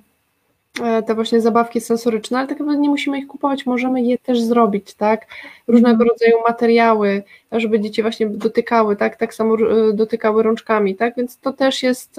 te 1.05 1.15
właśnie 1.15 1.41
zabawki 1.41 1.81
sensoryczne, 1.81 2.37
ale 2.37 2.47
tak 2.47 2.59
naprawdę 2.59 2.81
nie 2.81 2.89
musimy 2.89 3.19
ich 3.19 3.27
kupować, 3.27 3.65
możemy 3.65 4.01
je 4.01 4.17
też 4.17 4.41
zrobić, 4.41 4.93
tak? 4.93 5.25
Różnego 5.67 6.03
rodzaju 6.03 6.33
materiały, 6.47 7.23
żeby 7.51 7.79
dzieci 7.79 8.01
właśnie 8.01 8.27
dotykały, 8.29 8.95
tak? 8.95 9.15
Tak 9.15 9.33
samo 9.33 9.57
dotykały 9.93 10.43
rączkami, 10.43 10.95
tak? 10.95 11.15
Więc 11.17 11.37
to 11.37 11.53
też 11.53 11.83
jest 11.83 12.15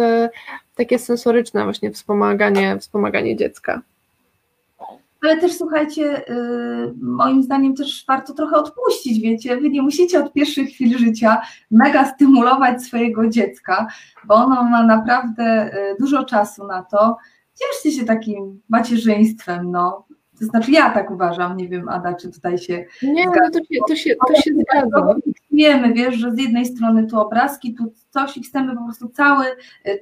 takie 0.75 0.99
sensoryczne 0.99 1.65
właśnie 1.65 1.91
wspomaganie, 1.91 2.79
wspomaganie 2.79 3.37
dziecka. 3.37 3.83
Ale 5.23 5.37
też 5.37 5.57
słuchajcie, 5.57 6.23
moim 7.03 7.43
zdaniem 7.43 7.77
też 7.77 8.05
warto 8.09 8.35
trochę 8.35 8.57
odpuścić, 8.57 9.21
wiecie, 9.21 9.57
wy 9.57 9.71
nie 9.71 9.83
musicie 9.83 10.25
od 10.25 10.33
pierwszych 10.33 10.69
chwil 10.69 10.99
życia 10.99 11.41
mega 11.71 12.05
stymulować 12.05 12.83
swojego 12.83 13.29
dziecka, 13.29 13.87
bo 14.25 14.35
ono 14.35 14.63
ma 14.65 14.83
naprawdę 14.83 15.71
dużo 16.01 16.25
czasu 16.25 16.67
na 16.67 16.83
to, 16.83 17.17
cieszcie 17.59 17.99
się 18.01 18.07
takim 18.07 18.61
macierzyństwem, 18.69 19.71
no. 19.71 20.07
To 20.39 20.45
znaczy 20.45 20.71
ja 20.71 20.91
tak 20.91 21.11
uważam, 21.11 21.57
nie 21.57 21.69
wiem 21.69 21.89
Ada, 21.89 22.15
czy 22.15 22.33
tutaj 22.33 22.59
się 22.59 22.85
Nie, 23.03 23.23
zgadza. 23.23 23.41
no 23.45 23.51
to 23.51 23.59
się, 23.59 23.81
to 23.89 23.97
się, 23.97 24.15
to 24.29 24.35
się 24.43 24.51
zgadza. 24.55 25.15
Wiemy, 25.53 25.93
wiesz, 25.95 26.15
że 26.15 26.33
z 26.33 26.39
jednej 26.39 26.67
strony 26.67 27.07
tu 27.07 27.21
obrazki, 27.21 27.75
tu 27.75 27.93
coś 28.11 28.37
i 28.37 28.43
chcemy 28.43 28.77
po 28.77 28.85
prostu 28.85 29.09
cały 29.09 29.45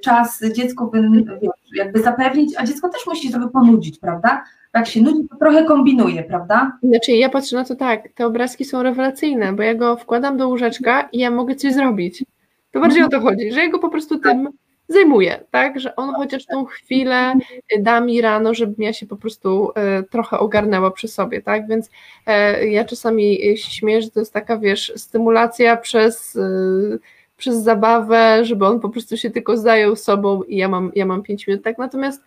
czas 0.03 0.41
dziecku 0.53 0.91
wiesz, 0.91 1.51
jakby 1.75 2.01
zapewnić, 2.01 2.53
a 2.57 2.65
dziecko 2.65 2.89
też 2.89 3.07
musi 3.07 3.31
trochę 3.31 3.49
ponudzić, 3.49 3.99
prawda? 3.99 4.43
Jak 4.73 4.87
się 4.87 5.01
nudzi, 5.01 5.27
to 5.29 5.35
trochę 5.35 5.65
kombinuje, 5.65 6.23
prawda? 6.23 6.77
Znaczy 6.83 7.11
ja 7.11 7.29
patrzę 7.29 7.55
na 7.55 7.63
to 7.65 7.75
tak, 7.75 8.09
te 8.15 8.25
obrazki 8.25 8.65
są 8.65 8.83
rewelacyjne, 8.83 9.53
bo 9.53 9.63
ja 9.63 9.75
go 9.75 9.97
wkładam 9.97 10.37
do 10.37 10.47
łóżeczka 10.47 11.09
i 11.11 11.17
ja 11.19 11.31
mogę 11.31 11.55
coś 11.55 11.73
zrobić. 11.73 12.25
To 12.71 12.79
bardziej 12.79 13.03
o 13.03 13.09
to 13.09 13.19
chodzi, 13.19 13.51
że 13.51 13.59
ja 13.59 13.69
go 13.69 13.79
po 13.79 13.89
prostu 13.89 14.19
tym 14.19 14.49
zajmuje, 14.87 15.43
tak, 15.51 15.79
że 15.79 15.95
on 15.95 16.15
chociaż 16.15 16.45
tą 16.45 16.65
chwilę 16.65 17.33
da 17.79 18.01
mi 18.01 18.21
rano, 18.21 18.53
żebym 18.53 18.75
ja 18.85 18.93
się 18.93 19.05
po 19.05 19.15
prostu 19.15 19.71
e, 19.75 20.03
trochę 20.03 20.39
ogarnęła 20.39 20.91
przy 20.91 21.07
sobie, 21.07 21.41
tak, 21.41 21.67
więc 21.67 21.89
e, 22.25 22.67
ja 22.67 22.85
czasami 22.85 23.37
się 23.57 23.71
śmieję, 23.71 24.01
że 24.01 24.11
to 24.11 24.19
jest 24.19 24.33
taka, 24.33 24.57
wiesz, 24.57 24.93
stymulacja 24.95 25.77
przez, 25.77 26.37
przez 27.37 27.55
zabawę, 27.57 28.45
żeby 28.45 28.65
on 28.65 28.79
po 28.79 28.89
prostu 28.89 29.17
się 29.17 29.29
tylko 29.29 29.57
zajął 29.57 29.95
sobą 29.95 30.43
i 30.43 30.57
ja 30.57 30.67
mam, 30.67 30.91
ja 30.95 31.05
mam 31.05 31.23
pięć 31.23 31.47
minut, 31.47 31.63
tak, 31.63 31.77
natomiast 31.77 32.21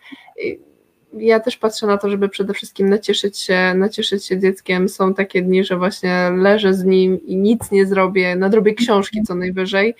ja 1.13 1.39
też 1.39 1.57
patrzę 1.57 1.87
na 1.87 1.97
to, 1.97 2.09
żeby 2.09 2.29
przede 2.29 2.53
wszystkim 2.53 2.89
nacieszyć 2.89 3.39
się, 3.39 3.73
nacieszyć 3.75 4.25
się 4.25 4.39
dzieckiem. 4.39 4.89
Są 4.89 5.13
takie 5.13 5.41
dni, 5.41 5.63
że 5.63 5.77
właśnie 5.77 6.29
leżę 6.37 6.73
z 6.73 6.83
nim 6.83 7.25
i 7.25 7.37
nic 7.37 7.71
nie 7.71 7.85
zrobię, 7.85 8.35
nadrobię 8.35 8.73
książki 8.73 9.23
co 9.23 9.35
najwyżej, 9.35 9.95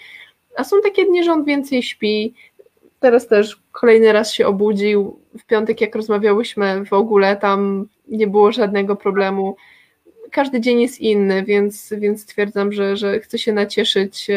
a 0.55 0.63
są 0.63 0.81
takie 0.83 1.05
dni, 1.05 1.23
że 1.23 1.31
on 1.31 1.45
więcej 1.45 1.83
śpi. 1.83 2.33
Teraz 2.99 3.27
też 3.27 3.61
kolejny 3.71 4.13
raz 4.13 4.33
się 4.33 4.47
obudził. 4.47 5.19
W 5.39 5.45
piątek, 5.45 5.81
jak 5.81 5.95
rozmawiałyśmy, 5.95 6.85
w 6.85 6.93
ogóle 6.93 7.37
tam 7.37 7.87
nie 8.07 8.27
było 8.27 8.51
żadnego 8.51 8.95
problemu. 8.95 9.55
Każdy 10.31 10.61
dzień 10.61 10.81
jest 10.81 10.99
inny, 10.99 11.43
więc, 11.43 11.93
więc 11.97 12.21
stwierdzam, 12.21 12.71
że, 12.71 12.97
że 12.97 13.19
chcę 13.19 13.37
się 13.37 13.53
nacieszyć. 13.53 14.27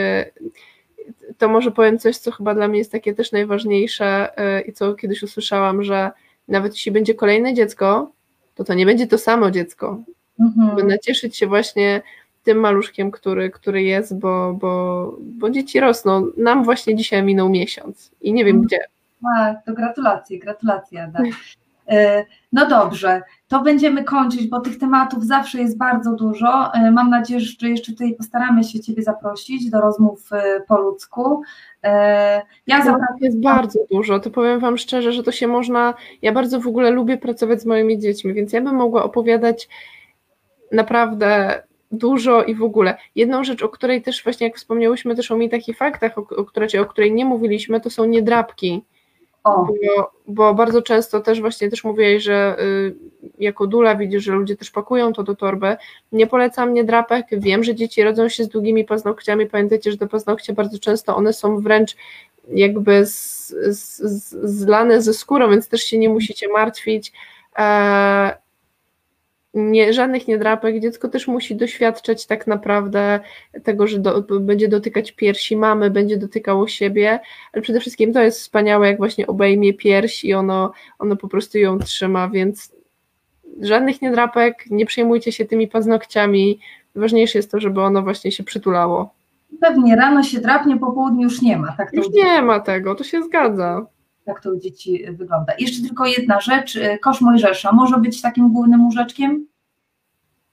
To 1.39 1.49
może 1.49 1.71
powiem 1.71 1.99
coś, 1.99 2.17
co 2.17 2.31
chyba 2.31 2.55
dla 2.55 2.69
mnie 2.69 2.79
jest 2.79 2.93
takie 2.93 3.15
też 3.15 3.33
najważniejsze 3.33 4.39
e, 4.39 4.61
i 4.61 4.73
co 4.73 4.95
kiedyś 4.95 5.23
usłyszałam, 5.23 5.83
że 5.83 6.11
nawet 6.49 6.73
jeśli 6.73 6.93
będzie 6.93 7.15
kolejne 7.15 7.55
dziecko, 7.55 8.13
to 8.55 8.65
to 8.65 8.75
nie 8.75 8.87
będzie 8.87 9.07
to 9.07 9.19
samo 9.19 9.51
dziecko. 9.51 10.03
Mhm. 10.41 10.77
By 10.77 10.85
nacieszyć 10.85 11.37
się 11.37 11.47
właśnie 11.47 12.03
tym 12.43 12.59
maluszkiem, 12.59 13.11
który, 13.11 13.51
który 13.51 13.83
jest, 13.83 14.19
bo, 14.19 14.53
bo, 14.61 15.17
bo 15.21 15.51
dzieci 15.51 15.81
rosną. 15.81 16.27
Nam 16.37 16.65
właśnie 16.65 16.97
dzisiaj 16.97 17.23
minął 17.23 17.49
miesiąc 17.49 18.13
i 18.21 18.33
nie 18.33 18.45
wiem 18.45 18.57
mhm. 18.57 18.67
gdzie. 18.67 18.79
A, 19.37 19.55
to 19.67 19.73
gratulacje, 19.73 20.39
gratulacje 20.39 21.03
Ada. 21.03 21.23
E, 21.89 22.25
no 22.53 22.67
dobrze, 22.67 23.23
to 23.49 23.63
będziemy 23.63 24.05
kończyć, 24.05 24.47
bo 24.47 24.61
tych 24.61 24.79
tematów 24.79 25.25
zawsze 25.25 25.61
jest 25.61 25.79
bardzo 25.79 26.13
dużo. 26.13 26.75
E, 26.75 26.91
mam 26.91 27.11
nadzieję, 27.11 27.41
że 27.41 27.69
jeszcze 27.69 27.93
tutaj 27.93 28.15
postaramy 28.15 28.65
się 28.65 28.81
Ciebie 28.81 29.03
zaprosić 29.03 29.71
do 29.71 29.81
rozmów 29.81 30.33
e, 30.33 30.61
po 30.69 30.79
ludzku. 30.79 31.43
Ja 32.67 32.85
zapraszam... 32.85 33.17
Jest 33.21 33.41
bardzo 33.41 33.79
dużo, 33.91 34.21
to 34.21 34.31
powiem 34.31 34.61
Wam 34.61 34.79
szczerze, 34.79 35.13
że 35.13 35.23
to 35.23 35.33
się 35.33 35.47
można. 35.47 35.95
Ja 36.23 36.33
bardzo 36.33 36.61
w 36.61 36.67
ogóle 36.67 36.91
lubię 36.91 37.19
pracować 37.19 37.61
z 37.61 37.67
moimi 37.67 37.99
dziećmi, 37.99 38.35
więc 38.35 38.53
ja 38.53 38.61
bym 38.61 38.75
mogła 38.75 39.05
opowiadać 39.05 39.69
naprawdę 40.73 41.63
dużo 41.93 42.43
i 42.45 42.55
w 42.55 42.63
ogóle. 42.63 42.97
Jedną 43.15 43.45
rzecz, 43.45 43.63
o 43.63 43.69
której 43.69 44.03
też 44.03 44.25
właśnie, 44.25 44.47
jak 44.47 44.57
wspomniałyśmy 44.57 45.17
też 45.17 45.31
o 45.31 45.37
mi 45.37 45.51
takich 45.51 45.77
faktach, 45.77 46.19
o, 46.19 46.27
o, 46.37 46.45
której, 46.45 46.79
o 46.81 46.87
której 46.87 47.13
nie 47.13 47.25
mówiliśmy, 47.25 47.81
to 47.81 47.91
są 47.91 48.05
niedrapki. 48.05 48.83
Bo, 49.45 50.13
bo, 50.27 50.55
bardzo 50.55 50.83
często 50.83 51.21
też 51.21 51.41
właśnie 51.41 51.71
też 51.71 51.85
mówiłeś, 51.85 52.23
że 52.23 52.57
y, 52.61 52.95
jako 53.39 53.67
dula 53.67 53.95
widzisz, 53.95 54.25
że 54.25 54.33
ludzie 54.33 54.57
też 54.57 54.71
pakują 54.71 55.13
to 55.13 55.23
do 55.23 55.35
torby. 55.35 55.77
Nie 56.13 56.27
polecam 56.27 56.75
niedrapek. 56.75 57.27
Wiem, 57.33 57.65
że 57.65 57.75
dzieci 57.75 58.03
rodzą 58.03 58.29
się 58.29 58.45
z 58.45 58.49
długimi 58.49 58.85
paznokciami. 58.85 59.47
Pamiętajcie, 59.47 59.91
że 59.91 59.99
te 59.99 60.09
paznokcie 60.09 60.53
bardzo 60.53 60.79
często 60.79 61.17
one 61.17 61.33
są 61.33 61.61
wręcz 61.61 61.97
jakby 62.49 63.07
z, 63.07 63.49
z, 63.49 63.99
z, 63.99 64.51
zlane 64.59 65.03
ze 65.03 65.15
skórą, 65.15 65.51
więc 65.51 65.69
też 65.69 65.83
się 65.83 65.99
nie 65.99 66.09
musicie 66.09 66.49
martwić. 66.49 67.13
E, 67.59 68.37
nie, 69.55 69.93
żadnych 69.93 70.29
niedrapek. 70.29 70.81
Dziecko 70.81 71.09
też 71.09 71.29
musi 71.29 71.57
doświadczać 71.57 72.27
tak 72.27 72.47
naprawdę 72.47 73.21
tego, 73.63 73.87
że 73.87 73.99
do, 73.99 74.23
będzie 74.41 74.69
dotykać 74.69 75.13
piersi 75.13 75.57
mamy, 75.57 75.91
będzie 75.91 76.17
dotykało 76.17 76.69
siebie, 76.69 77.21
ale 77.53 77.63
przede 77.63 77.81
wszystkim 77.81 78.13
to 78.13 78.23
jest 78.23 78.41
wspaniałe, 78.41 78.87
jak 78.87 78.97
właśnie 78.97 79.27
obejmie 79.27 79.75
pierś 79.75 80.25
i 80.25 80.35
ono, 80.35 80.73
ono 80.99 81.17
po 81.17 81.29
prostu 81.29 81.59
ją 81.59 81.79
trzyma, 81.79 82.29
więc 82.29 82.73
żadnych 83.61 84.03
niedrapek, 84.03 84.65
nie 84.71 84.87
przejmujcie 84.87 85.33
się 85.33 85.45
tymi 85.45 85.69
paznokciami. 85.69 86.61
Ważniejsze 86.95 87.39
jest 87.39 87.51
to, 87.51 87.61
żeby 87.61 87.83
ono 87.83 88.03
właśnie 88.03 88.33
się 88.33 88.45
przytulało. 88.45 89.15
Pewnie 89.61 89.97
rano 89.97 90.23
się 90.23 90.41
drapnie, 90.41 90.77
po 90.77 90.93
południu 90.93 91.23
już 91.23 91.43
nie 91.43 91.57
ma. 91.57 91.75
Tak 91.77 91.93
już 91.93 92.11
nie 92.11 92.43
ma 92.43 92.61
tego, 92.61 92.95
to 92.95 93.05
się 93.05 93.23
zgadza 93.23 93.87
jak 94.27 94.43
to 94.43 94.51
u 94.53 94.59
dzieci 94.59 95.05
wygląda. 95.13 95.53
Jeszcze 95.59 95.83
tylko 95.83 96.07
jedna 96.07 96.41
rzecz, 96.41 96.79
kosz 97.03 97.21
Mojżesza 97.21 97.73
może 97.73 97.99
być 97.99 98.23
takim 98.23 98.53
głównym 98.53 98.85
łóżeczkiem? 98.85 99.47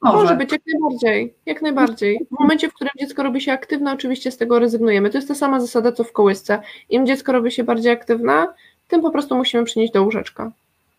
Może. 0.01 0.17
Może 0.17 0.36
być, 0.36 0.51
jak 0.51 0.61
najbardziej, 0.74 1.34
jak 1.45 1.61
najbardziej. 1.61 2.28
W 2.32 2.39
momencie, 2.39 2.70
w 2.70 2.74
którym 2.74 2.91
dziecko 2.99 3.24
robi 3.24 3.41
się 3.41 3.51
aktywne, 3.51 3.93
oczywiście 3.93 4.32
z 4.32 4.38
tego 4.38 4.59
rezygnujemy. 4.59 5.09
To 5.09 5.17
jest 5.17 5.28
ta 5.28 5.36
sama 5.36 5.59
zasada, 5.59 5.91
co 5.91 6.03
w 6.03 6.11
kołysce. 6.11 6.61
Im 6.89 7.05
dziecko 7.05 7.32
robi 7.32 7.51
się 7.51 7.63
bardziej 7.63 7.91
aktywne, 7.91 8.47
tym 8.88 9.01
po 9.01 9.11
prostu 9.11 9.36
musimy 9.36 9.63
przynieść 9.63 9.93
do 9.93 10.03
łóżeczka. 10.03 10.43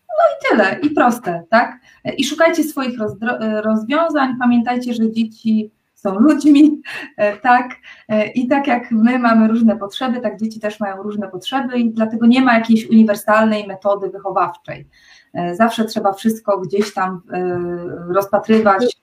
No 0.07 0.23
i 0.35 0.49
tyle, 0.49 0.79
i 0.79 0.89
proste, 0.89 1.43
tak? 1.49 1.79
I 2.17 2.25
szukajcie 2.25 2.63
swoich 2.63 2.97
rozwiązań. 3.63 4.35
Pamiętajcie, 4.39 4.93
że 4.93 5.11
dzieci 5.11 5.71
są 6.01 6.19
ludźmi, 6.19 6.81
e, 7.17 7.37
tak? 7.37 7.75
E, 8.09 8.27
I 8.27 8.47
tak 8.47 8.67
jak 8.67 8.91
my 8.91 9.19
mamy 9.19 9.47
różne 9.47 9.77
potrzeby, 9.77 10.19
tak 10.19 10.39
dzieci 10.39 10.59
też 10.59 10.79
mają 10.79 11.03
różne 11.03 11.27
potrzeby 11.27 11.79
i 11.79 11.93
dlatego 11.93 12.27
nie 12.27 12.41
ma 12.41 12.53
jakiejś 12.53 12.89
uniwersalnej 12.89 13.67
metody 13.67 14.09
wychowawczej. 14.09 14.87
E, 15.33 15.55
zawsze 15.55 15.85
trzeba 15.85 16.13
wszystko 16.13 16.57
gdzieś 16.57 16.93
tam 16.93 17.21
rozpatrywać. 18.09 18.97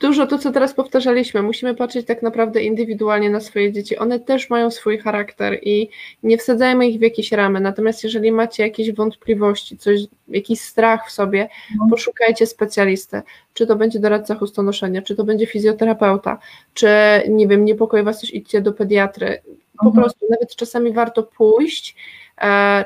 Dużo 0.00 0.26
to, 0.26 0.38
co 0.38 0.52
teraz 0.52 0.74
powtarzaliśmy, 0.74 1.42
musimy 1.42 1.74
patrzeć 1.74 2.06
tak 2.06 2.22
naprawdę 2.22 2.62
indywidualnie 2.62 3.30
na 3.30 3.40
swoje 3.40 3.72
dzieci. 3.72 3.98
One 3.98 4.20
też 4.20 4.50
mają 4.50 4.70
swój 4.70 4.98
charakter 4.98 5.58
i 5.62 5.88
nie 6.22 6.38
wsadzajmy 6.38 6.88
ich 6.88 6.98
w 6.98 7.02
jakieś 7.02 7.32
ramy. 7.32 7.60
Natomiast 7.60 8.04
jeżeli 8.04 8.32
macie 8.32 8.62
jakieś 8.62 8.92
wątpliwości, 8.92 9.78
coś, 9.78 10.00
jakiś 10.28 10.60
strach 10.60 11.08
w 11.08 11.12
sobie, 11.12 11.48
no. 11.78 11.86
poszukajcie 11.90 12.46
specjalisty. 12.46 13.22
Czy 13.54 13.66
to 13.66 13.76
będzie 13.76 13.98
doradca 13.98 14.34
chustonoszenia, 14.34 15.02
czy 15.02 15.16
to 15.16 15.24
będzie 15.24 15.46
fizjoterapeuta, 15.46 16.38
czy 16.74 16.88
nie 17.28 17.48
wiem, 17.48 17.64
niepokoi 17.64 18.02
was 18.02 18.20
coś, 18.20 18.30
idźcie 18.30 18.60
do 18.60 18.72
pediatry. 18.72 19.42
Po 19.78 19.86
mhm. 19.86 20.02
prostu 20.02 20.26
nawet 20.30 20.56
czasami 20.56 20.92
warto 20.92 21.22
pójść 21.22 21.96
E, 21.96 22.25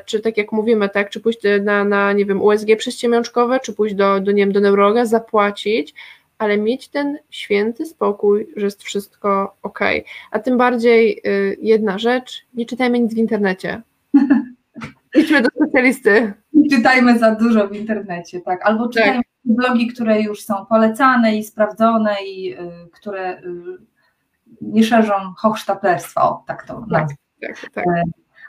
czy 0.05 0.19
tak 0.19 0.37
jak 0.37 0.51
mówimy, 0.51 0.89
tak, 0.89 1.09
czy 1.09 1.19
pójść 1.19 1.39
na, 1.63 1.83
na 1.83 2.13
nie 2.13 2.25
wiem, 2.25 2.41
USG 2.41 2.67
prześciemiączkowe, 2.77 3.59
czy 3.59 3.73
pójść 3.73 3.95
do, 3.95 4.19
do, 4.19 4.31
nie 4.31 4.43
wiem, 4.43 4.51
do 4.51 4.59
neurologa, 4.59 5.05
zapłacić, 5.05 5.93
ale 6.37 6.57
mieć 6.57 6.89
ten 6.89 7.17
święty 7.29 7.85
spokój, 7.85 8.47
że 8.55 8.65
jest 8.65 8.83
wszystko 8.83 9.55
ok. 9.61 9.79
A 10.31 10.39
tym 10.39 10.57
bardziej 10.57 11.21
y, 11.27 11.57
jedna 11.61 11.97
rzecz, 11.97 12.45
nie 12.53 12.65
czytajmy 12.65 12.99
nic 12.99 13.13
w 13.13 13.17
internecie. 13.17 13.81
Idźmy 15.15 15.41
do 15.41 15.49
specjalisty. 15.55 16.33
Nie 16.53 16.77
czytajmy 16.77 17.19
za 17.19 17.35
dużo 17.35 17.67
w 17.67 17.75
internecie, 17.75 18.41
tak. 18.41 18.61
Albo 18.63 18.83
tak. 18.83 18.93
czytajmy 18.93 19.21
tak. 19.23 19.25
blogi, 19.45 19.87
które 19.87 20.21
już 20.21 20.43
są 20.43 20.65
polecane 20.65 21.37
i 21.37 21.43
sprawdzone 21.43 22.15
i 22.25 22.53
y, 22.53 22.89
które 22.93 23.39
y, 23.39 23.43
nie 24.61 24.83
szerzą 24.83 25.13
hochsztaplerstwa, 25.37 26.21
o 26.21 26.43
tak 26.47 26.67
to 26.67 26.85
tak, 26.91 27.07
tak, 27.41 27.71
tak. 27.73 27.85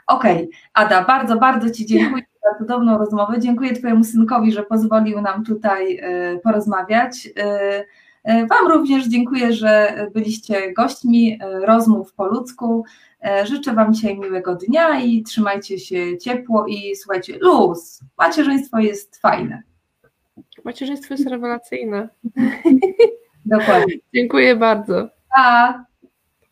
Okej, 0.07 0.35
okay. 0.35 0.47
Ada, 0.73 1.03
bardzo, 1.03 1.35
bardzo 1.37 1.69
Ci 1.69 1.85
dziękuję 1.85 2.23
za 2.43 2.57
cudowną 2.57 2.97
rozmowę. 2.97 3.39
Dziękuję 3.39 3.73
Twojemu 3.73 4.03
synkowi, 4.03 4.51
że 4.51 4.63
pozwolił 4.63 5.21
nam 5.21 5.45
tutaj 5.45 5.97
e, 5.97 6.39
porozmawiać. 6.39 7.29
E, 7.37 7.85
e, 8.23 8.47
wam 8.47 8.67
również 8.71 9.07
dziękuję, 9.07 9.53
że 9.53 9.93
byliście 10.13 10.73
gośćmi 10.73 11.39
rozmów 11.61 12.13
po 12.13 12.27
ludzku. 12.27 12.85
Życzę 13.43 13.73
Wam 13.73 13.93
dzisiaj 13.93 14.19
miłego 14.19 14.55
dnia 14.55 14.99
i 14.99 15.23
trzymajcie 15.23 15.79
się 15.79 16.17
ciepło 16.17 16.65
i 16.67 16.95
słuchajcie, 16.95 17.37
luz. 17.41 17.99
Macierzyństwo 18.17 18.79
jest 18.79 19.21
fajne. 19.21 19.63
Macierzyństwo 20.65 21.13
jest 21.13 21.27
rewelacyjne. 21.27 22.09
Dokładnie. 23.45 23.93
Dziękuję 24.13 24.55
bardzo. 24.55 25.09
Pa. 25.35 25.85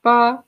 Pa. 0.01 0.43